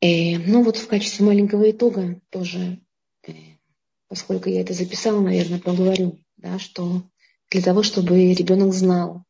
И, 0.00 0.34
э, 0.34 0.38
ну 0.38 0.62
вот 0.62 0.76
в 0.76 0.86
качестве 0.86 1.26
маленького 1.26 1.70
итога 1.70 2.20
тоже, 2.30 2.80
э, 3.26 3.32
поскольку 4.08 4.48
я 4.48 4.60
это 4.60 4.74
записала, 4.74 5.20
наверное, 5.20 5.58
проговорю, 5.58 6.18
да, 6.36 6.58
что 6.58 7.02
для 7.50 7.62
того, 7.62 7.82
чтобы 7.82 8.32
ребенок 8.32 8.72
знал, 8.72 9.24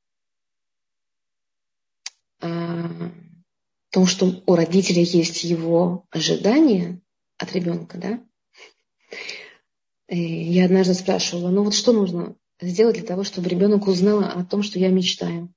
о 2.40 3.10
том, 3.90 4.06
что 4.06 4.42
у 4.46 4.54
родителя 4.54 5.02
есть 5.02 5.44
его 5.44 6.06
ожидания 6.10 7.00
от 7.38 7.52
ребенка, 7.52 7.98
да, 7.98 8.22
я 10.16 10.64
однажды 10.64 10.94
спрашивала, 10.94 11.50
ну 11.50 11.64
вот 11.64 11.74
что 11.74 11.92
нужно 11.92 12.34
сделать 12.60 12.96
для 12.96 13.06
того, 13.06 13.24
чтобы 13.24 13.48
ребенок 13.48 13.86
узнал 13.86 14.20
о 14.20 14.44
том, 14.44 14.62
что 14.62 14.78
я 14.78 14.88
мечтаю? 14.88 15.52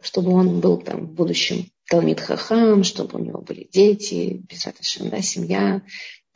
Чтобы 0.00 0.32
он 0.32 0.60
был 0.60 0.80
там 0.80 1.06
в 1.06 1.12
будущем 1.12 1.70
Талмит 1.88 2.20
Хахам, 2.20 2.84
чтобы 2.84 3.18
у 3.18 3.22
него 3.22 3.40
были 3.40 3.68
дети, 3.70 4.40
Бесраташин, 4.48 5.10
да, 5.10 5.20
семья, 5.20 5.82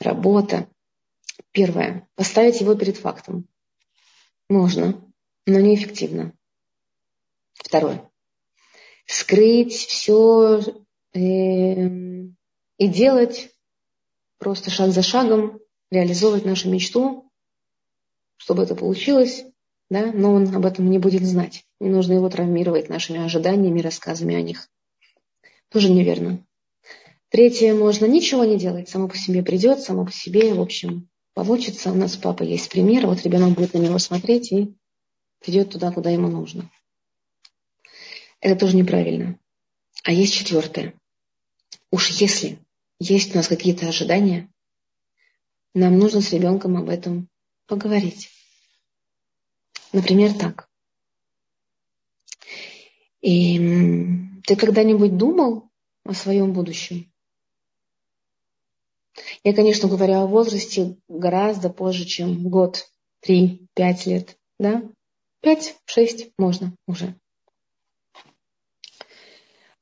работа. 0.01 0.69
Первое. 1.53 2.09
Поставить 2.17 2.61
его 2.61 2.75
перед 2.75 2.97
фактом. 2.97 3.47
Можно, 4.49 5.03
но 5.47 5.61
неэффективно. 5.61 6.33
Второе. 7.55 8.11
Скрыть 9.07 9.73
все 9.73 10.61
э, 11.13 11.19
и 11.19 12.89
делать 12.89 13.51
просто 14.39 14.71
шаг 14.71 14.91
за 14.91 15.03
шагом, 15.03 15.61
реализовывать 15.95 16.45
нашу 16.45 16.69
мечту, 16.71 17.31
чтобы 18.37 18.65
это 18.65 18.75
получилось, 18.75 19.45
да, 19.91 20.13
но 20.13 20.35
он 20.35 20.55
об 20.55 20.67
этом 20.67 20.91
не 20.91 20.99
будет 20.99 21.25
знать. 21.25 21.65
Не 21.81 21.89
нужно 21.89 22.15
его 22.15 22.29
травмировать 22.29 22.89
нашими 22.89 23.25
ожиданиями, 23.25 23.81
рассказами 23.81 24.35
о 24.35 24.43
них. 24.43 24.69
Тоже 25.71 25.91
неверно. 25.91 26.45
Третье, 27.29 27.75
можно 27.75 28.07
ничего 28.07 28.45
не 28.45 28.59
делать, 28.59 28.89
само 28.89 29.09
по 29.09 29.17
себе 29.17 29.43
придет, 29.43 29.81
само 29.81 30.05
по 30.05 30.13
себе, 30.13 30.55
в 30.55 30.61
общем, 30.61 31.09
получится. 31.35 31.91
У 31.91 31.95
нас 31.95 32.17
у 32.17 32.21
папы 32.21 32.45
есть 32.45 32.71
пример, 32.71 33.07
вот 33.07 33.23
ребенок 33.23 33.55
будет 33.55 33.75
на 33.75 33.79
него 33.79 33.99
смотреть 33.99 34.53
и 34.53 34.75
придет 35.41 35.71
туда, 35.71 35.91
куда 35.91 36.11
ему 36.11 36.29
нужно. 36.29 36.71
Это 38.41 38.61
тоже 38.61 38.77
неправильно. 38.77 39.39
А 40.05 40.13
есть 40.13 40.35
четвертое. 40.35 40.95
Уж 41.91 42.11
если 42.21 42.59
есть 43.01 43.35
у 43.35 43.37
нас 43.37 43.49
какие-то 43.49 43.89
ожидания, 43.89 44.49
нам 45.75 45.99
нужно 45.99 46.21
с 46.21 46.33
ребенком 46.33 46.77
об 46.77 46.89
этом 46.89 47.29
поговорить. 47.67 48.31
Например, 49.93 50.33
так. 50.33 50.69
И 53.21 53.59
ты 54.47 54.57
когда-нибудь 54.57 55.17
думал 55.17 55.71
о 56.05 56.15
своем 56.15 56.53
будущем? 56.53 57.11
Я, 59.43 59.55
конечно, 59.55 59.89
говорю 59.89 60.15
о 60.15 60.27
возрасте 60.27 60.97
гораздо 61.09 61.71
позже, 61.71 62.05
чем 62.05 62.49
год, 62.49 62.89
три, 63.21 63.69
пять 63.75 64.07
лет. 64.07 64.37
Да? 64.59 64.83
Пять, 65.41 65.77
шесть 65.85 66.31
можно 66.39 66.75
уже. 66.87 67.15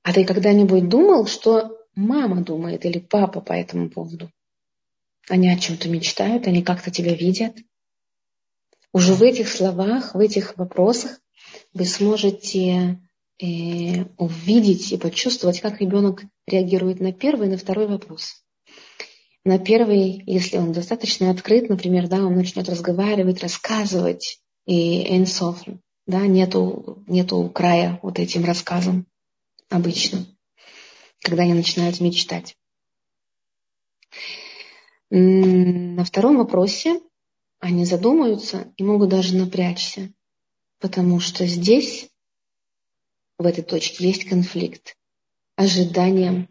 А 0.02 0.12
ты 0.12 0.24
когда-нибудь 0.24 0.88
думал, 0.88 1.26
что 1.26 1.78
мама 1.94 2.42
думает 2.42 2.84
или 2.84 2.98
папа 2.98 3.40
по 3.40 3.52
этому 3.52 3.88
поводу? 3.88 4.30
Они 5.28 5.48
о 5.48 5.58
чем-то 5.58 5.88
мечтают, 5.88 6.46
они 6.46 6.62
как-то 6.62 6.90
тебя 6.90 7.14
видят. 7.14 7.56
Уже 8.92 9.14
в 9.14 9.22
этих 9.22 9.48
словах, 9.48 10.14
в 10.14 10.18
этих 10.18 10.56
вопросах 10.58 11.20
вы 11.72 11.84
сможете 11.84 13.00
э, 13.40 14.04
увидеть 14.18 14.92
и 14.92 14.98
почувствовать, 14.98 15.60
как 15.60 15.80
ребенок 15.80 16.22
реагирует 16.46 17.00
на 17.00 17.12
первый 17.12 17.48
и 17.48 17.50
на 17.50 17.56
второй 17.56 17.86
вопрос. 17.86 18.44
На 19.44 19.58
первый, 19.58 20.22
если 20.26 20.58
он 20.58 20.72
достаточно 20.72 21.30
открыт, 21.30 21.68
например, 21.68 22.08
да, 22.08 22.24
он 22.24 22.36
начнет 22.36 22.68
разговаривать, 22.68 23.42
рассказывать, 23.42 24.40
и 24.66 25.16
энсоф, 25.16 25.64
да, 26.06 26.26
нету, 26.26 27.02
нету 27.08 27.50
края 27.52 27.98
вот 28.02 28.18
этим 28.18 28.44
рассказам 28.44 29.06
обычно, 29.68 30.26
когда 31.20 31.42
они 31.42 31.54
начинают 31.54 32.00
мечтать. 32.00 32.56
На 35.14 36.04
втором 36.06 36.38
вопросе 36.38 36.98
они 37.58 37.84
задумаются 37.84 38.72
и 38.78 38.82
могут 38.82 39.10
даже 39.10 39.36
напрячься, 39.36 40.10
потому 40.78 41.20
что 41.20 41.46
здесь, 41.46 42.08
в 43.36 43.44
этой 43.44 43.62
точке, 43.62 44.06
есть 44.06 44.24
конфликт. 44.24 44.96
Ожиданиям 45.54 46.48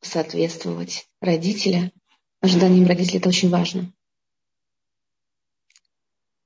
соответствовать 0.00 1.08
родителя. 1.20 1.90
Ожиданиям 2.40 2.86
родителя 2.86 3.18
это 3.18 3.30
очень 3.30 3.50
важно. 3.50 3.92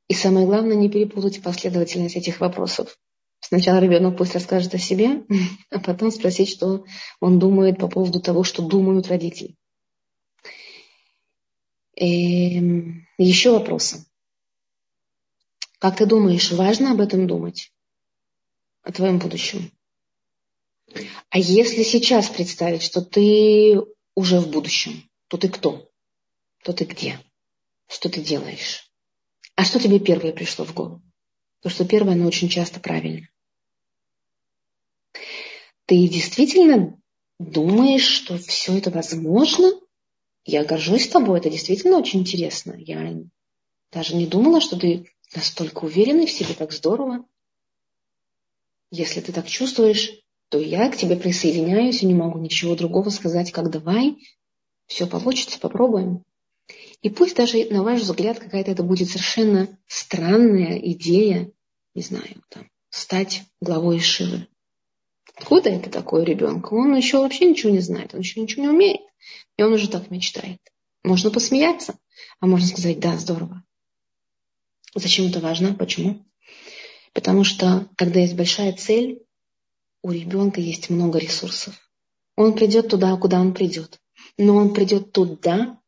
И 0.08 0.14
самое 0.14 0.46
главное, 0.46 0.74
не 0.74 0.88
перепутать 0.88 1.42
последовательность 1.42 2.16
этих 2.16 2.40
вопросов. 2.40 2.98
Сначала 3.40 3.78
ребенок 3.78 4.16
пусть 4.16 4.32
расскажет 4.32 4.72
о 4.74 4.78
себе, 4.78 5.22
а 5.70 5.80
потом 5.80 6.12
спросить, 6.12 6.48
что 6.48 6.86
он 7.20 7.38
думает 7.38 7.78
по 7.78 7.88
поводу 7.88 8.20
того, 8.20 8.42
что 8.42 8.62
думают 8.62 9.08
родители. 9.08 9.58
Эм, 12.00 13.08
еще 13.18 13.50
вопросы. 13.50 14.06
Как 15.80 15.96
ты 15.96 16.06
думаешь, 16.06 16.52
важно 16.52 16.92
об 16.92 17.00
этом 17.00 17.26
думать? 17.26 17.72
О 18.82 18.92
твоем 18.92 19.18
будущем? 19.18 19.72
А 21.30 21.38
если 21.38 21.82
сейчас 21.82 22.28
представить, 22.28 22.82
что 22.82 23.02
ты 23.02 23.80
уже 24.14 24.38
в 24.38 24.48
будущем, 24.48 25.10
то 25.26 25.38
ты 25.38 25.48
кто? 25.48 25.90
То 26.62 26.72
ты 26.72 26.84
где? 26.84 27.18
Что 27.88 28.08
ты 28.08 28.20
делаешь? 28.20 28.88
А 29.56 29.64
что 29.64 29.80
тебе 29.80 29.98
первое 29.98 30.32
пришло 30.32 30.64
в 30.64 30.74
голову? 30.74 31.02
То, 31.62 31.68
что 31.68 31.84
первое, 31.84 32.12
оно 32.14 32.28
очень 32.28 32.48
часто 32.48 32.78
правильно. 32.78 33.28
Ты 35.86 36.06
действительно 36.06 36.96
думаешь, 37.40 38.06
что 38.06 38.38
все 38.38 38.78
это 38.78 38.90
возможно? 38.90 39.72
Я 40.48 40.64
горжусь 40.64 41.08
тобой, 41.08 41.40
это 41.40 41.50
действительно 41.50 41.98
очень 41.98 42.20
интересно. 42.20 42.72
Я 42.78 43.14
даже 43.92 44.16
не 44.16 44.26
думала, 44.26 44.62
что 44.62 44.78
ты 44.78 45.04
настолько 45.36 45.84
уверенный 45.84 46.24
в 46.24 46.30
себе, 46.30 46.54
так 46.54 46.72
здорово. 46.72 47.26
Если 48.90 49.20
ты 49.20 49.30
так 49.30 49.46
чувствуешь, 49.46 50.10
то 50.48 50.58
я 50.58 50.90
к 50.90 50.96
тебе 50.96 51.16
присоединяюсь 51.16 52.02
и 52.02 52.06
не 52.06 52.14
могу 52.14 52.38
ничего 52.38 52.74
другого 52.76 53.10
сказать, 53.10 53.52
как 53.52 53.70
давай, 53.70 54.16
все 54.86 55.06
получится, 55.06 55.60
попробуем. 55.60 56.24
И 57.02 57.10
пусть 57.10 57.36
даже, 57.36 57.66
на 57.66 57.82
ваш 57.82 58.00
взгляд, 58.00 58.38
какая-то 58.38 58.70
это 58.70 58.82
будет 58.82 59.10
совершенно 59.10 59.78
странная 59.86 60.78
идея, 60.78 61.52
не 61.94 62.00
знаю, 62.00 62.42
там, 62.48 62.70
стать 62.88 63.42
главой 63.60 64.00
Шивы. 64.00 64.48
Откуда 65.34 65.68
это 65.68 65.90
такое 65.90 66.24
ребенку? 66.24 66.78
Он 66.78 66.96
еще 66.96 67.18
вообще 67.18 67.44
ничего 67.44 67.70
не 67.70 67.80
знает, 67.80 68.14
он 68.14 68.20
еще 68.20 68.40
ничего 68.40 68.62
не 68.62 68.68
умеет. 68.70 69.07
И 69.56 69.62
он 69.62 69.72
уже 69.72 69.88
так 69.88 70.10
мечтает. 70.10 70.60
Можно 71.02 71.30
посмеяться, 71.30 71.98
а 72.40 72.46
можно 72.46 72.66
сказать, 72.66 73.00
да, 73.00 73.16
здорово. 73.16 73.62
Зачем 74.94 75.26
это 75.26 75.40
важно? 75.40 75.74
Почему? 75.74 76.24
Потому 77.12 77.44
что, 77.44 77.88
когда 77.96 78.20
есть 78.20 78.36
большая 78.36 78.72
цель, 78.72 79.22
у 80.02 80.10
ребенка 80.10 80.60
есть 80.60 80.90
много 80.90 81.18
ресурсов. 81.18 81.74
Он 82.36 82.54
придет 82.54 82.88
туда, 82.88 83.16
куда 83.16 83.40
он 83.40 83.52
придет. 83.52 84.00
Но 84.36 84.54
он 84.56 84.72
придет 84.72 85.12
туда, 85.12 85.80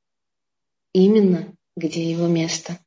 именно 0.92 1.54
где 1.76 2.10
его 2.10 2.26
место. 2.26 2.78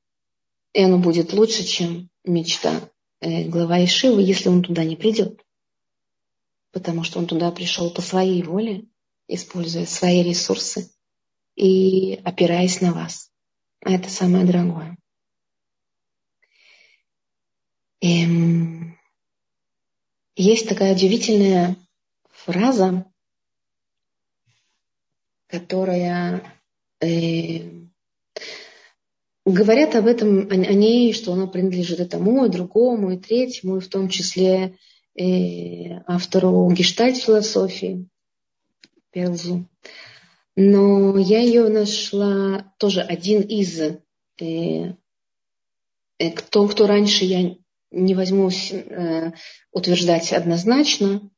И 0.73 0.81
оно 0.81 0.97
будет 0.97 1.33
лучше, 1.33 1.63
чем 1.63 2.09
мечта 2.25 2.89
э, 3.21 3.45
глава 3.45 3.83
Ишивы, 3.83 4.21
если 4.21 4.49
он 4.49 4.63
туда 4.63 4.83
не 4.83 4.95
придет. 4.95 5.41
Потому 6.71 7.03
что 7.03 7.19
он 7.19 7.27
туда 7.27 7.51
пришел 7.51 7.91
по 7.91 8.01
своей 8.01 8.43
воле, 8.43 8.85
используя 9.27 9.85
свои 9.85 10.23
ресурсы 10.23 10.89
и 11.55 12.15
опираясь 12.23 12.81
на 12.81 12.93
вас. 12.93 13.31
Это 13.81 14.09
самое 14.09 14.45
дорогое. 14.45 14.97
И 17.99 18.23
эм, 18.23 18.97
есть 20.35 20.67
такая 20.67 20.93
удивительная 20.93 21.77
фраза, 22.31 23.05
которая 25.47 26.59
э, 26.99 27.83
говорят 29.45 29.95
об 29.95 30.07
этом, 30.07 30.47
о, 30.49 30.53
о 30.53 30.73
ней, 30.73 31.13
что 31.13 31.33
она 31.33 31.47
принадлежит 31.47 31.99
и 31.99 32.05
тому, 32.05 32.45
и 32.45 32.49
другому, 32.49 33.11
и 33.11 33.17
третьему, 33.17 33.77
и 33.77 33.81
в 33.81 33.87
том 33.89 34.09
числе 34.09 34.77
э, 35.15 35.99
автору 36.07 36.69
гештальт-философии 36.71 38.07
Перлзу. 39.13 39.65
Но 40.55 41.17
я 41.17 41.39
ее 41.39 41.69
нашла 41.69 42.73
тоже 42.77 43.01
один 43.01 43.41
из 43.41 43.79
э, 43.79 43.99
э, 44.39 46.31
кто, 46.31 46.67
кто 46.67 46.87
раньше 46.87 47.25
я 47.25 47.55
не 47.91 48.15
возьмусь 48.15 48.71
э, 48.71 49.31
утверждать 49.71 50.33
однозначно, 50.33 51.29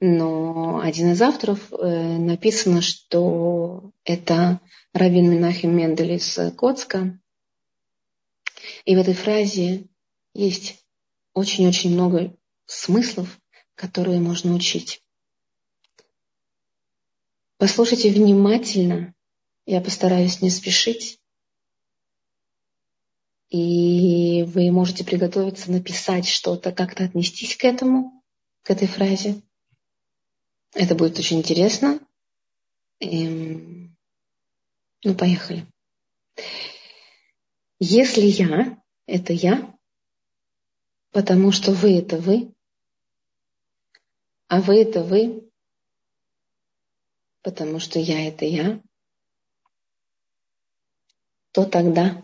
но 0.00 0.80
один 0.80 1.12
из 1.12 1.22
авторов 1.22 1.72
э, 1.72 1.76
написано, 2.18 2.82
что 2.82 3.92
это 4.04 4.60
Равин 4.92 5.30
Минахим 5.30 5.76
Мендель 5.76 6.12
из 6.12 6.38
Коцка. 6.56 7.18
И 8.84 8.96
в 8.96 8.98
этой 8.98 9.14
фразе 9.14 9.86
есть 10.34 10.84
очень-очень 11.34 11.92
много 11.92 12.36
смыслов, 12.66 13.38
которые 13.74 14.20
можно 14.20 14.54
учить. 14.54 15.02
Послушайте 17.60 18.10
внимательно. 18.10 19.12
Я 19.66 19.82
постараюсь 19.82 20.40
не 20.40 20.48
спешить. 20.48 21.20
И 23.50 24.44
вы 24.44 24.70
можете 24.70 25.04
приготовиться 25.04 25.70
написать 25.70 26.26
что-то, 26.26 26.72
как-то 26.72 27.04
отнестись 27.04 27.58
к 27.58 27.64
этому, 27.66 28.24
к 28.62 28.70
этой 28.70 28.88
фразе. 28.88 29.42
Это 30.72 30.94
будет 30.94 31.18
очень 31.18 31.40
интересно. 31.40 32.00
И... 32.98 33.90
Ну, 35.04 35.14
поехали. 35.14 35.66
Если 37.78 38.22
я– 38.22 38.82
это 39.06 39.34
я, 39.34 39.78
потому 41.10 41.52
что 41.52 41.72
вы– 41.72 41.98
это 41.98 42.16
вы, 42.16 42.54
а 44.48 44.62
вы– 44.62 44.80
это 44.80 45.02
вы, 45.02 45.49
потому 47.42 47.80
что 47.80 47.98
я– 47.98 48.26
это 48.28 48.44
я, 48.44 48.80
то 51.52 51.64
тогда 51.64 52.22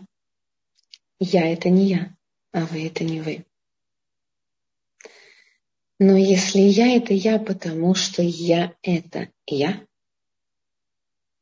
я– 1.19 1.47
это 1.53 1.69
не 1.69 1.87
я, 1.87 2.15
а 2.51 2.65
вы– 2.65 2.85
это 2.87 3.03
не 3.03 3.21
вы. 3.21 3.45
Но 5.99 6.15
если 6.15 6.59
я– 6.59 6.95
это 6.97 7.13
я, 7.13 7.39
потому 7.39 7.95
что 7.95 8.21
я– 8.21 8.75
это 8.81 9.31
я, 9.47 9.85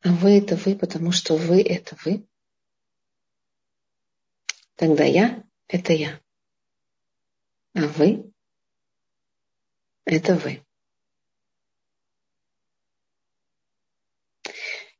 а 0.01 0.13
вы– 0.13 0.37
это 0.39 0.55
вы, 0.55 0.75
потому 0.75 1.11
что 1.11 1.35
вы– 1.35 1.61
это 1.63 1.97
вы, 2.05 2.25
тогда 4.75 5.03
я– 5.03 5.43
это 5.67 5.93
я, 5.93 6.21
а 7.73 7.87
вы– 7.87 8.31
это 10.05 10.35
вы. 10.35 10.64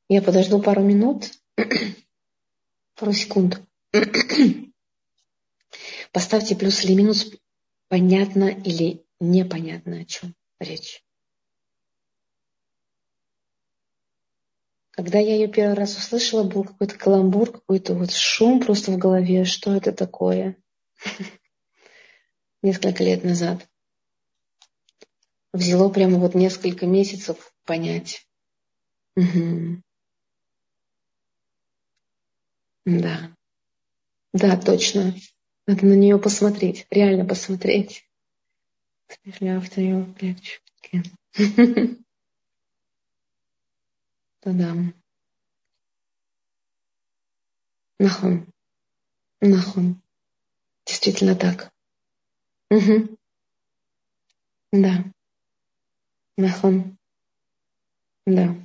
Я 0.08 0.22
подожду 0.22 0.62
пару 0.62 0.84
минут, 0.84 1.32
пару 2.96 3.12
секунд. 3.12 3.62
Поставьте 6.12 6.56
плюс 6.56 6.84
или 6.84 6.94
минус, 6.94 7.32
понятно 7.88 8.50
или 8.50 9.04
непонятно, 9.20 10.02
о 10.02 10.06
чем 10.06 10.36
речь. 10.60 11.04
Когда 14.92 15.20
я 15.20 15.36
ее 15.36 15.48
первый 15.48 15.74
раз 15.74 15.98
услышала, 15.98 16.44
был 16.44 16.64
какой-то 16.64 16.98
каламбур, 16.98 17.52
какой-то 17.52 17.96
вот 17.96 18.12
шум 18.12 18.62
просто 18.62 18.92
в 18.92 18.98
голове. 18.98 19.44
Что 19.44 19.76
это 19.76 19.92
такое? 19.92 20.56
Несколько 22.62 23.04
лет 23.04 23.24
назад. 23.24 23.68
Взяло 25.52 25.90
прямо 25.90 26.20
вот 26.20 26.36
несколько 26.36 26.86
месяцев 26.86 27.54
понять. 27.66 28.26
Да. 32.86 33.36
Да, 34.34 34.58
точно. 34.58 35.16
Надо 35.68 35.86
на 35.86 35.94
нее 35.94 36.20
посмотреть, 36.20 36.86
реально 36.92 37.26
посмотреть. 37.26 38.08
Да-да. 44.44 44.76
Нахон. 48.00 48.48
Нахон. 49.42 50.02
Действительно 50.86 51.36
так. 51.36 51.72
Угу. 52.70 53.18
Да. 54.72 55.06
Нахон. 56.38 56.98
Да. 58.26 58.65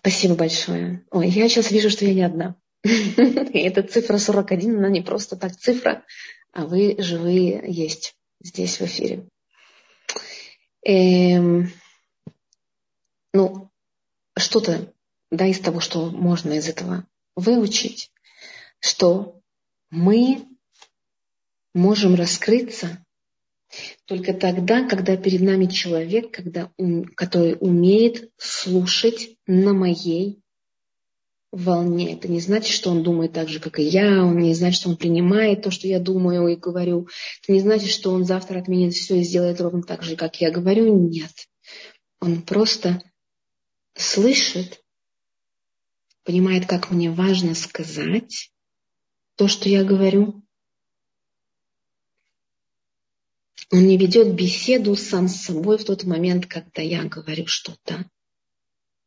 Спасибо 0.00 0.34
большое. 0.34 1.04
Ой, 1.10 1.28
я 1.28 1.48
сейчас 1.48 1.70
вижу, 1.70 1.90
что 1.90 2.06
я 2.06 2.14
не 2.14 2.22
одна. 2.22 2.56
Эта 2.82 3.82
цифра 3.82 4.16
41, 4.16 4.78
она 4.78 4.88
не 4.88 5.02
просто 5.02 5.36
так 5.36 5.54
цифра, 5.54 6.04
а 6.52 6.64
вы 6.64 6.96
живые 6.98 7.62
есть 7.66 8.14
здесь 8.42 8.80
в 8.80 8.82
эфире. 8.86 9.28
Эм, 10.86 11.70
ну, 13.34 13.70
что-то, 14.38 14.94
да, 15.30 15.46
из 15.46 15.60
того, 15.60 15.80
что 15.80 16.10
можно 16.10 16.54
из 16.54 16.66
этого 16.66 17.06
выучить, 17.36 18.10
что 18.78 19.38
мы 19.90 20.48
можем 21.74 22.14
раскрыться 22.14 23.04
только 24.06 24.34
тогда, 24.34 24.88
когда 24.88 25.16
перед 25.16 25.40
нами 25.40 25.66
человек, 25.66 26.32
когда, 26.32 26.72
который 27.14 27.56
умеет 27.60 28.30
слушать 28.36 29.36
на 29.46 29.72
моей 29.72 30.40
волне. 31.52 32.14
Это 32.14 32.28
не 32.28 32.40
значит, 32.40 32.74
что 32.74 32.90
он 32.90 33.02
думает 33.02 33.32
так 33.32 33.48
же, 33.48 33.60
как 33.60 33.78
и 33.78 33.82
я, 33.82 34.24
он 34.24 34.38
не 34.38 34.54
значит, 34.54 34.80
что 34.80 34.90
он 34.90 34.96
принимает 34.96 35.62
то, 35.62 35.70
что 35.70 35.88
я 35.88 35.98
думаю 35.98 36.48
и 36.48 36.56
говорю. 36.56 37.08
Это 37.42 37.52
не 37.52 37.60
значит, 37.60 37.90
что 37.90 38.12
он 38.12 38.24
завтра 38.24 38.60
отменит 38.60 38.94
все 38.94 39.16
и 39.16 39.24
сделает 39.24 39.60
ровно 39.60 39.82
так 39.82 40.02
же, 40.02 40.16
как 40.16 40.40
я 40.40 40.50
говорю. 40.50 41.08
Нет. 41.08 41.32
Он 42.20 42.42
просто 42.42 43.02
слышит, 43.94 44.82
понимает, 46.24 46.66
как 46.66 46.90
мне 46.90 47.10
важно 47.10 47.54
сказать 47.54 48.52
то, 49.36 49.48
что 49.48 49.68
я 49.68 49.84
говорю, 49.84 50.42
Он 53.70 53.86
не 53.86 53.96
ведет 53.96 54.34
беседу 54.34 54.96
сам 54.96 55.28
с 55.28 55.42
собой 55.42 55.78
в 55.78 55.84
тот 55.84 56.04
момент, 56.04 56.46
когда 56.46 56.82
я 56.82 57.04
говорю 57.04 57.46
что-то. 57.46 58.08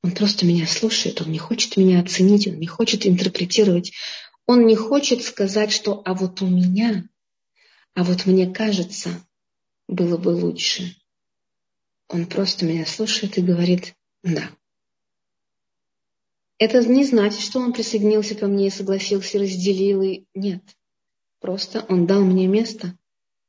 Он 0.03 0.11
просто 0.11 0.45
меня 0.45 0.67
слушает, 0.67 1.21
он 1.21 1.31
не 1.31 1.39
хочет 1.39 1.77
меня 1.77 2.01
оценить, 2.01 2.47
он 2.47 2.59
не 2.59 2.67
хочет 2.67 3.05
интерпретировать. 3.05 3.93
Он 4.45 4.65
не 4.65 4.75
хочет 4.75 5.23
сказать, 5.23 5.71
что 5.71 6.01
«а 6.05 6.13
вот 6.13 6.41
у 6.41 6.47
меня», 6.47 7.07
«а 7.93 8.03
вот 8.03 8.25
мне 8.25 8.51
кажется, 8.51 9.25
было 9.87 10.17
бы 10.17 10.29
лучше». 10.29 10.95
Он 12.09 12.25
просто 12.25 12.65
меня 12.65 12.85
слушает 12.85 13.37
и 13.37 13.41
говорит 13.41 13.95
«да». 14.23 14.51
Это 16.57 16.85
не 16.85 17.05
значит, 17.05 17.39
что 17.39 17.59
он 17.59 17.73
присоединился 17.73 18.35
ко 18.35 18.47
мне 18.47 18.67
и 18.67 18.71
согласился, 18.71 19.39
разделил 19.39 20.01
и 20.01 20.25
нет. 20.33 20.63
Просто 21.39 21.85
он 21.89 22.05
дал 22.05 22.23
мне 22.23 22.47
место 22.47 22.97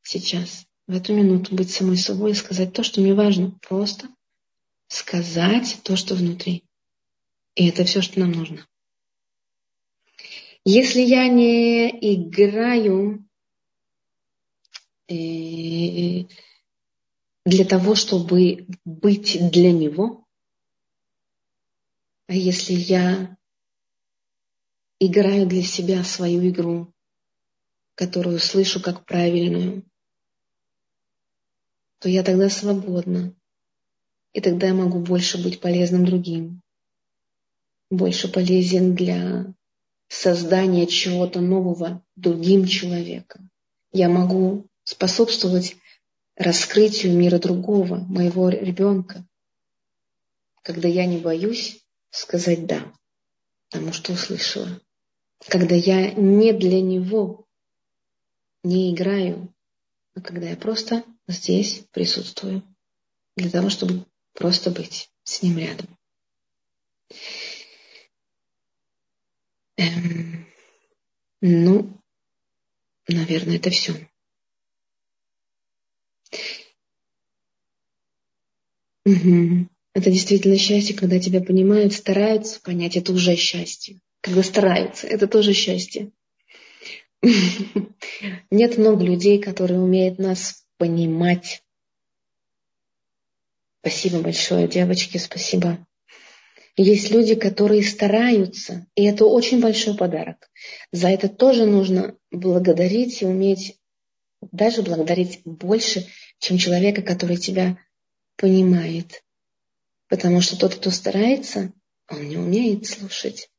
сейчас 0.02 0.66
в 0.86 0.94
эту 0.94 1.14
минуту 1.14 1.54
быть 1.54 1.70
самой 1.70 1.96
собой 1.96 2.32
и 2.32 2.34
сказать 2.34 2.72
то, 2.72 2.82
что 2.82 3.00
мне 3.00 3.14
важно. 3.14 3.52
Просто 3.62 4.08
сказать 4.88 5.80
то, 5.82 5.96
что 5.96 6.14
внутри. 6.14 6.64
И 7.54 7.68
это 7.68 7.84
все, 7.84 8.02
что 8.02 8.20
нам 8.20 8.32
нужно. 8.32 8.66
Если 10.64 11.00
я 11.00 11.28
не 11.28 11.88
играю 11.88 13.26
э, 15.08 16.24
для 17.44 17.64
того, 17.64 17.94
чтобы 17.94 18.66
быть 18.84 19.50
для 19.50 19.72
него, 19.72 20.26
а 22.26 22.34
если 22.34 22.72
я 22.72 23.36
играю 24.98 25.46
для 25.46 25.62
себя 25.62 26.02
свою 26.02 26.48
игру, 26.48 26.92
которую 27.94 28.38
слышу 28.38 28.80
как 28.80 29.04
правильную, 29.04 29.84
то 32.04 32.10
я 32.10 32.22
тогда 32.22 32.50
свободна. 32.50 33.34
И 34.34 34.42
тогда 34.42 34.66
я 34.66 34.74
могу 34.74 34.98
больше 34.98 35.42
быть 35.42 35.58
полезным 35.58 36.04
другим. 36.04 36.60
Больше 37.90 38.30
полезен 38.30 38.94
для 38.94 39.46
создания 40.08 40.86
чего-то 40.86 41.40
нового 41.40 42.04
другим 42.14 42.66
человеком. 42.66 43.48
Я 43.90 44.10
могу 44.10 44.66
способствовать 44.82 45.76
раскрытию 46.36 47.16
мира 47.16 47.38
другого, 47.38 48.00
моего 48.00 48.50
ребенка, 48.50 49.26
когда 50.60 50.88
я 50.88 51.06
не 51.06 51.16
боюсь 51.16 51.82
сказать 52.10 52.66
«да» 52.66 52.92
тому, 53.70 53.94
что 53.94 54.12
услышала. 54.12 54.78
Когда 55.48 55.74
я 55.74 56.12
не 56.12 56.52
для 56.52 56.82
него 56.82 57.46
не 58.62 58.92
играю, 58.92 59.54
а 60.14 60.20
когда 60.20 60.50
я 60.50 60.56
просто 60.58 61.02
здесь 61.26 61.84
присутствую 61.90 62.62
для 63.36 63.50
того, 63.50 63.70
чтобы 63.70 64.06
просто 64.34 64.70
быть 64.70 65.10
с 65.24 65.42
ним 65.42 65.58
рядом. 65.58 65.86
Эм, 69.76 70.46
ну, 71.40 72.00
наверное, 73.08 73.56
это 73.56 73.70
все. 73.70 74.08
Угу. 79.06 79.68
Это 79.94 80.10
действительно 80.10 80.58
счастье, 80.58 80.96
когда 80.96 81.20
тебя 81.20 81.40
понимают, 81.40 81.92
стараются 81.92 82.60
понять, 82.60 82.96
это 82.96 83.12
уже 83.12 83.36
счастье. 83.36 84.00
Когда 84.20 84.42
стараются, 84.42 85.06
это 85.06 85.28
тоже 85.28 85.52
счастье. 85.52 86.10
Нет 88.50 88.78
много 88.78 89.04
людей, 89.04 89.40
которые 89.40 89.80
умеют 89.80 90.18
нас 90.18 90.63
понимать 90.78 91.64
Спасибо 93.84 94.20
большое, 94.20 94.66
девочки, 94.66 95.18
спасибо. 95.18 95.86
Есть 96.74 97.10
люди, 97.10 97.34
которые 97.34 97.82
стараются, 97.84 98.86
и 98.94 99.04
это 99.04 99.26
очень 99.26 99.60
большой 99.60 99.94
подарок. 99.94 100.50
За 100.90 101.08
это 101.08 101.28
тоже 101.28 101.66
нужно 101.66 102.16
благодарить 102.30 103.20
и 103.20 103.26
уметь 103.26 103.78
даже 104.40 104.80
благодарить 104.80 105.42
больше, 105.44 106.06
чем 106.38 106.56
человека, 106.56 107.02
который 107.02 107.36
тебя 107.36 107.78
понимает. 108.36 109.22
Потому 110.08 110.40
что 110.40 110.58
тот, 110.58 110.76
кто 110.76 110.90
старается, 110.90 111.72
он 112.08 112.26
не 112.26 112.38
умеет 112.38 112.86
слушать. 112.86 113.50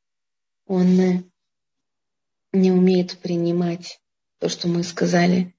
Он 0.66 1.32
не 2.52 2.72
умеет 2.72 3.20
принимать 3.20 4.02
то, 4.40 4.50
что 4.50 4.68
мы 4.68 4.84
сказали. 4.84 5.55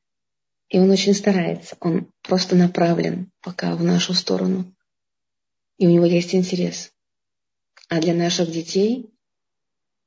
И 0.68 0.78
он 0.78 0.90
очень 0.90 1.14
старается. 1.14 1.76
Он 1.80 2.10
просто 2.22 2.56
направлен 2.56 3.30
пока 3.40 3.74
в 3.76 3.82
нашу 3.82 4.14
сторону. 4.14 4.74
И 5.78 5.86
у 5.86 5.90
него 5.90 6.06
есть 6.06 6.34
интерес. 6.34 6.92
А 7.88 8.00
для 8.00 8.14
наших 8.14 8.50
детей 8.50 9.10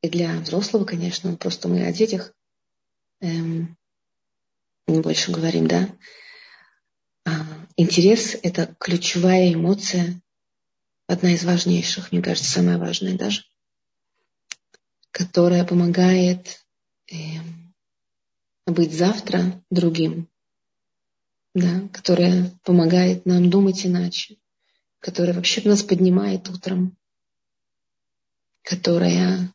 и 0.01 0.10
для 0.10 0.39
взрослого, 0.39 0.86
конечно, 0.86 1.36
просто 1.38 1.68
мы 1.68 1.86
о 1.86 1.91
детях 1.91 2.34
эм, 3.22 3.78
не 4.88 5.01
больше 5.01 5.32
говорим, 5.32 5.68
да? 5.68 5.89
А, 7.26 7.32
интерес– 7.78 8.38
это 8.43 8.76
ключевая 8.80 9.53
эмоция, 9.53 10.22
одна 11.07 11.34
из 11.34 11.43
важнейших, 11.43 12.12
мне 12.12 12.22
кажется, 12.22 12.49
самая 12.49 12.78
важная 12.78 13.18
даже, 13.18 13.43
которая 15.12 15.66
помогает 15.66 16.66
эм, 17.07 17.74
быть 18.66 18.93
завтра 18.93 19.64
другим, 19.70 20.29
да, 21.54 21.88
которая 21.91 22.52
помогает 22.64 23.26
нам 23.26 23.50
думать 23.50 23.86
иначе, 23.86 24.38
которая 25.00 25.34
вообще 25.34 25.62
нас 25.68 25.84
поднимает 25.84 26.50
утром, 26.50 26.95
которая 28.64 29.52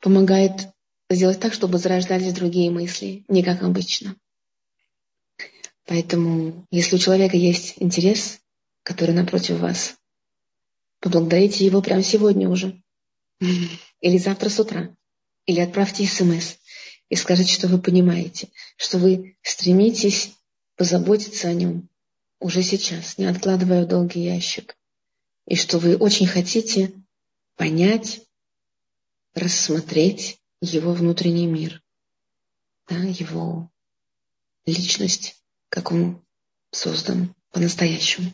помогает 0.00 0.68
сделать 1.10 1.40
так, 1.40 1.52
чтобы 1.52 1.78
зарождались 1.78 2.32
другие 2.32 2.70
мысли, 2.70 3.24
не 3.28 3.42
как 3.42 3.62
обычно. 3.62 4.16
Поэтому, 5.86 6.66
если 6.70 6.96
у 6.96 6.98
человека 6.98 7.36
есть 7.36 7.74
интерес, 7.78 8.40
который 8.82 9.14
напротив 9.14 9.58
вас, 9.58 9.96
поблагодарите 11.00 11.64
его 11.64 11.80
прямо 11.80 12.02
сегодня 12.02 12.48
уже. 12.48 12.80
Или 14.00 14.18
завтра 14.18 14.48
с 14.48 14.60
утра. 14.60 14.94
Или 15.46 15.60
отправьте 15.60 16.06
смс 16.06 16.56
и 17.08 17.16
скажите, 17.16 17.54
что 17.54 17.68
вы 17.68 17.78
понимаете, 17.78 18.48
что 18.76 18.98
вы 18.98 19.36
стремитесь 19.42 20.32
позаботиться 20.78 21.48
о 21.48 21.52
нем 21.52 21.88
уже 22.40 22.62
сейчас, 22.62 23.18
не 23.18 23.26
откладывая 23.26 23.84
в 23.84 23.88
долгий 23.88 24.22
ящик. 24.22 24.78
И 25.44 25.56
что 25.56 25.78
вы 25.78 25.96
очень 25.96 26.26
хотите 26.26 26.92
понять, 27.56 28.22
рассмотреть 29.34 30.40
его 30.60 30.92
внутренний 30.92 31.46
мир, 31.46 31.82
да, 32.86 32.96
его 32.96 33.70
личность, 34.66 35.42
как 35.68 35.90
он 35.90 36.22
создан 36.70 37.34
по-настоящему. 37.50 38.32